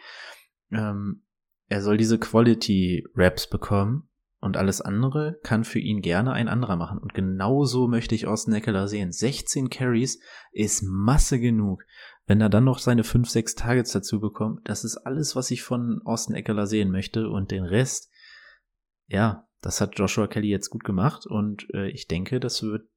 Ähm, 0.72 1.24
er 1.70 1.82
soll 1.82 1.98
diese 1.98 2.18
Quality-Raps 2.18 3.50
bekommen 3.50 4.10
und 4.40 4.56
alles 4.56 4.82
andere 4.82 5.40
kann 5.44 5.64
für 5.64 5.80
ihn 5.80 6.02
gerne 6.02 6.32
ein 6.32 6.48
anderer 6.48 6.76
machen. 6.76 7.00
Und 7.00 7.14
genauso 7.14 7.88
möchte 7.88 8.14
ich 8.14 8.28
Austin 8.28 8.54
Eckler 8.54 8.88
sehen. 8.88 9.12
16 9.12 9.70
Carries 9.70 10.20
ist 10.52 10.84
Masse 10.84 11.40
genug. 11.40 11.84
Wenn 12.28 12.42
er 12.42 12.50
dann 12.50 12.66
noch 12.66 12.80
seine 12.80 13.04
5, 13.04 13.28
6 13.30 13.56
Targets 13.56 13.94
dazu 13.94 14.20
bekommt, 14.20 14.68
das 14.70 14.84
ist 14.84 14.98
alles, 14.98 15.36
was 15.36 15.50
ich 15.50 15.64
von 15.64 16.02
Austin 16.06 16.36
Eckler 16.36 16.68
sehen 16.68 16.92
möchte. 16.92 17.30
Und 17.30 17.52
den 17.52 17.64
Rest, 17.64 18.12
ja, 19.08 19.48
das 19.62 19.82
hat 19.82 19.98
Joshua 19.98 20.28
Kelly 20.28 20.50
jetzt 20.50 20.70
gut 20.70 20.84
gemacht. 20.84 21.26
Und 21.26 21.68
äh, 21.74 21.90
ich 21.90 22.08
denke, 22.08 22.40
das 22.40 22.62
wird, 22.62 22.88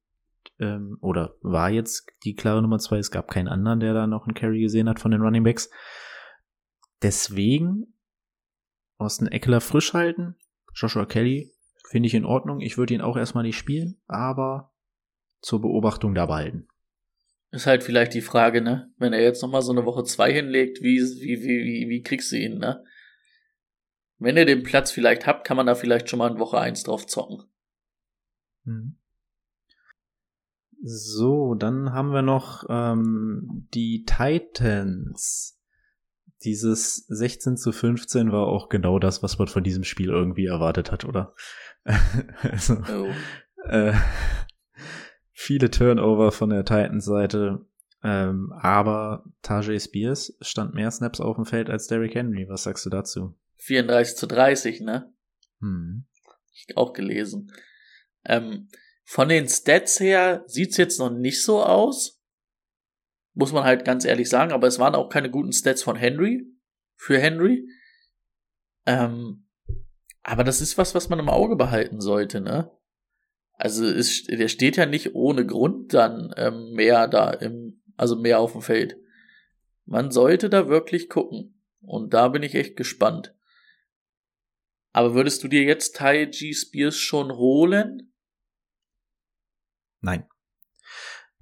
ähm, 0.59 0.97
oder 1.01 1.35
war 1.41 1.71
jetzt 1.71 2.05
die 2.23 2.35
klare 2.35 2.61
Nummer 2.61 2.77
2. 2.77 2.97
Es 2.99 3.09
gab 3.09 3.29
keinen 3.29 3.47
anderen, 3.47 3.79
der 3.79 3.95
da 3.95 4.05
noch 4.05 4.27
einen 4.27 4.35
Carry 4.35 4.61
gesehen 4.61 4.87
hat 4.87 4.99
von 4.99 5.09
den 5.09 5.21
Running 5.21 5.43
Backs. 5.43 5.71
Deswegen 7.01 7.95
Austin 8.99 9.27
Eckler 9.27 9.61
frisch 9.61 9.93
halten. 9.93 10.35
Joshua 10.73 11.05
Kelly 11.05 11.53
finde 11.89 12.07
ich 12.07 12.13
in 12.13 12.25
Ordnung. 12.25 12.61
Ich 12.61 12.77
würde 12.77 12.93
ihn 12.93 13.01
auch 13.01 13.17
erstmal 13.17 13.43
nicht 13.43 13.57
spielen, 13.57 14.01
aber 14.07 14.73
zur 15.41 15.61
Beobachtung 15.61 16.13
da 16.13 16.25
behalten. 16.25 16.67
Ist 17.51 17.67
halt 17.67 17.83
vielleicht 17.83 18.13
die 18.13 18.21
Frage, 18.21 18.61
ne? 18.61 18.93
Wenn 18.97 19.11
er 19.11 19.21
jetzt 19.21 19.41
nochmal 19.41 19.61
so 19.61 19.73
eine 19.73 19.85
Woche 19.85 20.03
zwei 20.03 20.31
hinlegt, 20.31 20.81
wie, 20.81 20.99
wie, 20.99 21.41
wie, 21.41 21.65
wie, 21.65 21.89
wie 21.89 22.01
kriegst 22.01 22.31
du 22.31 22.37
ihn, 22.37 22.59
ne? 22.59 22.83
Wenn 24.19 24.37
ihr 24.37 24.45
den 24.45 24.63
Platz 24.63 24.91
vielleicht 24.91 25.27
habt, 25.27 25.45
kann 25.45 25.57
man 25.57 25.65
da 25.65 25.75
vielleicht 25.75 26.09
schon 26.09 26.19
mal 26.19 26.31
in 26.31 26.39
Woche 26.39 26.59
eins 26.59 26.83
drauf 26.83 27.07
zocken. 27.07 27.43
Hm. 28.65 28.97
So, 30.83 31.55
dann 31.55 31.91
haben 31.91 32.11
wir 32.11 32.21
noch 32.21 32.63
ähm, 32.69 33.67
die 33.73 34.05
Titans. 34.05 35.60
Dieses 36.43 37.05
16 37.07 37.57
zu 37.57 37.71
15 37.71 38.31
war 38.31 38.47
auch 38.47 38.69
genau 38.69 38.99
das, 38.99 39.21
was 39.21 39.37
man 39.37 39.47
von 39.47 39.63
diesem 39.63 39.83
Spiel 39.83 40.09
irgendwie 40.09 40.47
erwartet 40.47 40.91
hat, 40.91 41.05
oder? 41.05 41.33
also, 42.41 42.77
oh. 42.91 43.67
äh, 43.67 43.93
viele 45.31 45.69
Turnover 45.69 46.31
von 46.31 46.49
der 46.49 46.65
Titans-Seite, 46.65 47.65
ähm, 48.03 48.51
aber 48.59 49.23
Tajay 49.41 49.79
Spears 49.79 50.35
stand 50.41 50.73
mehr 50.73 50.89
Snaps 50.89 51.21
auf 51.21 51.35
dem 51.35 51.45
Feld 51.45 51.69
als 51.69 51.87
Derrick 51.87 52.15
Henry. 52.15 52.47
Was 52.49 52.63
sagst 52.63 52.85
du 52.85 52.89
dazu? 52.89 53.35
34 53.57 54.15
zu 54.15 54.27
30, 54.27 54.81
ne? 54.81 55.13
Hm. 55.59 56.05
Ich 56.53 56.77
auch 56.77 56.93
gelesen. 56.93 57.51
Ähm, 58.25 58.69
von 59.03 59.29
den 59.29 59.47
Stats 59.47 59.99
her 59.99 60.43
sieht's 60.47 60.77
jetzt 60.77 60.99
noch 60.99 61.11
nicht 61.11 61.43
so 61.43 61.63
aus. 61.63 62.20
Muss 63.33 63.53
man 63.53 63.63
halt 63.63 63.85
ganz 63.85 64.05
ehrlich 64.05 64.29
sagen, 64.29 64.51
aber 64.51 64.67
es 64.67 64.79
waren 64.79 64.95
auch 64.95 65.09
keine 65.09 65.29
guten 65.29 65.53
Stats 65.53 65.83
von 65.83 65.95
Henry. 65.95 66.45
Für 66.95 67.17
Henry. 67.17 67.67
Ähm, 68.85 69.47
aber 70.23 70.43
das 70.43 70.61
ist 70.61 70.77
was, 70.77 70.93
was 70.93 71.09
man 71.09 71.19
im 71.19 71.29
Auge 71.29 71.55
behalten 71.55 72.01
sollte, 72.01 72.41
ne? 72.41 72.71
Also 73.53 73.85
es, 73.85 74.23
der 74.23 74.47
steht 74.47 74.77
ja 74.77 74.85
nicht 74.85 75.13
ohne 75.13 75.45
Grund 75.45 75.93
dann 75.93 76.33
ähm, 76.35 76.73
mehr 76.73 77.07
da 77.07 77.29
im, 77.29 77.81
also 77.95 78.15
mehr 78.15 78.39
auf 78.39 78.53
dem 78.53 78.61
Feld. 78.61 78.97
Man 79.85 80.11
sollte 80.11 80.49
da 80.49 80.67
wirklich 80.67 81.09
gucken. 81.09 81.61
Und 81.81 82.13
da 82.13 82.27
bin 82.29 82.43
ich 82.43 82.55
echt 82.55 82.75
gespannt. 82.75 83.35
Aber 84.93 85.13
würdest 85.13 85.43
du 85.43 85.47
dir 85.47 85.63
jetzt 85.63 85.97
Ty 85.97 86.27
G. 86.27 86.53
Spears 86.53 86.97
schon 86.97 87.31
holen? 87.33 88.13
Nein. 90.01 90.27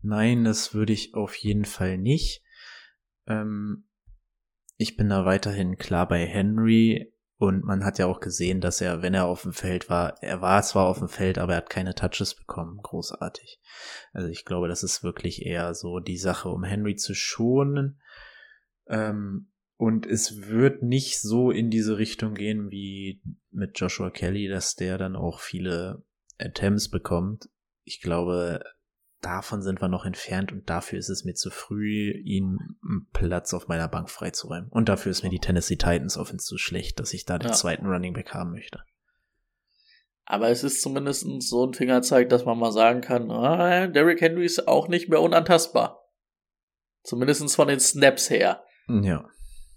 Nein, 0.01 0.43
das 0.43 0.73
würde 0.73 0.93
ich 0.93 1.13
auf 1.13 1.35
jeden 1.35 1.65
Fall 1.65 1.97
nicht. 1.97 2.43
Ähm, 3.27 3.87
ich 4.77 4.95
bin 4.95 5.09
da 5.09 5.25
weiterhin 5.25 5.77
klar 5.77 6.07
bei 6.07 6.25
Henry 6.25 7.13
und 7.37 7.63
man 7.63 7.83
hat 7.83 7.99
ja 7.99 8.05
auch 8.05 8.19
gesehen, 8.19 8.61
dass 8.61 8.81
er, 8.81 9.01
wenn 9.01 9.13
er 9.13 9.25
auf 9.25 9.43
dem 9.43 9.53
Feld 9.53 9.89
war, 9.89 10.21
er 10.21 10.41
war 10.41 10.61
zwar 10.63 10.87
auf 10.87 10.99
dem 10.99 11.09
Feld, 11.09 11.37
aber 11.37 11.53
er 11.53 11.57
hat 11.57 11.69
keine 11.69 11.95
Touches 11.95 12.35
bekommen. 12.35 12.79
Großartig. 12.81 13.59
Also 14.13 14.27
ich 14.29 14.45
glaube, 14.45 14.67
das 14.67 14.83
ist 14.83 15.03
wirklich 15.03 15.45
eher 15.45 15.73
so 15.73 15.99
die 15.99 16.17
Sache, 16.17 16.49
um 16.49 16.63
Henry 16.63 16.95
zu 16.95 17.13
schonen. 17.13 18.01
Ähm, 18.87 19.51
und 19.77 20.05
es 20.05 20.47
wird 20.47 20.83
nicht 20.83 21.21
so 21.21 21.51
in 21.51 21.69
diese 21.69 21.97
Richtung 21.97 22.33
gehen 22.33 22.69
wie 22.71 23.21
mit 23.51 23.79
Joshua 23.79 24.09
Kelly, 24.09 24.49
dass 24.49 24.75
der 24.75 24.97
dann 24.97 25.15
auch 25.15 25.39
viele 25.39 26.03
Attempts 26.37 26.89
bekommt 26.89 27.49
ich 27.89 28.01
glaube, 28.01 28.63
davon 29.21 29.61
sind 29.61 29.81
wir 29.81 29.87
noch 29.87 30.05
entfernt 30.05 30.51
und 30.51 30.69
dafür 30.69 30.99
ist 30.99 31.09
es 31.09 31.25
mir 31.25 31.33
zu 31.33 31.49
früh, 31.49 32.11
ihn 32.11 32.77
Platz 33.13 33.53
auf 33.53 33.67
meiner 33.67 33.87
Bank 33.87 34.09
freizuräumen. 34.09 34.69
Und 34.69 34.89
dafür 34.89 35.11
ist 35.11 35.23
mir 35.23 35.29
die 35.29 35.39
Tennessee 35.39 35.75
Titans 35.75 36.17
Offense 36.17 36.45
zu 36.45 36.57
schlecht, 36.57 36.99
dass 36.99 37.13
ich 37.13 37.25
da 37.25 37.37
den 37.37 37.49
ja. 37.49 37.53
zweiten 37.53 37.85
Running 37.85 38.13
Back 38.13 38.33
haben 38.33 38.51
möchte. 38.51 38.79
Aber 40.25 40.49
es 40.49 40.63
ist 40.63 40.81
zumindest 40.81 41.25
so 41.41 41.65
ein 41.65 41.73
Fingerzeig, 41.73 42.29
dass 42.29 42.45
man 42.45 42.59
mal 42.59 42.71
sagen 42.71 43.01
kann, 43.01 43.31
ah, 43.31 43.87
Derrick 43.87 44.21
Henry 44.21 44.45
ist 44.45 44.67
auch 44.67 44.87
nicht 44.87 45.09
mehr 45.09 45.21
unantastbar. 45.21 46.07
Zumindest 47.03 47.55
von 47.55 47.67
den 47.67 47.79
Snaps 47.79 48.29
her. 48.29 48.63
Ja. 48.87 49.25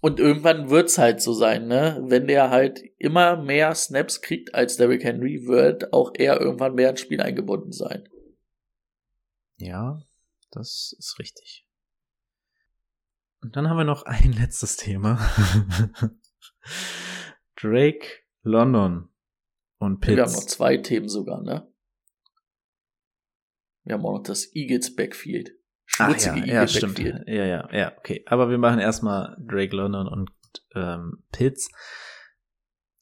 Und 0.01 0.21
irgendwann 0.21 0.69
wird's 0.69 0.99
halt 0.99 1.23
so 1.23 1.33
sein, 1.33 1.69
ne? 1.69 2.03
Wenn 2.03 2.27
der 2.27 2.51
halt 2.51 2.83
immer 2.99 3.37
mehr 3.37 3.75
Snaps 3.75 4.21
kriegt 4.21 4.55
als 4.55 4.77
Derrick 4.77 5.05
Henry, 5.05 5.47
wird 5.47 5.93
auch 5.93 6.11
er 6.15 6.41
irgendwann 6.41 6.75
mehr 6.75 6.91
ins 6.91 7.01
Spiel 7.01 7.23
eingebunden 7.23 7.73
sein. 7.73 8.09
Ja, 9.63 10.03
das 10.51 10.93
ist 10.99 11.21
richtig. 11.21 11.65
Und 13.43 13.55
dann 13.55 13.69
haben 13.69 13.77
wir 13.77 13.85
noch 13.85 14.03
ein 14.03 14.33
letztes 14.39 14.77
Thema. 14.77 15.19
Drake 17.57 18.07
London 18.43 19.09
und 19.79 20.01
Pitts. 20.01 20.17
Wir 20.17 20.25
haben 20.25 20.33
noch 20.33 20.47
zwei 20.47 20.79
Themen 20.79 21.09
sogar, 21.09 21.43
ne? 21.43 21.73
Wir 23.85 23.95
haben 23.95 24.05
auch 24.05 24.19
noch 24.19 24.23
das 24.25 24.53
Eagles 24.53 24.97
Backfield 24.97 25.53
schmutzige 25.87 26.43
Ach, 26.43 26.47
ja, 26.47 26.55
ja, 26.55 26.67
stimmt. 26.67 26.99
Ja, 26.99 27.23
ja, 27.27 27.73
ja, 27.73 27.99
okay. 27.99 28.25
Aber 28.27 28.51
wir 28.51 28.59
machen 28.59 28.81
erstmal 28.81 29.37
Drake 29.39 29.77
London 29.77 30.09
und 30.09 30.31
ähm, 30.75 31.23
Pitts. 31.31 31.71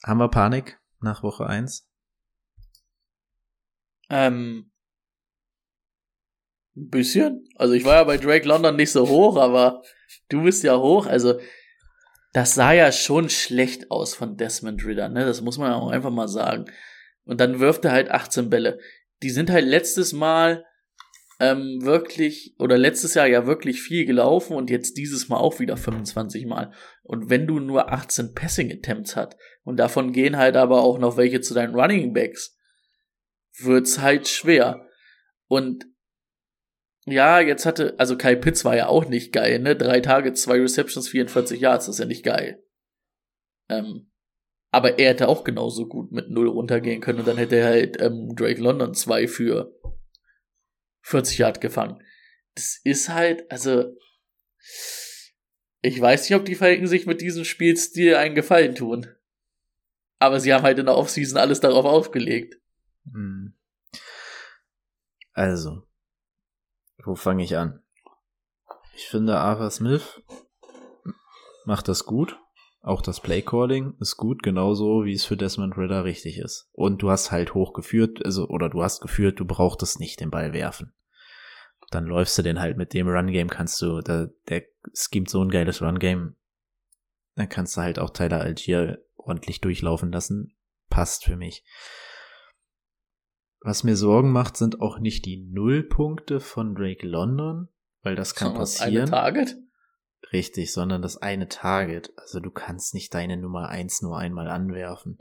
Haben 0.04 0.18
wir 0.18 0.28
Panik 0.28 0.78
nach 1.00 1.22
Woche 1.22 1.46
1? 1.46 1.88
Ähm, 4.10 4.69
ein 6.76 6.88
bisschen. 6.88 7.44
Also 7.56 7.74
ich 7.74 7.84
war 7.84 7.96
ja 7.96 8.04
bei 8.04 8.16
Drake 8.16 8.46
London 8.46 8.76
nicht 8.76 8.92
so 8.92 9.08
hoch, 9.08 9.36
aber 9.36 9.82
du 10.28 10.42
bist 10.42 10.62
ja 10.62 10.78
hoch. 10.78 11.06
Also 11.06 11.38
das 12.32 12.54
sah 12.54 12.72
ja 12.72 12.92
schon 12.92 13.28
schlecht 13.28 13.90
aus 13.90 14.14
von 14.14 14.36
Desmond 14.36 14.84
Ritter, 14.84 15.08
ne? 15.08 15.24
Das 15.24 15.40
muss 15.40 15.58
man 15.58 15.72
auch 15.72 15.90
einfach 15.90 16.10
mal 16.10 16.28
sagen. 16.28 16.66
Und 17.24 17.40
dann 17.40 17.60
wirft 17.60 17.84
er 17.84 17.92
halt 17.92 18.10
18 18.10 18.50
Bälle. 18.50 18.78
Die 19.22 19.30
sind 19.30 19.50
halt 19.50 19.66
letztes 19.66 20.12
Mal 20.12 20.64
ähm, 21.40 21.78
wirklich 21.82 22.54
oder 22.58 22.76
letztes 22.76 23.14
Jahr 23.14 23.26
ja 23.26 23.46
wirklich 23.46 23.82
viel 23.82 24.04
gelaufen 24.04 24.54
und 24.54 24.70
jetzt 24.70 24.96
dieses 24.98 25.28
Mal 25.28 25.38
auch 25.38 25.58
wieder 25.58 25.76
25 25.76 26.46
Mal. 26.46 26.72
Und 27.02 27.30
wenn 27.30 27.46
du 27.46 27.58
nur 27.58 27.92
18 27.92 28.34
Passing 28.34 28.70
Attempts 28.70 29.16
hast 29.16 29.36
und 29.62 29.78
davon 29.78 30.12
gehen 30.12 30.36
halt 30.36 30.56
aber 30.56 30.82
auch 30.82 30.98
noch 30.98 31.16
welche 31.16 31.40
zu 31.40 31.54
deinen 31.54 31.74
Running 31.74 32.12
Backs, 32.12 32.56
wird's 33.58 34.00
halt 34.00 34.28
schwer. 34.28 34.86
Und 35.48 35.86
ja, 37.06 37.40
jetzt 37.40 37.66
hatte, 37.66 37.94
also 37.98 38.16
Kai 38.16 38.34
Pitts 38.34 38.64
war 38.64 38.76
ja 38.76 38.86
auch 38.86 39.06
nicht 39.06 39.32
geil, 39.32 39.58
ne? 39.58 39.74
Drei 39.76 40.00
Tage, 40.00 40.32
zwei 40.34 40.60
Receptions, 40.60 41.08
44 41.08 41.60
Yards, 41.60 41.86
das 41.86 41.96
ist 41.96 42.00
ja 42.00 42.06
nicht 42.06 42.24
geil. 42.24 42.62
Ähm, 43.68 44.10
aber 44.72 44.98
er 44.98 45.10
hätte 45.10 45.28
auch 45.28 45.44
genauso 45.44 45.88
gut 45.88 46.12
mit 46.12 46.30
null 46.30 46.48
runtergehen 46.48 47.00
können 47.00 47.20
und 47.20 47.28
dann 47.28 47.38
hätte 47.38 47.56
er 47.56 47.66
halt 47.66 48.00
ähm, 48.00 48.34
Drake 48.36 48.60
London 48.60 48.94
zwei 48.94 49.26
für 49.26 49.74
40 51.02 51.38
Yard 51.38 51.60
gefangen. 51.60 52.02
Das 52.54 52.80
ist 52.84 53.08
halt, 53.08 53.50
also, 53.50 53.96
ich 55.82 56.00
weiß 56.00 56.28
nicht, 56.28 56.38
ob 56.38 56.44
die 56.44 56.54
Falken 56.54 56.86
sich 56.86 57.06
mit 57.06 57.20
diesem 57.20 57.44
Spielstil 57.44 58.16
einen 58.16 58.34
Gefallen 58.34 58.74
tun. 58.74 59.06
Aber 60.18 60.38
sie 60.38 60.52
haben 60.52 60.62
halt 60.62 60.78
in 60.78 60.86
der 60.86 60.96
Offseason 60.96 61.38
alles 61.38 61.60
darauf 61.60 61.86
aufgelegt. 61.86 62.60
Hm. 63.10 63.54
Also, 65.32 65.86
wo 67.04 67.14
fange 67.14 67.44
ich 67.44 67.56
an? 67.56 67.82
Ich 68.94 69.08
finde, 69.08 69.38
Ava 69.38 69.70
Smith 69.70 70.22
macht 71.64 71.88
das 71.88 72.04
gut. 72.04 72.38
Auch 72.82 73.02
das 73.02 73.20
Playcalling 73.20 73.94
ist 74.00 74.16
gut, 74.16 74.42
genauso 74.42 75.04
wie 75.04 75.12
es 75.12 75.24
für 75.24 75.36
Desmond 75.36 75.76
Ritter 75.76 76.04
richtig 76.04 76.38
ist. 76.38 76.70
Und 76.72 77.02
du 77.02 77.10
hast 77.10 77.30
halt 77.30 77.52
hochgeführt, 77.52 78.24
also, 78.24 78.48
oder 78.48 78.70
du 78.70 78.82
hast 78.82 79.02
geführt, 79.02 79.38
du 79.38 79.44
brauchtest 79.44 80.00
nicht 80.00 80.20
den 80.20 80.30
Ball 80.30 80.54
werfen. 80.54 80.94
Dann 81.90 82.06
läufst 82.06 82.38
du 82.38 82.42
den 82.42 82.60
halt 82.60 82.78
mit 82.78 82.94
dem 82.94 83.08
Run-Game, 83.08 83.50
kannst 83.50 83.82
du, 83.82 84.00
da, 84.00 84.28
der, 84.48 84.64
gibt 85.10 85.28
so 85.28 85.42
ein 85.42 85.50
geiles 85.50 85.82
Run-Game, 85.82 86.36
dann 87.34 87.48
kannst 87.48 87.76
du 87.76 87.82
halt 87.82 87.98
auch 87.98 88.10
Tyler 88.10 88.40
Algier 88.40 89.04
ordentlich 89.16 89.60
durchlaufen 89.60 90.10
lassen. 90.10 90.56
Passt 90.88 91.24
für 91.24 91.36
mich. 91.36 91.64
Was 93.60 93.84
mir 93.84 93.96
Sorgen 93.96 94.32
macht, 94.32 94.56
sind 94.56 94.80
auch 94.80 94.98
nicht 94.98 95.26
die 95.26 95.36
Nullpunkte 95.36 96.40
von 96.40 96.74
Drake 96.74 97.06
London, 97.06 97.68
weil 98.02 98.16
das 98.16 98.34
kann 98.34 98.54
passieren. 98.54 99.10
Das 99.10 99.12
eine 99.12 99.22
Target? 99.22 99.56
Richtig, 100.32 100.72
sondern 100.72 101.02
das 101.02 101.16
eine 101.18 101.48
Target. 101.48 102.12
Also 102.16 102.40
du 102.40 102.50
kannst 102.50 102.94
nicht 102.94 103.12
deine 103.12 103.36
Nummer 103.36 103.68
eins 103.68 104.00
nur 104.00 104.18
einmal 104.18 104.48
anwerfen. 104.48 105.18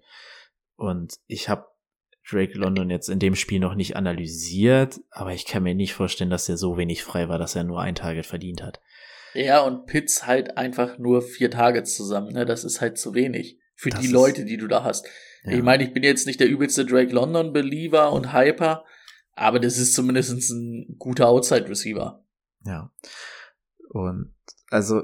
Und 0.75 1.15
ich 1.27 1.49
habe 1.49 1.65
Drake 2.29 2.57
London 2.57 2.89
jetzt 2.89 3.09
in 3.09 3.19
dem 3.19 3.35
Spiel 3.35 3.59
noch 3.59 3.75
nicht 3.75 3.95
analysiert, 3.95 5.01
aber 5.09 5.33
ich 5.33 5.45
kann 5.45 5.63
mir 5.63 5.75
nicht 5.75 5.93
vorstellen, 5.93 6.29
dass 6.29 6.47
er 6.47 6.57
so 6.57 6.77
wenig 6.77 7.03
frei 7.03 7.27
war, 7.27 7.39
dass 7.39 7.55
er 7.55 7.63
nur 7.63 7.81
ein 7.81 7.95
Target 7.95 8.25
verdient 8.25 8.61
hat. 8.61 8.79
Ja, 9.33 9.61
und 9.61 9.85
Pitts 9.85 10.25
halt 10.25 10.57
einfach 10.57 10.97
nur 10.97 11.21
vier 11.21 11.51
Targets 11.51 11.95
zusammen, 11.95 12.33
ne? 12.33 12.45
Das 12.45 12.63
ist 12.63 12.81
halt 12.81 12.97
zu 12.97 13.13
wenig. 13.13 13.59
Für 13.75 13.89
das 13.89 14.01
die 14.01 14.07
Leute, 14.07 14.45
die 14.45 14.57
du 14.57 14.67
da 14.67 14.83
hast. 14.83 15.07
Ja. 15.43 15.53
Ich 15.53 15.63
meine, 15.63 15.83
ich 15.83 15.93
bin 15.93 16.03
jetzt 16.03 16.27
nicht 16.27 16.39
der 16.39 16.49
übelste 16.49 16.85
Drake 16.85 17.13
London 17.13 17.53
Believer 17.53 18.11
und 18.11 18.33
Hyper, 18.33 18.85
aber 19.33 19.59
das 19.59 19.77
ist 19.77 19.93
zumindest 19.93 20.51
ein 20.51 20.95
guter 20.97 21.27
Outside-Receiver. 21.27 22.23
Ja. 22.65 22.91
Und 23.89 24.35
also 24.69 25.03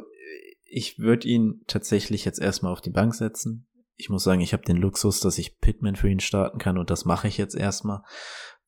ich 0.66 1.00
würde 1.00 1.28
ihn 1.28 1.64
tatsächlich 1.68 2.26
jetzt 2.26 2.40
erstmal 2.40 2.74
auf 2.74 2.82
die 2.82 2.90
Bank 2.90 3.16
setzen. 3.16 3.68
Ich 3.96 4.10
muss 4.10 4.24
sagen, 4.24 4.42
ich 4.42 4.52
habe 4.52 4.66
den 4.66 4.78
Luxus, 4.78 5.22
dass 5.22 5.38
ich 5.38 5.60
Pitman 5.60 5.96
für 5.96 6.10
ihn 6.10 6.20
starten 6.20 6.58
kann 6.58 6.78
und 6.78 6.90
das 6.90 7.06
mache 7.06 7.30
ich 7.30 7.38
jetzt 7.38 7.56
erstmal, 7.56 8.02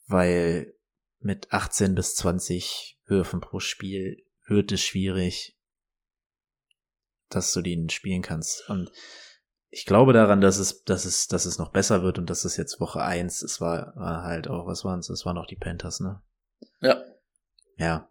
weil 0.06 0.74
mit 1.20 1.52
18 1.52 1.96
bis 1.96 2.16
20 2.16 3.02
Würfen 3.06 3.42
pro 3.42 3.60
Spiel 3.60 4.24
wird 4.48 4.72
es 4.72 4.82
schwierig, 4.82 5.58
dass 7.30 7.52
du 7.52 7.62
den 7.62 7.90
spielen 7.90 8.22
kannst. 8.22 8.70
Und 8.70 8.92
ich 9.70 9.86
glaube 9.86 10.14
daran, 10.14 10.42
dass 10.42 10.58
es, 10.58 10.84
dass 10.84 11.06
es, 11.06 11.28
dass 11.28 11.46
es 11.46 11.58
noch 11.58 11.72
besser 11.72 12.02
wird 12.02 12.18
und 12.18 12.30
dass 12.30 12.46
es 12.46 12.58
jetzt 12.58 12.80
Woche 12.80 13.02
eins, 13.02 13.42
es 13.42 13.60
war, 13.60 13.94
war 13.96 14.24
halt 14.24 14.48
auch, 14.48 14.66
was 14.66 14.86
waren 14.86 15.00
es? 15.00 15.10
Es 15.10 15.26
waren 15.26 15.38
auch 15.38 15.48
die 15.48 15.56
Panthers, 15.56 16.00
ne? 16.00 16.22
Ja. 16.82 17.04
ja, 17.78 18.10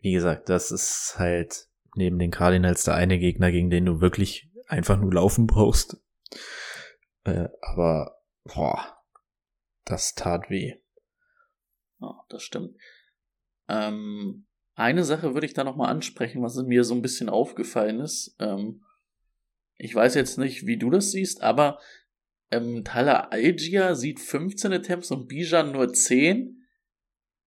wie 0.00 0.12
gesagt, 0.12 0.48
das 0.48 0.70
ist 0.70 1.16
halt 1.18 1.68
neben 1.94 2.18
den 2.18 2.30
Cardinals 2.30 2.84
der 2.84 2.94
eine 2.94 3.18
Gegner, 3.18 3.50
gegen 3.50 3.70
den 3.70 3.86
du 3.86 4.00
wirklich 4.00 4.50
einfach 4.66 4.98
nur 4.98 5.12
laufen 5.12 5.46
brauchst. 5.46 5.96
Äh, 7.24 7.48
aber, 7.60 8.20
boah, 8.44 8.98
das 9.84 10.14
tat 10.14 10.50
weh. 10.50 10.74
Ja, 12.00 12.24
das 12.28 12.42
stimmt. 12.42 12.76
Ähm, 13.68 14.46
eine 14.74 15.04
Sache 15.04 15.34
würde 15.34 15.46
ich 15.46 15.54
da 15.54 15.64
nochmal 15.64 15.90
ansprechen, 15.90 16.42
was 16.42 16.56
mir 16.56 16.84
so 16.84 16.94
ein 16.94 17.02
bisschen 17.02 17.28
aufgefallen 17.28 18.00
ist. 18.00 18.36
Ähm, 18.38 18.84
ich 19.78 19.94
weiß 19.94 20.14
jetzt 20.14 20.38
nicht, 20.38 20.66
wie 20.66 20.78
du 20.78 20.90
das 20.90 21.10
siehst, 21.10 21.42
aber 21.42 21.78
ähm, 22.50 22.84
Tyler 22.84 23.32
Algier 23.32 23.94
sieht 23.94 24.20
15 24.20 24.72
Attempts 24.72 25.10
und 25.10 25.26
Bijan 25.26 25.72
nur 25.72 25.92
10. 25.92 26.62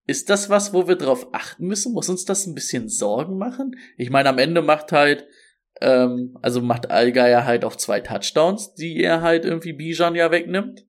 Ist 0.06 0.30
das 0.30 0.50
was, 0.50 0.74
wo 0.74 0.88
wir 0.88 0.96
drauf 0.96 1.34
achten 1.34 1.68
müssen? 1.68 1.94
Muss 1.94 2.10
uns 2.10 2.26
das 2.26 2.48
ein 2.48 2.56
bisschen 2.56 2.90
Sorgen 2.90 3.38
machen? 3.38 3.76
Ich 3.98 4.10
meine, 4.10 4.30
am 4.30 4.40
Ende 4.40 4.62
macht 4.62 4.92
halt, 4.92 5.28
ähm, 5.82 6.38
also 6.42 6.62
macht 6.62 6.86
ja 6.90 7.46
halt 7.46 7.64
auch 7.64 7.76
zwei 7.76 8.00
Touchdowns, 8.02 8.74
die 8.74 9.02
er 9.02 9.22
halt 9.22 9.46
irgendwie 9.46 9.74
Bijan 9.74 10.16
ja 10.16 10.32
wegnimmt. 10.32 10.86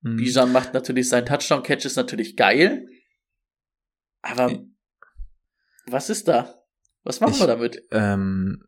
Mhm. 0.00 0.16
Bijan 0.16 0.52
macht 0.52 0.74
natürlich 0.74 1.08
sein 1.08 1.26
Touchdown-Catch 1.26 1.84
ist 1.84 1.96
natürlich 1.96 2.36
geil. 2.36 2.88
Aber 4.22 4.64
was 5.86 6.08
ist 6.08 6.28
da? 6.28 6.64
Was 7.02 7.20
machen 7.20 7.34
ich, 7.34 7.40
wir 7.40 7.46
damit? 7.46 7.82
Ähm, 7.90 8.64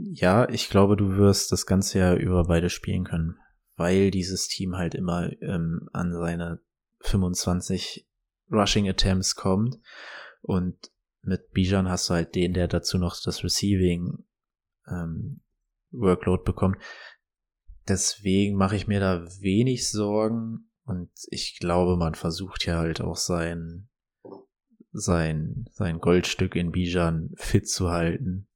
ja, 0.00 0.48
ich 0.48 0.70
glaube, 0.70 0.96
du 0.96 1.16
wirst 1.16 1.50
das 1.50 1.66
Ganze 1.66 1.98
ja 1.98 2.14
über 2.14 2.44
beide 2.44 2.70
spielen 2.70 3.04
können, 3.04 3.38
weil 3.76 4.10
dieses 4.10 4.46
Team 4.48 4.76
halt 4.76 4.94
immer 4.94 5.30
ähm, 5.42 5.88
an 5.92 6.12
seine 6.12 6.60
25 7.00 8.06
Rushing 8.50 8.88
Attempts 8.88 9.34
kommt 9.34 9.76
und 10.40 10.76
mit 11.22 11.50
Bijan 11.50 11.88
hast 11.88 12.08
du 12.08 12.14
halt 12.14 12.34
den, 12.34 12.54
der 12.54 12.68
dazu 12.68 12.96
noch 12.98 13.16
das 13.22 13.42
Receiving 13.42 14.24
ähm, 14.86 15.42
Workload 15.90 16.44
bekommt. 16.44 16.76
Deswegen 17.88 18.56
mache 18.56 18.76
ich 18.76 18.86
mir 18.86 19.00
da 19.00 19.26
wenig 19.40 19.90
Sorgen 19.90 20.70
und 20.84 21.10
ich 21.30 21.58
glaube, 21.58 21.96
man 21.96 22.14
versucht 22.14 22.64
ja 22.66 22.78
halt 22.78 23.00
auch 23.00 23.16
sein 23.16 23.88
sein 24.92 25.66
sein 25.72 25.98
Goldstück 25.98 26.56
in 26.56 26.72
Bijan 26.72 27.30
fit 27.36 27.68
zu 27.68 27.90
halten 27.90 28.47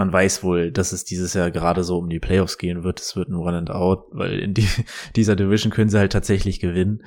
man 0.00 0.14
weiß 0.14 0.42
wohl, 0.42 0.72
dass 0.72 0.92
es 0.92 1.04
dieses 1.04 1.34
Jahr 1.34 1.50
gerade 1.50 1.84
so 1.84 1.98
um 1.98 2.08
die 2.08 2.20
Playoffs 2.20 2.56
gehen 2.56 2.84
wird. 2.84 3.00
Es 3.00 3.16
wird 3.16 3.28
ein 3.28 3.34
Run 3.34 3.54
and 3.54 3.70
Out, 3.70 4.06
weil 4.12 4.38
in 4.38 4.54
die, 4.54 4.66
dieser 5.14 5.36
Division 5.36 5.70
können 5.70 5.90
sie 5.90 5.98
halt 5.98 6.12
tatsächlich 6.12 6.58
gewinnen. 6.58 7.04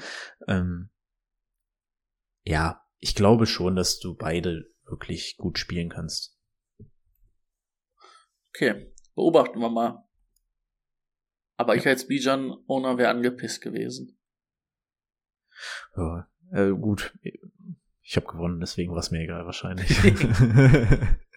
Ähm, 0.48 0.92
ja, 2.44 2.84
ich 3.00 3.16
glaube 3.16 3.48
schon, 3.48 3.76
dass 3.76 4.00
du 4.00 4.16
beide 4.16 4.66
wirklich 4.86 5.38
gut 5.38 5.58
spielen 5.58 5.90
kannst. 5.90 6.38
Okay, 8.50 8.94
beobachten 9.16 9.60
wir 9.60 9.70
mal. 9.70 10.08
Aber 11.58 11.76
ich 11.76 11.88
als 11.88 12.08
Bijan-Owner 12.08 13.00
wäre 13.00 13.10
angepisst 13.10 13.62
gewesen. 13.62 14.20
Ja, 15.96 16.28
äh, 16.52 16.70
gut. 16.70 17.18
Ich 18.04 18.16
habe 18.18 18.28
gewonnen, 18.28 18.60
deswegen 18.60 18.92
war 18.92 19.00
es 19.00 19.10
mir 19.10 19.24
egal 19.24 19.46
wahrscheinlich. 19.48 19.90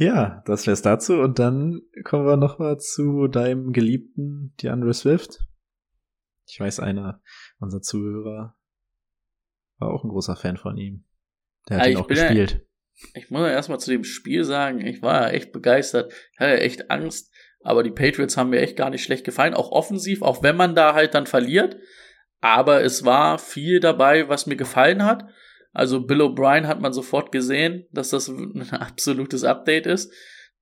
Ja, 0.00 0.42
das 0.46 0.66
wär's 0.68 0.82
dazu. 0.82 1.14
Und 1.14 1.40
dann 1.40 1.82
kommen 2.04 2.24
wir 2.24 2.36
nochmal 2.36 2.78
zu 2.78 3.26
deinem 3.26 3.72
geliebten 3.72 4.54
DeAndre 4.62 4.94
Swift. 4.94 5.40
Ich 6.46 6.60
weiß, 6.60 6.78
einer 6.78 7.20
unserer 7.58 7.82
Zuhörer 7.82 8.56
war 9.78 9.90
auch 9.90 10.04
ein 10.04 10.10
großer 10.10 10.36
Fan 10.36 10.56
von 10.56 10.76
ihm. 10.76 11.04
Der 11.68 11.78
hat 11.78 11.86
ja, 11.86 11.92
ihn 11.92 11.96
auch 11.98 12.06
gespielt. 12.06 12.64
Ja, 12.94 13.20
ich 13.20 13.30
muss 13.30 13.40
ja 13.40 13.50
erstmal 13.50 13.80
zu 13.80 13.90
dem 13.90 14.04
Spiel 14.04 14.44
sagen, 14.44 14.86
ich 14.86 15.02
war 15.02 15.22
ja 15.22 15.30
echt 15.30 15.52
begeistert. 15.52 16.12
Ich 16.32 16.38
hatte 16.38 16.60
echt 16.60 16.90
Angst. 16.92 17.34
Aber 17.64 17.82
die 17.82 17.90
Patriots 17.90 18.36
haben 18.36 18.50
mir 18.50 18.60
echt 18.60 18.76
gar 18.76 18.90
nicht 18.90 19.02
schlecht 19.02 19.24
gefallen. 19.24 19.54
Auch 19.54 19.72
offensiv, 19.72 20.22
auch 20.22 20.44
wenn 20.44 20.56
man 20.56 20.76
da 20.76 20.94
halt 20.94 21.14
dann 21.14 21.26
verliert. 21.26 21.76
Aber 22.40 22.82
es 22.82 23.04
war 23.04 23.38
viel 23.40 23.80
dabei, 23.80 24.28
was 24.28 24.46
mir 24.46 24.56
gefallen 24.56 25.04
hat. 25.04 25.24
Also 25.72 26.00
Bill 26.00 26.22
O'Brien 26.22 26.66
hat 26.66 26.80
man 26.80 26.92
sofort 26.92 27.32
gesehen, 27.32 27.86
dass 27.92 28.10
das 28.10 28.28
ein 28.28 28.68
absolutes 28.70 29.44
Update 29.44 29.86
ist. 29.86 30.12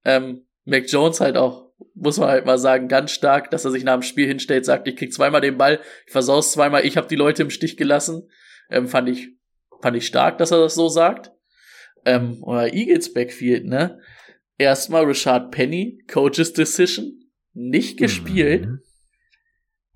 Ähm, 0.05 0.47
Mac 0.65 0.91
Jones 0.91 1.21
halt 1.21 1.37
auch, 1.37 1.71
muss 1.95 2.19
man 2.19 2.29
halt 2.29 2.47
mal 2.47 2.59
sagen, 2.59 2.89
ganz 2.89 3.13
stark, 3.13 3.51
dass 3.51 3.65
er 3.65 3.71
sich 3.71 3.85
nach 3.85 3.95
dem 3.95 4.03
Spiel 4.03 4.27
hinstellt, 4.27 4.65
sagt, 4.65 4.89
ich 4.89 4.97
krieg 4.97 5.13
zweimal 5.13 5.41
den 5.41 5.59
Ball, 5.59 5.81
ich 6.07 6.13
versaus 6.13 6.53
zweimal, 6.53 6.85
ich 6.85 6.97
habe 6.97 7.07
die 7.07 7.17
Leute 7.17 7.43
im 7.43 7.51
Stich 7.51 7.77
gelassen. 7.77 8.29
Ähm, 8.69 8.89
fand 8.89 9.09
ich 9.09 9.37
fand 9.81 9.97
ich 9.97 10.07
stark, 10.07 10.39
dass 10.39 10.51
er 10.51 10.59
das 10.59 10.75
so 10.75 10.89
sagt. 10.89 11.33
Ähm, 12.05 12.43
oder 12.43 12.73
Eagles 12.73 13.13
Backfield, 13.13 13.67
ne? 13.67 14.01
Erstmal 14.59 15.05
Richard 15.05 15.51
Penny, 15.51 16.03
Coaches 16.11 16.53
Decision, 16.53 17.31
nicht 17.53 17.99
gespielt. 17.99 18.67
Mhm. 18.67 18.81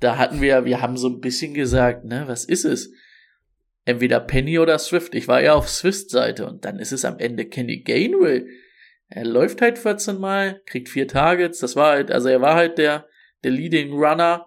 Da 0.01 0.19
hatten 0.19 0.41
wir, 0.41 0.65
wir 0.65 0.81
haben 0.81 0.97
so 0.97 1.09
ein 1.09 1.21
bisschen 1.21 1.55
gesagt, 1.55 2.05
ne, 2.05 2.25
was 2.27 2.45
ist 2.45 2.65
es? 2.65 2.93
Entweder 3.85 4.21
Penny 4.21 4.59
oder 4.59 4.79
Swift. 4.79 5.15
Ich 5.15 5.29
war 5.29 5.41
eher 5.41 5.57
auf 5.57 5.69
Swift 5.69 6.11
Seite 6.11 6.47
und 6.47 6.65
dann 6.65 6.79
ist 6.79 6.93
es 6.93 7.05
am 7.05 7.19
Ende 7.19 7.47
Kenny 7.47 7.81
Gainwell. 7.81 8.47
Er 9.09 9.25
läuft 9.25 9.61
halt 9.61 9.79
14 9.79 10.19
Mal, 10.19 10.63
kriegt 10.67 10.89
vier 10.89 11.09
Targets. 11.09 11.59
Das 11.59 11.77
war 11.77 11.93
halt, 11.93 12.11
also 12.11 12.29
er 12.29 12.41
war 12.41 12.55
halt 12.55 12.79
der, 12.79 13.07
der 13.43 13.51
Leading 13.51 13.93
Runner 13.93 14.47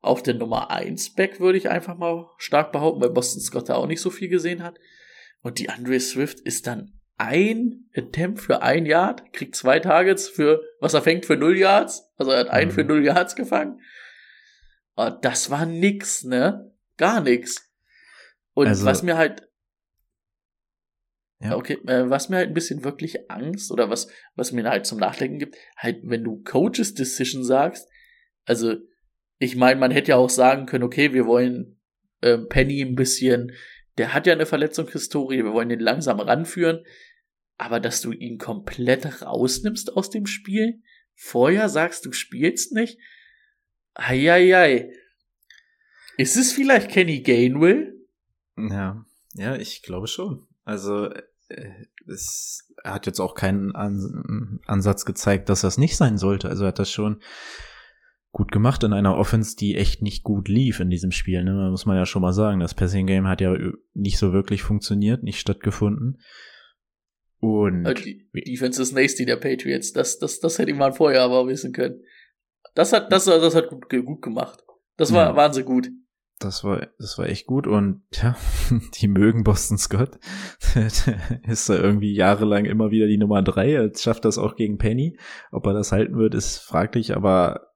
auf 0.00 0.22
der 0.22 0.34
Nummer 0.34 0.70
1 0.70 1.14
Back, 1.14 1.40
würde 1.40 1.58
ich 1.58 1.68
einfach 1.68 1.96
mal 1.96 2.26
stark 2.38 2.72
behaupten, 2.72 3.02
weil 3.02 3.10
Boston 3.10 3.42
Scott 3.42 3.68
da 3.68 3.74
auch 3.74 3.86
nicht 3.86 4.00
so 4.00 4.10
viel 4.10 4.28
gesehen 4.28 4.62
hat. 4.62 4.78
Und 5.42 5.58
die 5.58 5.68
Andre 5.68 6.00
Swift 6.00 6.40
ist 6.40 6.66
dann 6.66 6.98
ein 7.16 7.90
Attempt 7.94 8.40
für 8.40 8.62
ein 8.62 8.86
Yard, 8.86 9.32
kriegt 9.32 9.56
zwei 9.56 9.80
Targets 9.80 10.28
für, 10.28 10.62
was 10.80 10.94
er 10.94 11.02
fängt 11.02 11.26
für 11.26 11.36
null 11.36 11.58
Yards. 11.58 12.10
Also 12.16 12.30
er 12.30 12.40
hat 12.40 12.48
einen 12.48 12.70
mhm. 12.70 12.74
für 12.74 12.84
null 12.84 13.04
Yards 13.04 13.34
gefangen. 13.34 13.80
Und 14.94 15.24
das 15.24 15.50
war 15.50 15.66
nix, 15.66 16.24
ne? 16.24 16.72
Gar 16.96 17.20
nix. 17.20 17.67
Und 18.58 18.66
also, 18.66 18.86
was 18.86 19.04
mir 19.04 19.16
halt 19.16 19.48
ja. 21.40 21.54
Okay, 21.54 21.78
äh, 21.86 22.10
was 22.10 22.28
mir 22.28 22.38
halt 22.38 22.48
ein 22.48 22.54
bisschen 22.54 22.82
wirklich 22.82 23.30
Angst 23.30 23.70
oder 23.70 23.88
was, 23.88 24.08
was 24.34 24.50
mir 24.50 24.68
halt 24.68 24.86
zum 24.86 24.98
Nachdenken 24.98 25.38
gibt, 25.38 25.56
halt, 25.76 26.00
wenn 26.02 26.24
du 26.24 26.42
Coaches 26.42 26.94
Decision 26.94 27.44
sagst, 27.44 27.88
also, 28.44 28.74
ich 29.38 29.54
meine, 29.54 29.78
man 29.78 29.92
hätte 29.92 30.10
ja 30.10 30.16
auch 30.16 30.30
sagen 30.30 30.66
können, 30.66 30.82
okay, 30.82 31.12
wir 31.12 31.26
wollen 31.26 31.80
äh, 32.22 32.38
Penny 32.38 32.82
ein 32.82 32.96
bisschen, 32.96 33.52
der 33.98 34.14
hat 34.14 34.26
ja 34.26 34.32
eine 34.32 34.46
Verletzungshistorie, 34.46 35.44
wir 35.44 35.52
wollen 35.52 35.68
den 35.68 35.78
langsam 35.78 36.18
ranführen, 36.18 36.82
aber 37.56 37.78
dass 37.78 38.00
du 38.00 38.10
ihn 38.10 38.38
komplett 38.38 39.22
rausnimmst 39.22 39.96
aus 39.96 40.10
dem 40.10 40.26
Spiel, 40.26 40.82
vorher 41.14 41.68
sagst, 41.68 42.04
du 42.04 42.10
spielst 42.10 42.72
nicht, 42.72 42.98
eieiei. 43.94 44.92
Ist 46.16 46.36
es 46.36 46.50
vielleicht 46.50 46.90
Kenny 46.90 47.20
Gainwell? 47.20 47.97
Ja, 48.70 49.04
ja, 49.34 49.56
ich 49.56 49.82
glaube 49.82 50.06
schon. 50.06 50.46
Also 50.64 51.10
äh, 51.48 51.70
es, 52.06 52.72
er 52.82 52.94
hat 52.94 53.06
jetzt 53.06 53.20
auch 53.20 53.34
keinen 53.34 53.74
An 53.74 54.60
Ansatz 54.66 55.04
gezeigt, 55.04 55.48
dass 55.48 55.62
das 55.62 55.78
nicht 55.78 55.96
sein 55.96 56.18
sollte. 56.18 56.48
Also 56.48 56.64
er 56.64 56.68
hat 56.68 56.78
das 56.78 56.90
schon 56.90 57.20
gut 58.32 58.52
gemacht 58.52 58.84
in 58.84 58.92
einer 58.92 59.16
Offense, 59.16 59.56
die 59.56 59.76
echt 59.76 60.02
nicht 60.02 60.22
gut 60.22 60.48
lief 60.48 60.80
in 60.80 60.90
diesem 60.90 61.10
Spiel. 61.10 61.44
Ne? 61.44 61.68
Muss 61.70 61.86
man 61.86 61.96
ja 61.96 62.06
schon 62.06 62.22
mal 62.22 62.32
sagen. 62.32 62.60
Das 62.60 62.74
Passing 62.74 63.06
Game 63.06 63.26
hat 63.26 63.40
ja 63.40 63.56
nicht 63.94 64.18
so 64.18 64.32
wirklich 64.32 64.62
funktioniert, 64.62 65.22
nicht 65.22 65.40
stattgefunden. 65.40 66.20
Und 67.40 67.86
also 67.86 68.02
die 68.02 68.28
Defense 68.32 68.82
ist 68.82 68.92
nasty 68.92 69.24
der 69.24 69.36
Patriots. 69.36 69.92
Das, 69.92 70.18
das, 70.18 70.40
das 70.40 70.58
hätte 70.58 70.72
ich 70.72 70.76
mal 70.76 70.92
vorher 70.92 71.22
aber 71.22 71.46
wissen 71.46 71.72
können. 71.72 72.02
Das 72.74 72.92
hat, 72.92 73.12
das, 73.12 73.24
das 73.24 73.54
hat 73.54 73.68
gut, 73.68 73.88
gut 73.88 74.22
gemacht. 74.22 74.62
Das 74.96 75.12
war, 75.12 75.30
ja. 75.30 75.36
waren 75.36 75.52
sie 75.52 75.64
gut. 75.64 75.88
Das 76.40 76.62
war, 76.62 76.86
das 76.98 77.18
war 77.18 77.26
echt 77.26 77.46
gut 77.46 77.66
und 77.66 78.02
ja, 78.12 78.36
die 79.00 79.08
mögen 79.08 79.44
Boston 79.44 79.78
Scott. 79.78 80.18
ist 81.46 81.68
da 81.68 81.74
irgendwie 81.74 82.14
jahrelang 82.14 82.64
immer 82.64 82.90
wieder 82.90 83.06
die 83.06 83.18
Nummer 83.18 83.42
drei. 83.42 83.72
Jetzt 83.72 84.02
schafft 84.02 84.24
das 84.24 84.38
auch 84.38 84.54
gegen 84.56 84.78
Penny. 84.78 85.18
Ob 85.50 85.66
er 85.66 85.72
das 85.72 85.92
halten 85.92 86.16
wird, 86.16 86.34
ist 86.34 86.58
fraglich, 86.58 87.16
aber 87.16 87.68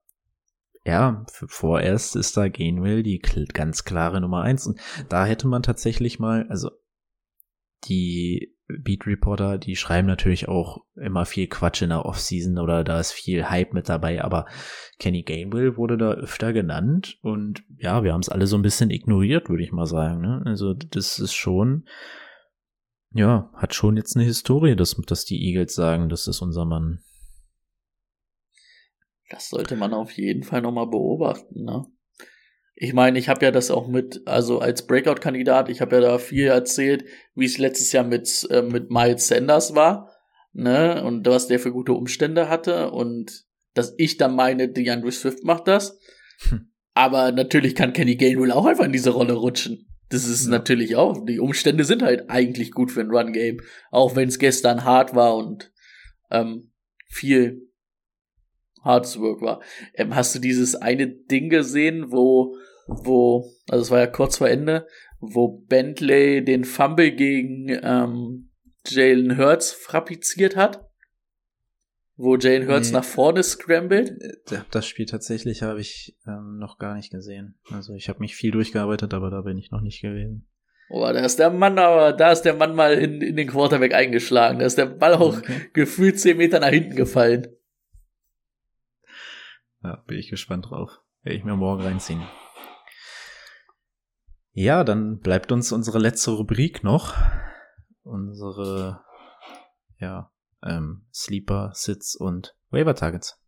ja, 0.85 1.25
vorerst 1.29 2.15
ist 2.15 2.35
da 2.35 2.49
Gainwell 2.49 3.03
die 3.03 3.19
ganz 3.19 3.85
klare 3.85 4.19
Nummer 4.19 4.41
eins 4.41 4.67
und 4.67 4.79
da 5.07 5.25
hätte 5.25 5.47
man 5.47 5.63
tatsächlich 5.63 6.19
mal, 6.19 6.45
also 6.49 6.71
die 7.85 8.52
Beat 8.79 9.05
Reporter, 9.05 9.57
die 9.57 9.75
schreiben 9.75 10.07
natürlich 10.07 10.47
auch 10.47 10.83
immer 10.95 11.25
viel 11.25 11.47
Quatsch 11.47 11.81
in 11.81 11.89
der 11.89 12.05
Offseason 12.05 12.59
oder 12.59 12.83
da 12.83 12.99
ist 12.99 13.11
viel 13.11 13.49
Hype 13.49 13.73
mit 13.73 13.89
dabei, 13.89 14.23
aber 14.23 14.45
Kenny 14.99 15.23
Gainwell 15.23 15.77
wurde 15.77 15.97
da 15.97 16.11
öfter 16.11 16.53
genannt 16.53 17.17
und 17.21 17.63
ja, 17.77 18.03
wir 18.03 18.13
haben 18.13 18.21
es 18.21 18.29
alle 18.29 18.47
so 18.47 18.57
ein 18.57 18.61
bisschen 18.61 18.89
ignoriert, 18.89 19.49
würde 19.49 19.63
ich 19.63 19.71
mal 19.71 19.85
sagen. 19.85 20.21
Ne? 20.21 20.41
Also 20.45 20.73
das 20.73 21.19
ist 21.19 21.33
schon, 21.33 21.87
ja, 23.11 23.51
hat 23.55 23.73
schon 23.73 23.97
jetzt 23.97 24.15
eine 24.15 24.25
Historie, 24.25 24.75
dass, 24.75 24.95
dass 25.07 25.25
die 25.25 25.45
Eagles 25.47 25.73
sagen, 25.75 26.09
das 26.09 26.27
ist 26.27 26.41
unser 26.41 26.65
Mann. 26.65 26.99
Das 29.29 29.49
sollte 29.49 29.75
man 29.75 29.93
auf 29.93 30.11
jeden 30.11 30.43
Fall 30.43 30.61
nochmal 30.61 30.87
beobachten, 30.87 31.63
ne? 31.63 31.85
Ich 32.75 32.93
meine, 32.93 33.19
ich 33.19 33.29
habe 33.29 33.45
ja 33.45 33.51
das 33.51 33.69
auch 33.69 33.87
mit, 33.87 34.21
also 34.25 34.59
als 34.59 34.87
Breakout-Kandidat, 34.87 35.69
ich 35.69 35.81
habe 35.81 35.95
ja 35.95 36.01
da 36.01 36.17
viel 36.17 36.47
erzählt, 36.47 37.05
wie 37.35 37.45
es 37.45 37.57
letztes 37.57 37.91
Jahr 37.91 38.03
mit, 38.03 38.47
äh, 38.49 38.63
mit 38.63 38.89
Miles 38.89 39.27
Sanders 39.27 39.75
war, 39.75 40.11
ne, 40.53 41.03
und 41.03 41.25
was 41.27 41.47
der 41.47 41.59
für 41.59 41.71
gute 41.71 41.93
Umstände 41.93 42.49
hatte 42.49 42.91
und 42.91 43.45
dass 43.73 43.93
ich 43.97 44.17
dann 44.17 44.35
meine, 44.35 44.69
DeAndre 44.69 45.11
Swift 45.11 45.43
macht 45.43 45.67
das. 45.67 45.99
Hm. 46.49 46.69
Aber 46.93 47.31
natürlich 47.31 47.75
kann 47.75 47.93
Kenny 47.93 48.15
Gainwell 48.15 48.51
auch 48.51 48.65
einfach 48.65 48.85
in 48.85 48.91
diese 48.91 49.09
Rolle 49.09 49.33
rutschen. 49.33 49.87
Das 50.09 50.27
ist 50.27 50.45
ja. 50.45 50.51
natürlich 50.51 50.95
auch, 50.95 51.25
die 51.25 51.39
Umstände 51.39 51.85
sind 51.85 52.03
halt 52.03 52.29
eigentlich 52.29 52.71
gut 52.71 52.91
für 52.91 53.01
ein 53.01 53.09
Run-Game, 53.09 53.61
auch 53.89 54.15
wenn 54.15 54.29
es 54.29 54.37
gestern 54.37 54.83
hart 54.83 55.15
war 55.15 55.35
und 55.35 55.71
ähm, 56.29 56.71
viel 57.09 57.67
hartes 58.83 59.19
Work 59.19 59.41
war. 59.41 59.61
Ähm, 59.93 60.15
hast 60.15 60.35
du 60.35 60.39
dieses 60.39 60.75
eine 60.75 61.07
Ding 61.07 61.49
gesehen, 61.49 62.11
wo, 62.11 62.55
wo, 62.87 63.49
also 63.69 63.81
es 63.81 63.91
war 63.91 63.99
ja 63.99 64.07
kurz 64.07 64.37
vor 64.37 64.49
Ende, 64.49 64.87
wo 65.19 65.47
Bentley 65.47 66.43
den 66.43 66.65
Fumble 66.65 67.11
gegen 67.11 67.69
ähm, 67.69 68.49
Jalen 68.85 69.37
Hurts 69.37 69.71
frappiziert 69.71 70.55
hat? 70.55 70.85
Wo 72.15 72.37
Jalen 72.37 72.67
Hurts 72.67 72.89
nee. 72.89 72.97
nach 72.97 73.03
vorne 73.03 73.41
scrambled? 73.41 74.11
Äh, 74.51 74.61
das 74.69 74.85
Spiel 74.85 75.05
tatsächlich 75.05 75.63
habe 75.63 75.81
ich 75.81 76.17
ähm, 76.27 76.57
noch 76.59 76.77
gar 76.77 76.95
nicht 76.95 77.11
gesehen. 77.11 77.55
Also 77.71 77.93
ich 77.93 78.09
habe 78.09 78.19
mich 78.19 78.35
viel 78.35 78.51
durchgearbeitet, 78.51 79.13
aber 79.13 79.31
da 79.31 79.41
bin 79.41 79.57
ich 79.57 79.71
noch 79.71 79.81
nicht 79.81 80.01
gewesen. 80.01 80.47
Oh, 80.89 81.01
da 81.01 81.25
ist 81.25 81.39
der 81.39 81.49
Mann 81.49 81.79
aber, 81.79 82.13
da 82.13 82.31
ist 82.31 82.43
der 82.43 82.53
Mann 82.53 82.75
mal 82.75 82.93
in, 82.93 83.21
in 83.21 83.35
den 83.35 83.47
Quarterback 83.47 83.95
eingeschlagen. 83.95 84.59
Da 84.59 84.65
ist 84.65 84.77
der 84.77 84.85
Ball 84.85 85.15
auch 85.15 85.39
okay. 85.39 85.69
gefühlt 85.73 86.19
zehn 86.19 86.37
Meter 86.37 86.59
nach 86.59 86.69
hinten 86.69 86.95
gefallen. 86.95 87.47
Ja, 89.83 89.97
bin 90.07 90.17
ich 90.17 90.29
gespannt 90.29 90.69
drauf. 90.69 91.01
Werde 91.23 91.37
ich 91.37 91.43
mir 91.43 91.57
morgen 91.57 91.83
reinziehen. 91.83 92.23
Ja, 94.53 94.85
dann 94.85 95.19
bleibt 95.19 95.51
uns 95.51 95.73
unsere 95.73 95.99
letzte 95.99 96.31
Rubrik 96.31 96.85
noch. 96.85 97.15
Unsere, 98.03 99.03
ja, 99.97 100.31
ähm, 100.63 101.05
Sleeper, 101.13 101.71
Sits 101.73 102.15
und 102.15 102.55
Waiver 102.69 102.95
Targets. 102.95 103.43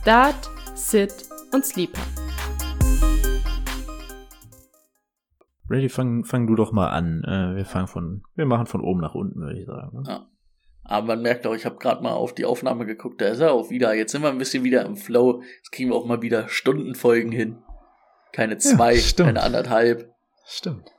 Start, 0.00 0.50
Sit 0.74 1.28
und 1.52 1.64
Sleeper. 1.64 2.02
Ready, 5.68 5.88
fang, 5.88 6.24
fang 6.24 6.48
du 6.48 6.56
doch 6.56 6.72
mal 6.72 6.88
an. 6.88 7.22
Äh, 7.22 7.54
wir 7.54 7.64
fangen 7.64 7.86
von, 7.86 8.24
wir 8.34 8.46
machen 8.46 8.66
von 8.66 8.80
oben 8.80 9.00
nach 9.00 9.14
unten, 9.14 9.38
würde 9.38 9.60
ich 9.60 9.66
sagen. 9.66 10.02
Ne? 10.02 10.02
Ja. 10.08 10.26
Aber 10.90 11.06
man 11.06 11.22
merkt 11.22 11.46
auch, 11.46 11.54
ich 11.54 11.66
habe 11.66 11.76
gerade 11.76 12.02
mal 12.02 12.14
auf 12.14 12.34
die 12.34 12.44
Aufnahme 12.44 12.84
geguckt, 12.84 13.20
da 13.20 13.28
ist 13.28 13.38
er 13.38 13.52
auch 13.52 13.70
wieder. 13.70 13.94
Jetzt 13.94 14.10
sind 14.10 14.22
wir 14.22 14.28
ein 14.28 14.38
bisschen 14.38 14.64
wieder 14.64 14.84
im 14.84 14.96
Flow. 14.96 15.40
Jetzt 15.58 15.70
kriegen 15.70 15.90
wir 15.90 15.94
auch 15.94 16.04
mal 16.04 16.20
wieder 16.20 16.48
Stundenfolgen 16.48 17.30
hin. 17.30 17.62
Keine 18.32 18.58
zwei, 18.58 18.94
ja, 18.94 19.24
keine 19.24 19.40
anderthalb. 19.40 20.12
Stimmt. 20.44 20.90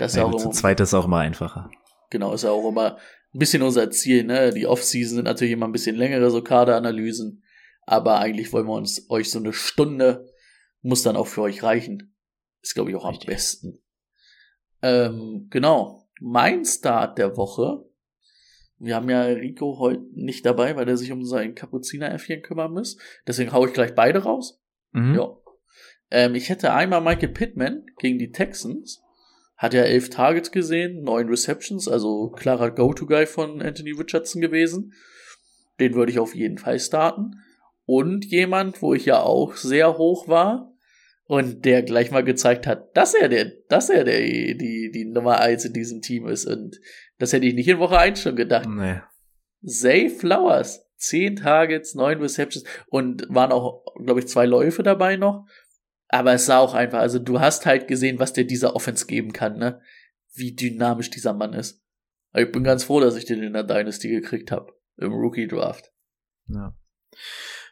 Das 0.00 0.10
ist 0.10 0.16
ja, 0.16 0.24
auch 0.24 0.30
immer, 0.30 0.38
zu 0.38 0.50
zweit 0.50 0.80
ist 0.80 0.92
auch 0.92 1.04
immer 1.04 1.18
einfacher. 1.18 1.70
Genau, 2.10 2.32
ist 2.32 2.42
ja 2.42 2.50
auch 2.50 2.68
immer 2.68 2.96
ein 3.32 3.38
bisschen 3.38 3.62
unser 3.62 3.92
Ziel, 3.92 4.24
ne? 4.24 4.52
Die 4.52 4.66
Off-Season 4.66 5.14
sind 5.14 5.26
natürlich 5.26 5.52
immer 5.52 5.68
ein 5.68 5.72
bisschen 5.72 5.94
längere, 5.94 6.32
so 6.32 6.42
Kaderanalysen. 6.42 7.44
Aber 7.86 8.18
eigentlich 8.18 8.52
wollen 8.52 8.66
wir 8.66 8.74
uns 8.74 9.08
euch 9.08 9.30
so 9.30 9.38
eine 9.38 9.52
Stunde, 9.52 10.32
muss 10.82 11.04
dann 11.04 11.14
auch 11.14 11.28
für 11.28 11.42
euch 11.42 11.62
reichen. 11.62 12.12
Ist, 12.60 12.74
glaube 12.74 12.90
ich, 12.90 12.96
auch 12.96 13.08
Richtig. 13.08 13.28
am 13.28 13.34
besten. 13.34 13.82
Ähm, 14.82 15.46
genau. 15.48 16.08
Mein 16.20 16.64
Start 16.64 17.18
der 17.18 17.36
Woche 17.36 17.87
wir 18.78 18.94
haben 18.94 19.10
ja 19.10 19.22
Rico 19.22 19.78
heute 19.78 20.02
nicht 20.14 20.46
dabei, 20.46 20.76
weil 20.76 20.88
er 20.88 20.96
sich 20.96 21.10
um 21.12 21.24
sein 21.24 21.54
Kapuziner-Äffchen 21.54 22.42
kümmern 22.42 22.72
muss. 22.72 22.96
Deswegen 23.26 23.52
hau 23.52 23.66
ich 23.66 23.72
gleich 23.72 23.94
beide 23.94 24.20
raus. 24.20 24.60
Mhm. 24.92 25.14
Ja. 25.14 25.36
Ähm, 26.10 26.34
ich 26.34 26.48
hätte 26.48 26.72
einmal 26.72 27.00
Michael 27.00 27.28
Pittman 27.28 27.86
gegen 27.98 28.18
die 28.18 28.30
Texans. 28.30 29.02
Hat 29.56 29.74
ja 29.74 29.82
elf 29.82 30.10
Targets 30.10 30.52
gesehen, 30.52 31.02
neun 31.02 31.28
Receptions, 31.28 31.88
also 31.88 32.30
klarer 32.30 32.70
Go-To-Guy 32.70 33.26
von 33.26 33.60
Anthony 33.60 33.90
Richardson 33.90 34.40
gewesen. 34.40 34.94
Den 35.80 35.94
würde 35.94 36.12
ich 36.12 36.20
auf 36.20 36.34
jeden 36.34 36.58
Fall 36.58 36.78
starten. 36.78 37.42
Und 37.84 38.24
jemand, 38.26 38.82
wo 38.82 38.94
ich 38.94 39.06
ja 39.06 39.20
auch 39.20 39.56
sehr 39.56 39.98
hoch 39.98 40.28
war, 40.28 40.67
und 41.28 41.64
der 41.66 41.82
gleich 41.82 42.10
mal 42.10 42.24
gezeigt 42.24 42.66
hat, 42.66 42.96
dass 42.96 43.14
er 43.14 43.28
der, 43.28 43.52
dass 43.68 43.90
er 43.90 44.04
der, 44.04 44.18
die, 44.18 44.90
die 44.92 45.04
Nummer 45.04 45.40
eins 45.40 45.64
in 45.64 45.74
diesem 45.74 46.00
Team 46.00 46.26
ist. 46.26 46.46
Und 46.46 46.80
das 47.18 47.32
hätte 47.32 47.46
ich 47.46 47.54
nicht 47.54 47.68
in 47.68 47.78
Woche 47.78 47.98
eins 47.98 48.22
schon 48.22 48.34
gedacht. 48.34 48.68
Nee. 48.68 49.00
Zay 49.64 50.08
Flowers. 50.08 50.84
Zehn 50.96 51.36
Targets, 51.36 51.94
neun 51.94 52.20
Receptions 52.20 52.64
und 52.88 53.24
waren 53.28 53.52
auch, 53.52 53.84
glaube 54.04 54.18
ich, 54.18 54.26
zwei 54.26 54.46
Läufe 54.46 54.82
dabei 54.82 55.14
noch. 55.16 55.46
Aber 56.08 56.32
es 56.32 56.46
sah 56.46 56.58
auch 56.58 56.74
einfach, 56.74 56.98
also 56.98 57.20
du 57.20 57.38
hast 57.38 57.66
halt 57.66 57.86
gesehen, 57.86 58.18
was 58.18 58.32
dir 58.32 58.44
dieser 58.44 58.74
Offense 58.74 59.06
geben 59.06 59.32
kann, 59.32 59.58
ne? 59.58 59.80
Wie 60.34 60.56
dynamisch 60.56 61.10
dieser 61.10 61.34
Mann 61.34 61.52
ist. 61.52 61.84
Ich 62.34 62.50
bin 62.50 62.64
ganz 62.64 62.82
froh, 62.82 62.98
dass 62.98 63.14
ich 63.14 63.26
den 63.26 63.44
in 63.44 63.52
der 63.52 63.62
Dynasty 63.62 64.08
gekriegt 64.08 64.50
habe. 64.50 64.72
Im 64.96 65.12
Rookie 65.12 65.46
Draft. 65.46 65.92
Ja. 66.48 66.74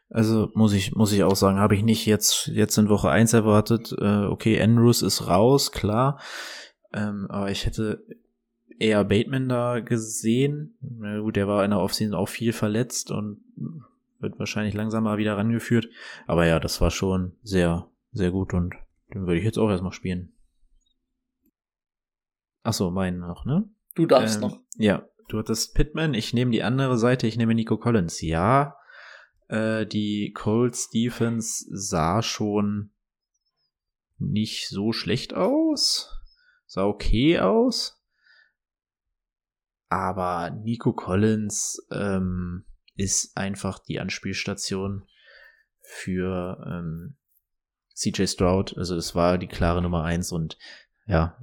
Also 0.08 0.50
muss 0.54 0.72
ich, 0.72 0.94
muss 0.94 1.12
ich 1.12 1.24
auch 1.24 1.34
sagen, 1.34 1.58
habe 1.58 1.74
ich 1.74 1.82
nicht 1.82 2.06
jetzt, 2.06 2.46
jetzt 2.48 2.78
in 2.78 2.88
Woche 2.88 3.10
eins 3.10 3.32
erwartet. 3.32 3.94
Äh, 3.98 4.24
okay, 4.26 4.60
Andrews 4.60 5.02
ist 5.02 5.26
raus, 5.26 5.72
klar. 5.72 6.20
Ähm, 6.92 7.26
aber 7.28 7.50
ich 7.50 7.66
hätte 7.66 8.04
eher 8.78 9.04
Bateman 9.04 9.48
da 9.48 9.80
gesehen. 9.80 10.76
Na 10.80 11.18
gut, 11.18 11.36
der 11.36 11.48
war 11.48 11.64
in 11.64 11.70
der 11.70 11.80
Offseason 11.80 12.14
auch 12.14 12.28
viel 12.28 12.52
verletzt 12.52 13.10
und 13.10 13.40
wird 14.20 14.38
wahrscheinlich 14.38 14.74
langsam 14.74 15.04
mal 15.04 15.18
wieder 15.18 15.36
rangeführt. 15.36 15.88
Aber 16.26 16.46
ja, 16.46 16.60
das 16.60 16.80
war 16.80 16.90
schon 16.90 17.32
sehr, 17.42 17.88
sehr 18.12 18.30
gut 18.30 18.54
und 18.54 18.74
den 19.12 19.26
würde 19.26 19.38
ich 19.38 19.44
jetzt 19.44 19.58
auch 19.58 19.70
erstmal 19.70 19.92
spielen. 19.92 20.32
Ach 22.62 22.72
so, 22.72 22.90
meinen 22.90 23.20
noch, 23.20 23.44
ne? 23.44 23.68
Du 23.94 24.06
darfst 24.06 24.36
ähm, 24.36 24.42
noch. 24.42 24.60
Ja, 24.76 25.06
du 25.28 25.38
hattest 25.38 25.74
Pittman, 25.74 26.14
ich 26.14 26.34
nehme 26.34 26.50
die 26.50 26.62
andere 26.62 26.98
Seite, 26.98 27.26
ich 27.26 27.36
nehme 27.36 27.54
Nico 27.54 27.76
Collins. 27.76 28.20
Ja, 28.20 28.76
äh, 29.48 29.86
die 29.86 30.32
Colts 30.32 30.90
Defense 30.90 31.64
sah 31.70 32.22
schon 32.22 32.90
nicht 34.18 34.68
so 34.68 34.92
schlecht 34.92 35.34
aus. 35.34 36.10
Sah 36.66 36.84
okay 36.84 37.38
aus. 37.38 38.02
Aber 39.88 40.50
Nico 40.50 40.92
Collins 40.92 41.86
ähm, 41.92 42.64
ist 42.96 43.36
einfach 43.36 43.78
die 43.78 44.00
Anspielstation 44.00 45.06
für 45.80 46.64
ähm, 46.66 47.16
CJ 47.94 48.26
Stroud. 48.26 48.76
Also 48.76 48.96
es 48.96 49.14
war 49.14 49.38
die 49.38 49.46
klare 49.46 49.80
Nummer 49.82 50.02
eins 50.04 50.32
und 50.32 50.58
ja, 51.06 51.38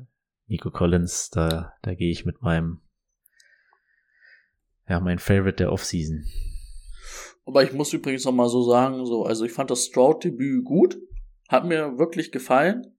Nico 0.47 0.71
Collins, 0.71 1.29
da, 1.29 1.73
da 1.81 1.95
gehe 1.95 2.11
ich 2.11 2.25
mit 2.25 2.41
meinem, 2.41 2.81
ja, 4.87 4.99
mein 4.99 5.19
Favorite 5.19 5.55
der 5.55 5.71
Offseason. 5.71 6.25
Aber 7.45 7.63
ich 7.63 7.73
muss 7.73 7.93
übrigens 7.93 8.25
noch 8.25 8.31
mal 8.31 8.49
so 8.49 8.63
sagen, 8.63 9.05
so, 9.05 9.23
also 9.23 9.45
ich 9.45 9.51
fand 9.51 9.69
das 9.69 9.85
Stroud-Debüt 9.85 10.63
gut. 10.63 10.97
Hat 11.49 11.65
mir 11.65 11.97
wirklich 11.97 12.31
gefallen. 12.31 12.95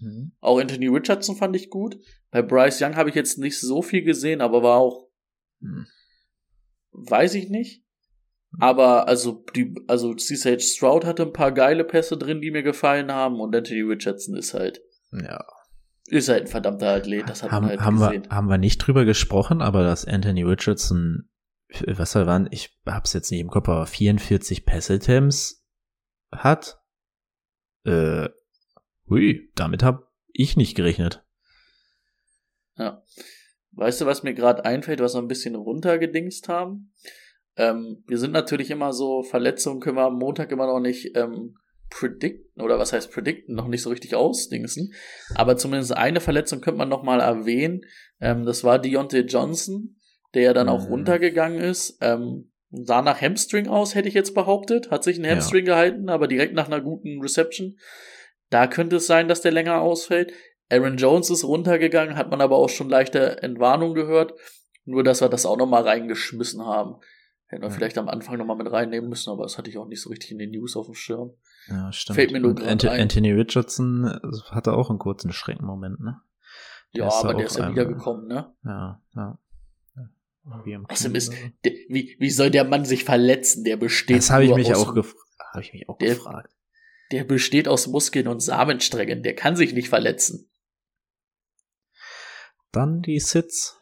Mhm. 0.00 0.32
Auch 0.40 0.58
Anthony 0.58 0.88
Richardson 0.88 1.36
fand 1.36 1.54
ich 1.56 1.70
gut. 1.70 1.98
Bei 2.30 2.42
Bryce 2.42 2.80
Young 2.82 2.96
habe 2.96 3.10
ich 3.10 3.14
jetzt 3.14 3.38
nicht 3.38 3.60
so 3.60 3.82
viel 3.82 4.02
gesehen, 4.02 4.40
aber 4.40 4.62
war 4.62 4.78
auch, 4.78 5.08
mhm. 5.60 5.86
weiß 6.92 7.34
ich 7.34 7.50
nicht. 7.50 7.84
Aber 8.58 9.08
also 9.08 9.44
die, 9.54 9.74
also 9.88 10.14
CSH 10.14 10.60
Stroud 10.60 11.04
hatte 11.04 11.22
ein 11.22 11.32
paar 11.32 11.52
geile 11.52 11.84
Pässe 11.84 12.18
drin, 12.18 12.40
die 12.40 12.50
mir 12.50 12.62
gefallen 12.62 13.10
haben 13.10 13.40
und 13.40 13.54
Anthony 13.54 13.80
Richardson 13.80 14.36
ist 14.36 14.52
halt. 14.54 14.82
Ja. 15.12 15.44
Ist 16.06 16.28
halt 16.28 16.42
ein 16.42 16.48
verdammter 16.48 16.88
Athlet, 16.88 17.28
das 17.28 17.42
hat 17.42 17.52
haben, 17.52 17.62
man 17.62 17.70
halt 17.70 17.80
haben 17.80 17.98
gesehen. 17.98 18.24
Wir, 18.24 18.30
haben 18.30 18.48
wir 18.48 18.58
nicht 18.58 18.78
drüber 18.78 19.04
gesprochen, 19.04 19.62
aber 19.62 19.84
dass 19.84 20.04
Anthony 20.04 20.42
Richardson 20.42 21.30
was 21.86 22.12
soll 22.12 22.26
waren, 22.26 22.48
ich 22.50 22.78
hab's 22.86 23.12
jetzt 23.12 23.30
nicht 23.30 23.40
im 23.40 23.50
Kopf, 23.50 23.68
aber 23.68 23.86
44 23.86 24.64
Pass-Attempts 24.64 25.64
hat. 26.30 26.80
Äh, 27.84 28.28
hui, 29.08 29.50
damit 29.54 29.82
hab 29.82 30.10
ich 30.32 30.56
nicht 30.56 30.74
gerechnet. 30.74 31.24
Ja. 32.76 33.02
Weißt 33.72 34.00
du, 34.00 34.06
was 34.06 34.22
mir 34.22 34.34
gerade 34.34 34.64
einfällt, 34.64 35.00
was 35.00 35.14
wir 35.14 35.22
ein 35.22 35.28
bisschen 35.28 35.54
runtergedingst 35.54 36.48
haben? 36.48 36.92
Ähm, 37.56 38.04
wir 38.06 38.18
sind 38.18 38.32
natürlich 38.32 38.70
immer 38.70 38.92
so, 38.92 39.22
Verletzungen 39.22 39.80
können 39.80 39.96
wir 39.96 40.06
am 40.06 40.18
Montag 40.18 40.52
immer 40.52 40.66
noch 40.66 40.80
nicht 40.80 41.16
ähm, 41.16 41.56
predikten, 41.90 42.62
oder 42.62 42.78
was 42.78 42.92
heißt 42.92 43.12
predikten, 43.12 43.54
noch 43.54 43.68
nicht 43.68 43.82
so 43.82 43.90
richtig 43.90 44.14
ausdingsen. 44.14 44.92
Aber 45.34 45.56
zumindest 45.56 45.96
eine 45.96 46.20
Verletzung 46.20 46.60
könnte 46.60 46.78
man 46.78 46.88
noch 46.88 47.02
mal 47.02 47.20
erwähnen. 47.20 47.82
Ähm, 48.20 48.44
das 48.44 48.64
war 48.64 48.78
Deontay 48.78 49.20
Johnson 49.20 49.96
der 50.34 50.54
dann 50.54 50.68
auch 50.68 50.84
mhm. 50.84 50.92
runtergegangen 50.92 51.60
ist. 51.60 51.98
Ähm, 52.00 52.50
sah 52.70 53.02
nach 53.02 53.20
Hamstring 53.20 53.68
aus, 53.68 53.94
hätte 53.94 54.08
ich 54.08 54.14
jetzt 54.14 54.34
behauptet. 54.34 54.90
Hat 54.90 55.04
sich 55.04 55.18
ein 55.18 55.28
Hamstring 55.28 55.66
ja. 55.66 55.74
gehalten, 55.74 56.08
aber 56.08 56.26
direkt 56.26 56.54
nach 56.54 56.66
einer 56.66 56.80
guten 56.80 57.20
Reception. 57.20 57.76
Da 58.50 58.66
könnte 58.66 58.96
es 58.96 59.06
sein, 59.06 59.28
dass 59.28 59.40
der 59.40 59.52
länger 59.52 59.80
ausfällt. 59.80 60.32
Aaron 60.70 60.96
Jones 60.96 61.30
ist 61.30 61.44
runtergegangen, 61.44 62.16
hat 62.16 62.30
man 62.30 62.40
aber 62.40 62.56
auch 62.56 62.70
schon 62.70 62.88
leichte 62.88 63.42
Entwarnung 63.42 63.94
gehört. 63.94 64.34
Nur, 64.84 65.04
dass 65.04 65.20
wir 65.20 65.28
das 65.28 65.46
auch 65.46 65.56
nochmal 65.56 65.82
reingeschmissen 65.82 66.64
haben. 66.64 66.96
Hätten 67.46 67.62
wir 67.62 67.68
Ja. 67.68 67.74
vielleicht 67.74 67.98
am 67.98 68.08
Anfang 68.08 68.38
nochmal 68.38 68.56
mit 68.56 68.72
reinnehmen 68.72 69.10
müssen, 69.10 69.30
aber 69.30 69.42
das 69.42 69.58
hatte 69.58 69.68
ich 69.68 69.76
auch 69.76 69.86
nicht 69.86 70.00
so 70.00 70.08
richtig 70.08 70.32
in 70.32 70.38
den 70.38 70.50
News 70.50 70.76
auf 70.76 70.86
dem 70.86 70.94
Schirm. 70.94 71.32
Ja, 71.68 71.92
stimmt. 71.92 72.16
Fällt 72.16 72.32
mir 72.32 72.40
nur 72.40 72.50
Und 72.52 72.62
Ant 72.62 72.86
ein. 72.86 73.02
Anthony 73.02 73.32
Richardson 73.32 74.04
äh, 74.06 74.50
hatte 74.50 74.72
auch 74.72 74.88
einen 74.88 74.98
kurzen 74.98 75.32
Schreckmoment, 75.32 76.00
ne? 76.00 76.20
Der 76.94 77.04
Ja, 77.04 77.12
aber 77.12 77.34
der 77.34 77.46
auch 77.46 77.50
ist 77.50 77.58
ja 77.58 77.70
wiedergekommen, 77.70 78.26
ne? 78.26 78.52
Ja, 78.64 79.00
ja. 79.14 79.38
Außerdem 80.44 81.14
ist, 81.14 81.32
wie, 81.88 82.16
wie 82.18 82.30
soll 82.30 82.50
der 82.50 82.64
Mann 82.64 82.84
sich 82.84 83.04
verletzen? 83.04 83.64
Der 83.64 83.76
besteht 83.76 84.18
Das 84.18 84.30
habe 84.30 84.44
ich 84.44 84.48
nur 84.50 84.58
mich 84.58 84.74
aus, 84.74 84.88
auch 84.88 84.94
gefragt. 84.94 85.18
Habe 85.52 85.62
ich 85.62 85.72
mich 85.72 85.88
auch 85.88 85.98
Der- 85.98 86.14
gefragt. 86.14 86.50
Der 87.12 87.24
besteht 87.24 87.68
aus 87.68 87.86
Muskeln 87.88 88.26
und 88.26 88.40
Samensträngen. 88.40 89.22
Der 89.22 89.34
kann 89.34 89.54
sich 89.54 89.74
nicht 89.74 89.88
verletzen. 89.90 90.50
Dann 92.72 93.02
die 93.02 93.20
Sits. 93.20 93.78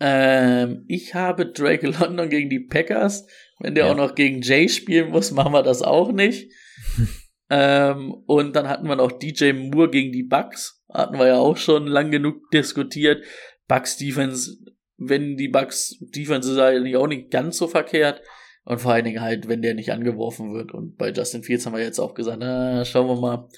Ähm, 0.00 0.84
ich 0.88 1.14
habe 1.14 1.46
Drake 1.46 1.86
London 1.88 2.28
gegen 2.28 2.50
die 2.50 2.60
Packers. 2.60 3.26
Wenn 3.60 3.74
der 3.74 3.86
Ja. 3.86 3.92
auch 3.92 3.96
noch 3.96 4.14
gegen 4.14 4.42
Jay 4.42 4.68
spielen 4.68 5.10
muss, 5.10 5.30
machen 5.30 5.52
wir 5.52 5.62
das 5.62 5.82
auch 5.82 6.12
nicht. 6.12 6.50
ähm, 7.50 8.12
und 8.26 8.54
dann 8.56 8.68
hatten 8.68 8.88
wir 8.88 8.96
noch 8.96 9.12
DJ 9.12 9.52
Moore 9.52 9.90
gegen 9.90 10.12
die 10.12 10.22
Bucks. 10.24 10.82
Hatten 10.92 11.18
wir 11.18 11.26
ja 11.26 11.36
auch 11.38 11.56
schon 11.56 11.86
lang 11.86 12.10
genug 12.10 12.50
diskutiert. 12.50 13.24
Bucks 13.68 13.96
Defense, 13.96 14.56
wenn 14.96 15.36
die 15.36 15.48
Bucks 15.48 15.96
Defense 16.00 16.52
ist 16.52 16.58
eigentlich 16.58 16.96
auch 16.96 17.06
nicht 17.06 17.30
ganz 17.30 17.58
so 17.58 17.68
verkehrt. 17.68 18.22
Und 18.64 18.80
vor 18.80 18.92
allen 18.92 19.04
Dingen 19.04 19.20
halt, 19.20 19.46
wenn 19.46 19.62
der 19.62 19.74
nicht 19.74 19.92
angeworfen 19.92 20.52
wird. 20.52 20.72
Und 20.72 20.96
bei 20.96 21.12
Justin 21.12 21.44
Fields 21.44 21.66
haben 21.66 21.74
wir 21.76 21.82
jetzt 21.82 22.00
auch 22.00 22.14
gesagt, 22.14 22.38
na, 22.40 22.84
schauen 22.84 23.06
wir 23.06 23.20
mal. 23.20 23.48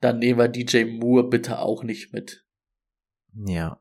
Dann 0.00 0.20
nehmen 0.20 0.38
wir 0.38 0.48
DJ 0.48 0.84
Moore 0.84 1.28
bitte 1.28 1.58
auch 1.58 1.82
nicht 1.82 2.14
mit. 2.14 2.46
Ja. 3.34 3.80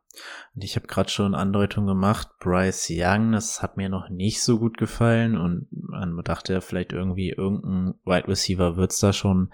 Und 0.53 0.63
ich 0.63 0.75
habe 0.75 0.87
gerade 0.87 1.09
schon 1.09 1.35
Andeutungen 1.35 1.87
gemacht. 1.87 2.27
Bryce 2.39 2.89
Young, 2.91 3.31
das 3.31 3.61
hat 3.61 3.77
mir 3.77 3.87
noch 3.87 4.09
nicht 4.09 4.41
so 4.41 4.59
gut 4.59 4.77
gefallen. 4.77 5.37
Und 5.37 5.67
man 5.71 6.21
dachte 6.25 6.51
ja 6.51 6.59
vielleicht 6.59 6.91
irgendwie, 6.91 7.29
irgendein 7.29 7.93
Wide 8.03 8.27
Receiver 8.27 8.75
wird's 8.75 8.99
da 8.99 9.13
schon 9.13 9.53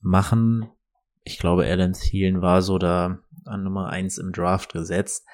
machen. 0.00 0.70
Ich 1.22 1.38
glaube, 1.38 1.66
Alan 1.66 1.92
Thielen 1.92 2.40
war 2.40 2.62
so 2.62 2.78
da 2.78 3.18
an 3.44 3.62
Nummer 3.62 3.88
eins 3.90 4.18
im 4.18 4.32
Draft 4.32 4.72
gesetzt. 4.72 5.26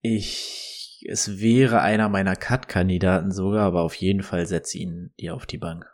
Ich, 0.00 1.04
es 1.08 1.38
wäre 1.38 1.80
einer 1.80 2.08
meiner 2.08 2.36
Cut-Kandidaten 2.36 3.32
sogar, 3.32 3.64
aber 3.64 3.82
auf 3.82 3.94
jeden 3.94 4.22
Fall 4.22 4.46
setze 4.46 4.78
ihn 4.78 5.14
dir 5.18 5.34
auf 5.34 5.46
die 5.46 5.58
Bank. 5.58 5.86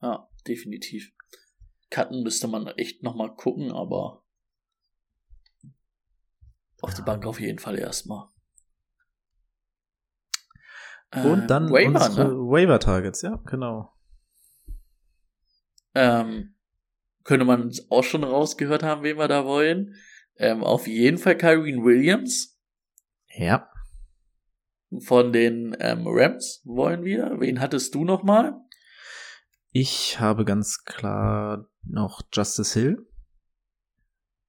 Ja, 0.00 0.28
definitiv. 0.46 1.12
Cutten 1.90 2.22
müsste 2.22 2.48
man 2.48 2.66
echt 2.66 3.02
nochmal 3.02 3.34
gucken, 3.34 3.70
aber 3.70 4.24
auf 6.80 6.94
die 6.94 7.00
Ja. 7.00 7.04
Bank 7.04 7.24
auf 7.26 7.38
jeden 7.38 7.58
Fall 7.58 7.78
erstmal. 7.78 8.28
Und 11.12 11.48
dann 11.48 11.68
Äh, 11.68 11.72
Waiver, 11.72 12.08
ne? 12.08 12.30
Waiver-Targets, 12.34 13.22
ja, 13.22 13.36
genau. 13.44 13.92
ähm, 15.94 16.56
könnte 17.24 17.44
man 17.44 17.72
auch 17.88 18.04
schon 18.04 18.24
rausgehört 18.24 18.82
haben, 18.82 19.02
wen 19.02 19.18
wir 19.18 19.28
da 19.28 19.44
wollen. 19.44 19.94
Ähm, 20.36 20.62
auf 20.64 20.86
jeden 20.86 21.18
Fall 21.18 21.36
Kyrene 21.36 21.82
Williams 21.84 22.58
Ja. 23.28 23.68
von 25.00 25.32
den 25.32 25.76
ähm, 25.80 26.04
Rams 26.06 26.62
wollen 26.64 27.04
wir. 27.04 27.36
Wen 27.38 27.60
hattest 27.60 27.94
du 27.94 28.04
nochmal? 28.04 28.54
Ich 29.70 30.20
habe 30.20 30.44
ganz 30.44 30.84
klar 30.84 31.68
noch 31.84 32.22
Justice 32.32 32.78
Hill. 32.78 33.06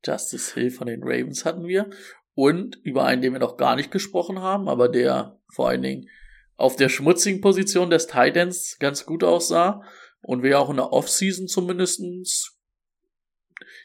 Justice 0.05 0.53
Hill 0.53 0.71
von 0.71 0.87
den 0.87 1.01
Ravens 1.03 1.45
hatten 1.45 1.67
wir. 1.67 1.89
Und 2.33 2.77
über 2.83 3.05
einen, 3.05 3.21
den 3.21 3.33
wir 3.33 3.39
noch 3.39 3.57
gar 3.57 3.75
nicht 3.75 3.91
gesprochen 3.91 4.39
haben, 4.39 4.67
aber 4.67 4.89
der 4.89 5.39
vor 5.53 5.69
allen 5.69 5.83
Dingen 5.83 6.09
auf 6.55 6.75
der 6.75 6.89
schmutzigen 6.89 7.41
Position 7.41 7.89
des 7.89 8.07
Titans 8.07 8.77
ganz 8.79 9.05
gut 9.05 9.23
aussah 9.23 9.81
und 10.21 10.43
wir 10.43 10.59
auch 10.59 10.69
in 10.69 10.77
der 10.77 10.91
Offseason 10.91 11.47
zumindestens 11.47 12.52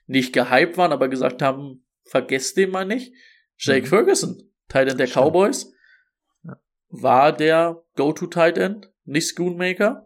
nicht 0.08 0.32
gehypt 0.32 0.76
waren, 0.76 0.90
aber 0.92 1.08
gesagt 1.08 1.40
haben, 1.42 1.84
vergesst 2.04 2.56
den 2.56 2.70
mal 2.70 2.84
nicht. 2.84 3.12
Jake 3.56 3.82
Mhm. 3.82 3.86
Ferguson, 3.90 4.42
Titan 4.68 4.98
der 4.98 5.06
Stimmt. 5.06 5.26
Cowboys, 5.26 5.72
Ja. 6.42 6.56
war 6.88 7.32
der 7.32 7.82
Go-To-Titan, 7.94 8.86
nicht 9.04 9.28
Schoonmaker. 9.34 10.04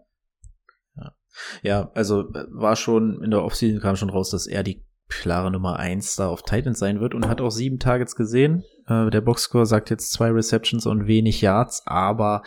Ja, 1.62 1.90
also 1.94 2.28
äh, 2.34 2.44
war 2.50 2.76
schon 2.76 3.22
in 3.22 3.30
der 3.30 3.42
Offseason 3.42 3.80
kam 3.80 3.96
schon 3.96 4.10
raus, 4.10 4.28
dass 4.30 4.46
er 4.46 4.62
die 4.62 4.84
klare 5.08 5.50
Nummer 5.50 5.78
eins 5.78 6.14
da 6.16 6.28
auf 6.28 6.42
Titans 6.42 6.78
sein 6.78 7.00
wird 7.00 7.14
und 7.14 7.26
hat 7.28 7.40
auch 7.40 7.50
sieben 7.50 7.78
Targets 7.78 8.16
gesehen. 8.16 8.64
Äh, 8.86 9.08
der 9.10 9.22
Boxscore 9.22 9.64
sagt 9.66 9.88
jetzt 9.90 10.12
zwei 10.12 10.28
Receptions 10.30 10.84
und 10.84 11.06
wenig 11.06 11.40
Yards, 11.40 11.82
aber 11.86 12.42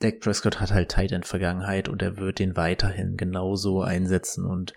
Dak 0.00 0.20
Prescott 0.20 0.60
hat 0.60 0.72
halt 0.72 0.90
Titan 0.90 1.22
Vergangenheit 1.22 1.88
und 1.88 2.02
er 2.02 2.16
wird 2.18 2.38
den 2.40 2.56
weiterhin 2.56 3.16
genauso 3.16 3.82
einsetzen 3.82 4.44
und 4.44 4.74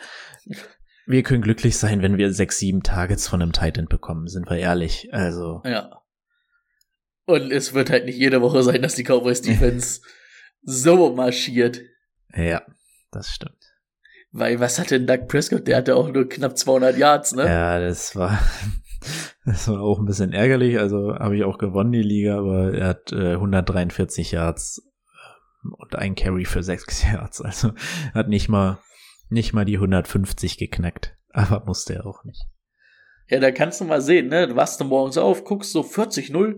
wir 1.12 1.24
können 1.24 1.42
glücklich 1.42 1.78
sein, 1.78 2.02
wenn 2.02 2.18
wir 2.18 2.34
sechs, 2.34 2.58
sieben 2.60 2.84
Targets 2.84 3.28
von 3.28 3.42
einem 3.42 3.52
Titan 3.54 3.88
bekommen, 3.88 4.28
sind 4.28 4.50
wir 4.50 4.58
ehrlich. 4.58 5.10
Also, 5.14 5.62
Ja. 5.66 6.02
Und 7.26 7.52
es 7.52 7.74
wird 7.74 7.90
halt 7.92 8.06
nicht 8.06 8.18
jede 8.18 8.42
Woche 8.42 8.64
sein, 8.64 8.82
dass 8.82 8.96
die 8.96 9.04
Cowboys 9.04 9.42
Defense 9.44 10.02
so 10.64 11.14
marschiert. 11.14 11.82
ja, 12.36 12.62
das 13.12 13.30
stimmt. 13.30 13.56
Weil 14.34 14.60
was 14.60 14.80
hat 14.80 14.92
denn 14.92 15.06
Doug 15.08 15.28
Prescott? 15.28 15.68
Der 15.68 15.78
hatte 15.78 15.96
auch 15.96 16.10
nur 16.10 16.28
knapp 16.30 16.58
200 16.58 16.98
Yards, 16.98 17.34
ne? 17.34 17.46
Ja, 17.46 17.80
das 17.80 18.16
war, 18.16 18.40
das 19.46 19.68
war 19.68 19.82
auch 19.82 20.00
ein 20.00 20.06
bisschen 20.06 20.32
ärgerlich. 20.34 20.80
Also 20.80 21.16
habe 21.16 21.36
ich 21.36 21.44
auch 21.44 21.58
gewonnen, 21.58 21.92
die 21.92 22.02
Liga, 22.02 22.38
aber 22.38 22.74
er 22.74 22.88
hat 22.88 23.12
äh, 23.12 23.34
143 23.34 24.32
Yards 24.32 24.82
ähm, 25.64 25.74
und 25.78 25.96
ein 25.96 26.16
Carry 26.16 26.46
für 26.46 26.64
6 26.64 27.04
Yards. 27.12 27.42
Also 27.42 27.74
hat 28.14 28.30
nicht 28.30 28.48
mal, 28.48 28.80
nicht 29.32 29.54
mal 29.54 29.66
die 29.66 29.76
150 29.78 30.58
geknackt. 30.58 31.16
Aber 31.30 31.64
musste 31.66 31.94
er 31.96 32.06
auch 32.06 32.24
nicht. 32.26 32.44
Ja, 33.30 33.40
da 33.40 33.52
kannst 33.52 33.80
du 33.80 33.86
mal 33.86 34.02
sehen, 34.02 34.28
ne? 34.28 34.48
Du 34.48 34.56
wachst 34.56 34.80
du 34.82 34.84
morgens 34.86 35.18
auf, 35.18 35.44
guckst 35.46 35.72
so 35.72 35.82
40-0. 35.82 36.56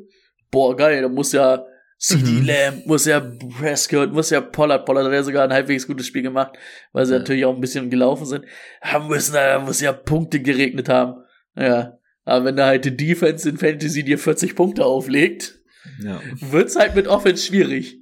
Boah, 0.49 0.75
geil, 0.75 1.01
da 1.03 1.09
muss 1.09 1.31
ja 1.31 1.63
CD 1.99 2.31
Mhm. 2.31 2.45
Lamb, 2.45 2.85
muss 2.87 3.05
ja 3.05 3.19
Prescott, 3.59 4.11
muss 4.11 4.31
ja 4.31 4.41
Pollard. 4.41 4.85
Pollard 4.85 5.05
hat 5.05 5.13
ja 5.13 5.23
sogar 5.23 5.43
ein 5.43 5.53
halbwegs 5.53 5.85
gutes 5.87 6.07
Spiel 6.07 6.23
gemacht, 6.23 6.57
weil 6.91 7.05
sie 7.05 7.13
Ja. 7.13 7.19
natürlich 7.19 7.45
auch 7.45 7.53
ein 7.55 7.61
bisschen 7.61 7.89
gelaufen 7.91 8.25
sind. 8.25 8.45
Haben 8.81 9.07
müssen, 9.07 9.33
da 9.33 9.59
muss 9.59 9.79
ja 9.79 9.93
Punkte 9.93 10.41
geregnet 10.41 10.89
haben. 10.89 11.21
Ja. 11.55 11.97
Aber 12.25 12.45
wenn 12.45 12.55
da 12.55 12.65
halt 12.67 12.85
die 12.85 12.97
Defense 12.97 13.47
in 13.47 13.57
Fantasy 13.57 14.03
dir 14.03 14.17
40 14.17 14.55
Punkte 14.55 14.85
auflegt, 14.85 15.59
Ja, 16.01 16.19
wird's 16.39 16.75
halt 16.75 16.95
mit 16.95 17.07
Offense 17.07 17.45
schwierig. 17.45 17.99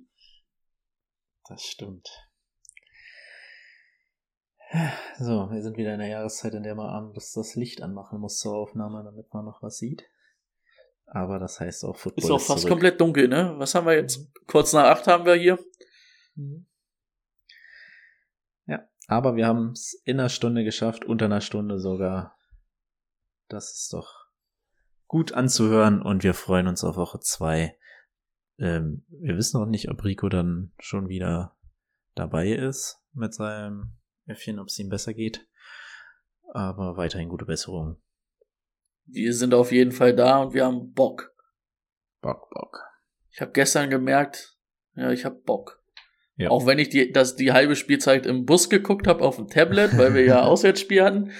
das 1.49 1.61
stimmt. 1.63 2.07
So, 5.19 5.51
wir 5.51 5.61
sind 5.61 5.77
wieder 5.77 5.93
in 5.93 5.99
der 5.99 6.07
Jahreszeit, 6.07 6.53
in 6.53 6.63
der 6.63 6.75
man 6.75 6.87
abends 6.87 7.33
das 7.33 7.55
Licht 7.55 7.81
anmachen 7.81 8.19
muss 8.19 8.37
zur 8.39 8.55
Aufnahme, 8.55 9.03
damit 9.03 9.33
man 9.33 9.43
noch 9.45 9.61
was 9.61 9.77
sieht. 9.77 10.03
Aber 11.05 11.39
das 11.39 11.59
heißt 11.59 11.83
auch 11.83 11.97
Football 11.97 12.23
Ist 12.23 12.31
auch 12.31 12.39
fast 12.39 12.61
zurück. 12.61 12.71
komplett 12.71 13.01
dunkel, 13.01 13.27
ne? 13.27 13.53
Was 13.57 13.75
haben 13.75 13.85
wir 13.85 13.95
jetzt? 13.95 14.31
Kurz 14.47 14.71
nach 14.71 14.85
acht 14.85 15.07
haben 15.07 15.25
wir 15.25 15.35
hier. 15.35 15.59
Mhm. 16.35 16.67
Ja, 18.65 18.87
aber 19.07 19.35
wir 19.35 19.45
haben 19.45 19.71
es 19.71 20.01
in 20.05 20.19
einer 20.19 20.29
Stunde 20.29 20.63
geschafft, 20.63 21.03
unter 21.03 21.25
einer 21.25 21.41
Stunde 21.41 21.79
sogar. 21.79 22.37
Das 23.49 23.73
ist 23.73 23.91
doch 23.91 24.27
gut 25.07 25.33
anzuhören 25.33 26.01
und 26.01 26.23
wir 26.23 26.33
freuen 26.33 26.67
uns 26.67 26.85
auf 26.85 26.95
Woche 26.95 27.19
zwei. 27.19 27.77
Ähm, 28.57 29.05
wir 29.09 29.35
wissen 29.35 29.59
noch 29.59 29.67
nicht, 29.67 29.89
ob 29.89 30.01
Rico 30.05 30.29
dann 30.29 30.71
schon 30.79 31.09
wieder 31.09 31.57
dabei 32.15 32.51
ist 32.51 33.01
mit 33.11 33.33
seinem 33.33 33.97
Äffchen, 34.31 34.59
ob 34.59 34.67
es 34.67 34.79
ihm 34.79 34.89
besser 34.89 35.13
geht. 35.13 35.47
Aber 36.53 36.97
weiterhin 36.97 37.29
gute 37.29 37.45
Besserung. 37.45 38.01
Wir 39.05 39.33
sind 39.33 39.53
auf 39.53 39.71
jeden 39.71 39.91
Fall 39.91 40.15
da 40.15 40.39
und 40.41 40.53
wir 40.53 40.65
haben 40.65 40.93
Bock. 40.93 41.33
Bock, 42.21 42.49
Bock. 42.49 42.79
Ich 43.31 43.41
habe 43.41 43.51
gestern 43.51 43.89
gemerkt, 43.89 44.57
ja, 44.95 45.11
ich 45.11 45.25
habe 45.25 45.35
Bock. 45.35 45.81
Ja. 46.35 46.49
Auch 46.49 46.65
wenn 46.65 46.79
ich 46.79 46.89
die, 46.89 47.11
das 47.11 47.35
die 47.35 47.51
halbe 47.51 47.75
Spielzeit 47.75 48.25
im 48.25 48.45
Bus 48.45 48.69
geguckt 48.69 49.07
habe 49.07 49.23
auf 49.23 49.35
dem 49.35 49.47
Tablet, 49.47 49.97
weil 49.97 50.13
wir 50.13 50.23
ja 50.23 50.41
Auswärtsspiel 50.43 51.03
hatten. 51.03 51.31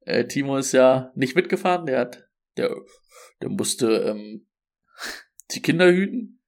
Äh, 0.00 0.26
Timo 0.26 0.56
ist 0.56 0.72
ja 0.72 1.12
nicht 1.14 1.36
mitgefahren, 1.36 1.86
der 1.86 2.00
hat, 2.00 2.28
der, 2.56 2.74
der 3.42 3.50
musste 3.50 3.88
ähm, 3.88 4.46
die 5.50 5.62
Kinder 5.62 5.90
hüten, 5.90 6.40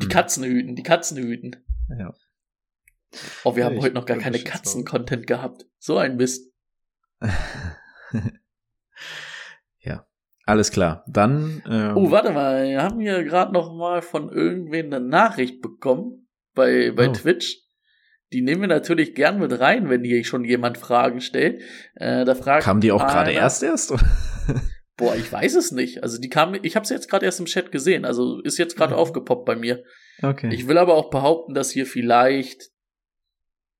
die 0.00 0.04
Hm. 0.04 0.10
Katzen 0.10 0.44
hüten, 0.44 0.76
die 0.76 0.82
Katzen 0.82 1.18
hüten. 1.18 1.56
Ja. 1.98 2.14
Oh, 3.44 3.56
wir 3.56 3.64
haben 3.64 3.76
ich 3.76 3.82
heute 3.82 3.94
noch 3.94 4.06
gar 4.06 4.18
keine 4.18 4.38
Katzen-Content 4.38 5.26
gehabt. 5.26 5.66
So 5.78 5.96
ein 5.98 6.16
Mist. 6.16 6.52
ja. 9.80 10.06
Alles 10.44 10.70
klar. 10.70 11.04
Dann. 11.06 11.62
Ähm, 11.68 11.96
Oh, 11.96 12.10
warte 12.10 12.30
mal, 12.32 12.68
wir 12.68 12.82
haben 12.82 13.00
hier 13.00 13.22
gerade 13.24 13.52
noch 13.52 13.74
mal 13.74 14.02
von 14.02 14.30
irgendwen 14.30 14.92
eine 14.92 15.04
Nachricht 15.04 15.60
bekommen 15.60 16.28
bei, 16.54 16.90
bei 16.90 17.08
Oh. 17.08 17.12
Twitch. 17.12 17.58
Die 18.32 18.42
nehmen 18.42 18.60
wir 18.62 18.68
natürlich 18.68 19.14
gern 19.14 19.38
mit 19.38 19.58
rein, 19.58 19.88
wenn 19.88 20.04
hier 20.04 20.22
schon 20.24 20.44
jemand 20.44 20.76
Fragen 20.76 21.20
stellt. 21.22 21.62
Äh, 21.94 22.26
da 22.26 22.34
fragt 22.34 22.62
Kam 22.64 22.80
die 22.80 22.92
auch 22.92 23.06
gerade 23.06 23.32
erst 23.32 23.62
erst? 23.62 23.94
Boah, 24.98 25.14
ich 25.16 25.32
weiß 25.32 25.54
es 25.54 25.72
nicht. 25.72 26.02
Also 26.02 26.20
die 26.20 26.28
kam, 26.28 26.54
ich 26.62 26.76
habe 26.76 26.86
sie 26.86 26.92
jetzt 26.92 27.08
gerade 27.08 27.24
erst 27.24 27.40
im 27.40 27.46
Chat 27.46 27.72
gesehen, 27.72 28.04
also 28.04 28.40
ist 28.42 28.58
jetzt 28.58 28.76
gerade 28.76 28.94
Mhm. 28.94 28.98
aufgepoppt 29.00 29.46
bei 29.46 29.56
mir. 29.56 29.82
Okay. 30.22 30.50
Ich 30.52 30.66
will 30.68 30.76
aber 30.76 30.94
auch 30.94 31.08
behaupten, 31.08 31.54
dass 31.54 31.70
hier 31.70 31.86
vielleicht 31.86 32.68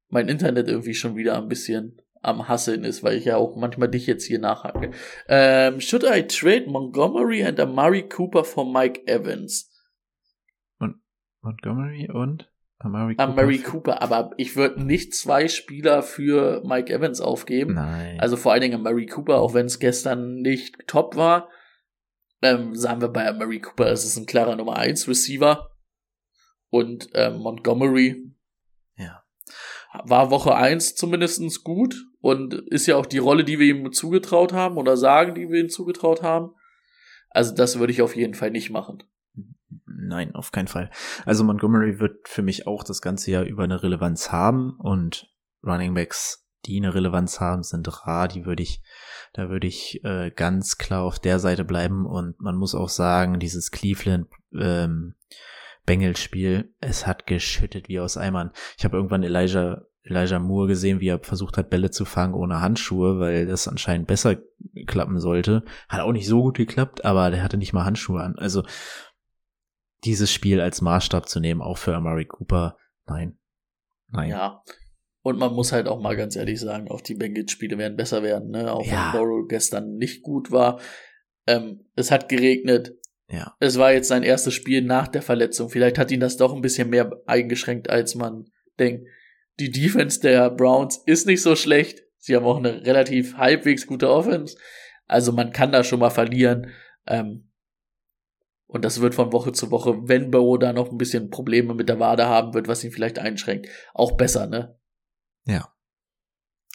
mein 0.09 0.29
Internet 0.29 0.69
irgendwie 0.69 0.95
schon 0.95 1.17
wieder 1.17 1.37
ein 1.37 1.49
bisschen 1.49 2.01
am 2.21 2.49
Hasseln 2.49 2.85
ist, 2.85 3.03
weil 3.03 3.17
ich 3.17 3.25
ja 3.25 3.37
auch 3.37 3.57
manchmal 3.57 3.89
dich 3.89 4.07
jetzt 4.07 4.25
hier 4.25 4.41
nachhake. 4.41 4.91
Ähm, 5.29 5.81
should 5.81 6.05
I 6.05 6.27
trade 6.27 6.67
Montgomery 6.67 7.45
and 7.45 7.61
Amari 7.61 8.09
Cooper 8.09 8.45
for 8.45 8.71
Mike 8.71 9.07
Evans? 9.07 9.73
Montgomery 11.43 12.11
und 12.13 12.51
Amari 12.79 13.17
Cooper. 13.17 13.33
Amari 13.33 13.59
Cooper, 13.59 14.03
aber 14.03 14.31
ich 14.37 14.57
würde 14.57 14.85
nicht 14.85 15.15
zwei 15.15 15.49
Spieler 15.49 16.03
für 16.03 16.63
Mike 16.65 16.93
Evans 16.93 17.21
aufgeben. 17.21 17.75
Nein. 17.75 18.21
Also 18.21 18.37
vor 18.37 18.53
allen 18.53 18.61
Dingen 18.61 18.75
Amari 18.75 19.07
Cooper, 19.07 19.41
auch 19.41 19.55
wenn 19.55 19.67
es 19.67 19.79
gestern 19.79 20.37
nicht 20.43 20.87
top 20.87 21.17
war. 21.17 21.49
Ähm, 22.41 22.77
sagen 22.77 23.01
wir 23.01 23.09
bei 23.09 23.27
Amari 23.29 23.61
Cooper, 23.61 23.87
es 23.87 24.05
ist 24.05 24.17
ein 24.17 24.27
klarer 24.27 24.55
Nummer 24.55 24.77
1 24.77 25.09
Receiver. 25.09 25.71
Und 26.71 27.09
ähm, 27.15 27.39
Montgomery. 27.39 28.28
War 29.93 30.31
Woche 30.31 30.55
1 30.55 30.95
zumindestens 30.95 31.65
gut 31.65 32.07
und 32.21 32.55
ist 32.55 32.87
ja 32.87 32.97
auch 32.97 33.07
die 33.07 33.19
Rolle, 33.19 33.45
die 33.45 33.59
wir 33.59 33.67
ihm 33.67 33.93
zugetraut 33.93 34.53
haben 34.53 34.77
oder 34.77 34.97
sagen, 34.97 35.35
die 35.35 35.49
wir 35.49 35.61
ihm 35.61 35.71
zugetraut 35.71 36.23
haben. 36.23 36.51
Also 37.31 37.55
das 37.55 37.79
würde 37.79 37.93
ich 37.93 38.03
auf 38.03 38.17
jeden 38.17 38.35
Fall 38.35 38.51
nicht 38.51 38.71
machen. 38.71 39.03
Nein, 39.87 40.35
auf 40.35 40.53
keinen 40.53 40.69
Fall. 40.69 40.91
Also 41.25 41.45
Montgomery 41.45 42.01
wird 42.01 42.29
für 42.29 42.43
mich 42.43 42.67
auch 42.67 42.85
das 42.85 43.03
ganze 43.03 43.31
Jahr 43.31 43.45
über 43.45 43.65
eine 43.65 43.83
Relevanz 43.83 44.33
haben 44.33 44.77
und 44.79 45.31
Running 45.65 45.95
Backs, 45.95 46.47
die 46.65 46.79
eine 46.79 46.95
Relevanz 46.95 47.41
haben, 47.41 47.63
sind 47.63 48.07
rar. 48.07 48.29
Die 48.29 48.47
würde 48.47 48.63
ich, 48.63 48.83
da 49.35 49.51
würde 49.51 49.67
ich 49.67 50.03
äh, 50.05 50.31
ganz 50.31 50.79
klar 50.79 51.03
auf 51.03 51.19
der 51.19 51.39
Seite 51.39 51.65
bleiben 51.65 52.07
und 52.07 52.41
man 52.41 52.57
muss 52.57 52.75
auch 52.75 52.89
sagen, 52.89 53.39
dieses 53.39 53.71
Cleveland 53.71 54.29
ähm, 54.59 55.15
Bengals 55.89 56.21
Spiel, 56.21 56.75
es 56.81 57.07
hat 57.07 57.27
geschüttet 57.27 57.89
wie 57.89 57.99
aus 57.99 58.17
Eimern. 58.17 58.53
Ich 58.77 58.85
habe 58.85 58.97
irgendwann 58.97 59.23
Elijah 59.23 59.83
Elijah 60.03 60.39
Moore 60.39 60.69
gesehen, 60.69 61.01
wie 61.01 61.09
er 61.09 61.19
versucht 61.23 61.57
hat, 61.59 61.71
Bälle 61.71 61.91
zu 61.91 62.05
fangen 62.05 62.35
ohne 62.35 62.61
Handschuhe, 62.61 63.19
weil 63.19 63.47
das 63.47 63.69
anscheinend 63.69 64.07
besser 64.07 64.37
klappen 64.87 65.21
sollte. 65.21 65.65
Hat 65.89 66.01
auch 66.01 66.13
nicht 66.13 66.27
so 66.27 66.43
gut 66.43 66.57
geklappt, 66.57 67.05
aber 67.05 67.31
der 67.31 67.43
hatte 67.43 67.59
nicht 67.59 67.73
mal 67.73 67.85
Handschuhe 67.85 68.23
an. 68.23 68.37
Also 68.39 68.63
dieses 70.05 70.33
Spiel 70.33 70.61
als 70.61 70.81
Maßstab 70.81 71.29
zu 71.29 71.41
nehmen, 71.41 71.61
auch 71.61 71.77
für 71.79 71.95
Amari 71.95 72.27
Cooper, 72.27 72.77
nein. 73.07 73.39
Nein. 74.11 74.31
Ja. 74.31 74.63
Und 75.23 75.39
man 75.39 75.53
muss 75.53 75.73
halt 75.73 75.89
auch 75.89 76.01
mal 76.01 76.17
ganz 76.17 76.37
ehrlich 76.37 76.61
sagen, 76.61 76.91
auch 76.91 77.01
die 77.03 77.15
Bengals-Spiele 77.15 77.77
werden 77.77 77.97
besser 77.97 78.23
werden, 78.23 78.51
ne? 78.51 78.73
Auch 78.73 78.87
Ja. 78.87 79.13
wenn 79.13 79.21
Burrow 79.21 79.47
gestern 79.49 79.97
nicht 79.97 80.23
gut 80.23 80.51
war. 80.51 80.81
Ähm, 81.47 81.87
es 81.97 82.11
hat 82.11 82.29
geregnet. 82.29 82.95
Ja. 83.31 83.55
Es 83.61 83.79
war 83.79 83.93
jetzt 83.93 84.09
sein 84.09 84.23
erstes 84.23 84.55
Spiel 84.55 84.83
nach 84.83 85.09
der 85.09 85.23
Verletzung. 85.23 85.69
Vielleicht 85.69 85.99
hat 85.99 86.11
ihn 86.11 86.21
das 86.21 86.37
doch 86.37 86.55
ein 86.55 86.63
bisschen 86.63 86.89
mehr 86.89 87.11
eingeschränkt, 87.27 87.91
als 87.91 88.15
man 88.15 88.51
denkt. 88.79 89.07
Die 89.61 89.71
Defense 89.71 90.21
der 90.21 90.51
Browns 90.51 91.03
ist 91.05 91.27
nicht 91.27 91.43
so 91.43 91.55
schlecht. 91.55 92.03
Sie 92.19 92.35
haben 92.35 92.47
auch 92.47 92.57
eine 92.57 92.87
relativ 92.87 93.37
halbwegs 93.37 93.87
gute 93.87 94.11
Offense. 94.11 94.57
Also 95.07 95.33
man 95.33 95.53
kann 95.53 95.73
da 95.73 95.85
schon 95.85 96.01
mal 96.01 96.11
verlieren. 96.11 96.71
Ähm, 97.07 97.51
und 98.67 98.85
das 98.85 99.01
wird 99.01 99.15
von 99.15 99.33
Woche 99.33 99.53
zu 99.53 99.71
Woche, 99.71 100.09
wenn 100.09 100.31
Burrow 100.31 100.59
da 100.59 100.73
noch 100.73 100.91
ein 100.91 100.99
bisschen 100.99 101.31
Probleme 101.31 101.75
mit 101.75 101.89
der 101.89 102.01
Wade 102.01 102.27
haben 102.27 102.53
wird, 102.55 102.69
was 102.69 102.85
ihn 102.85 102.93
vielleicht 102.93 103.19
einschränkt, 103.19 103.69
auch 103.95 104.13
besser, 104.13 104.47
ne? 104.47 104.79
Ja. 105.45 105.73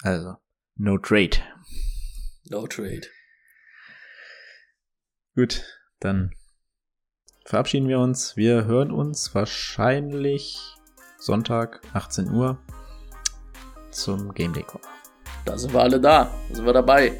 Also, 0.01 0.35
no 0.75 0.97
trade. 0.97 1.37
No 2.49 2.65
trade. 2.65 3.07
Gut, 5.35 5.63
dann 5.99 6.33
verabschieden 7.45 7.87
wir 7.87 7.99
uns. 7.99 8.35
Wir 8.37 8.65
hören 8.65 8.91
uns 8.91 9.33
wahrscheinlich 9.35 10.59
Sonntag, 11.17 11.81
18 11.93 12.31
Uhr 12.31 12.57
zum 13.91 14.33
Game 14.33 14.53
Day 14.53 14.63
Call. 14.63 14.81
Da 15.45 15.57
sind 15.57 15.73
wir 15.73 15.81
alle 15.81 15.99
da. 15.99 16.31
Da 16.49 16.55
sind 16.55 16.65
wir 16.65 16.73
dabei. 16.73 17.17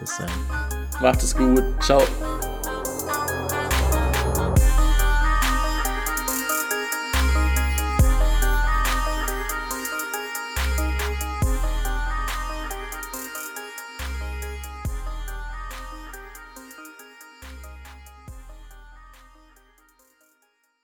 Bis 0.00 0.18
dann. 0.18 0.30
Macht 1.00 1.22
es 1.22 1.36
gut. 1.36 1.62
Ciao. 1.80 2.02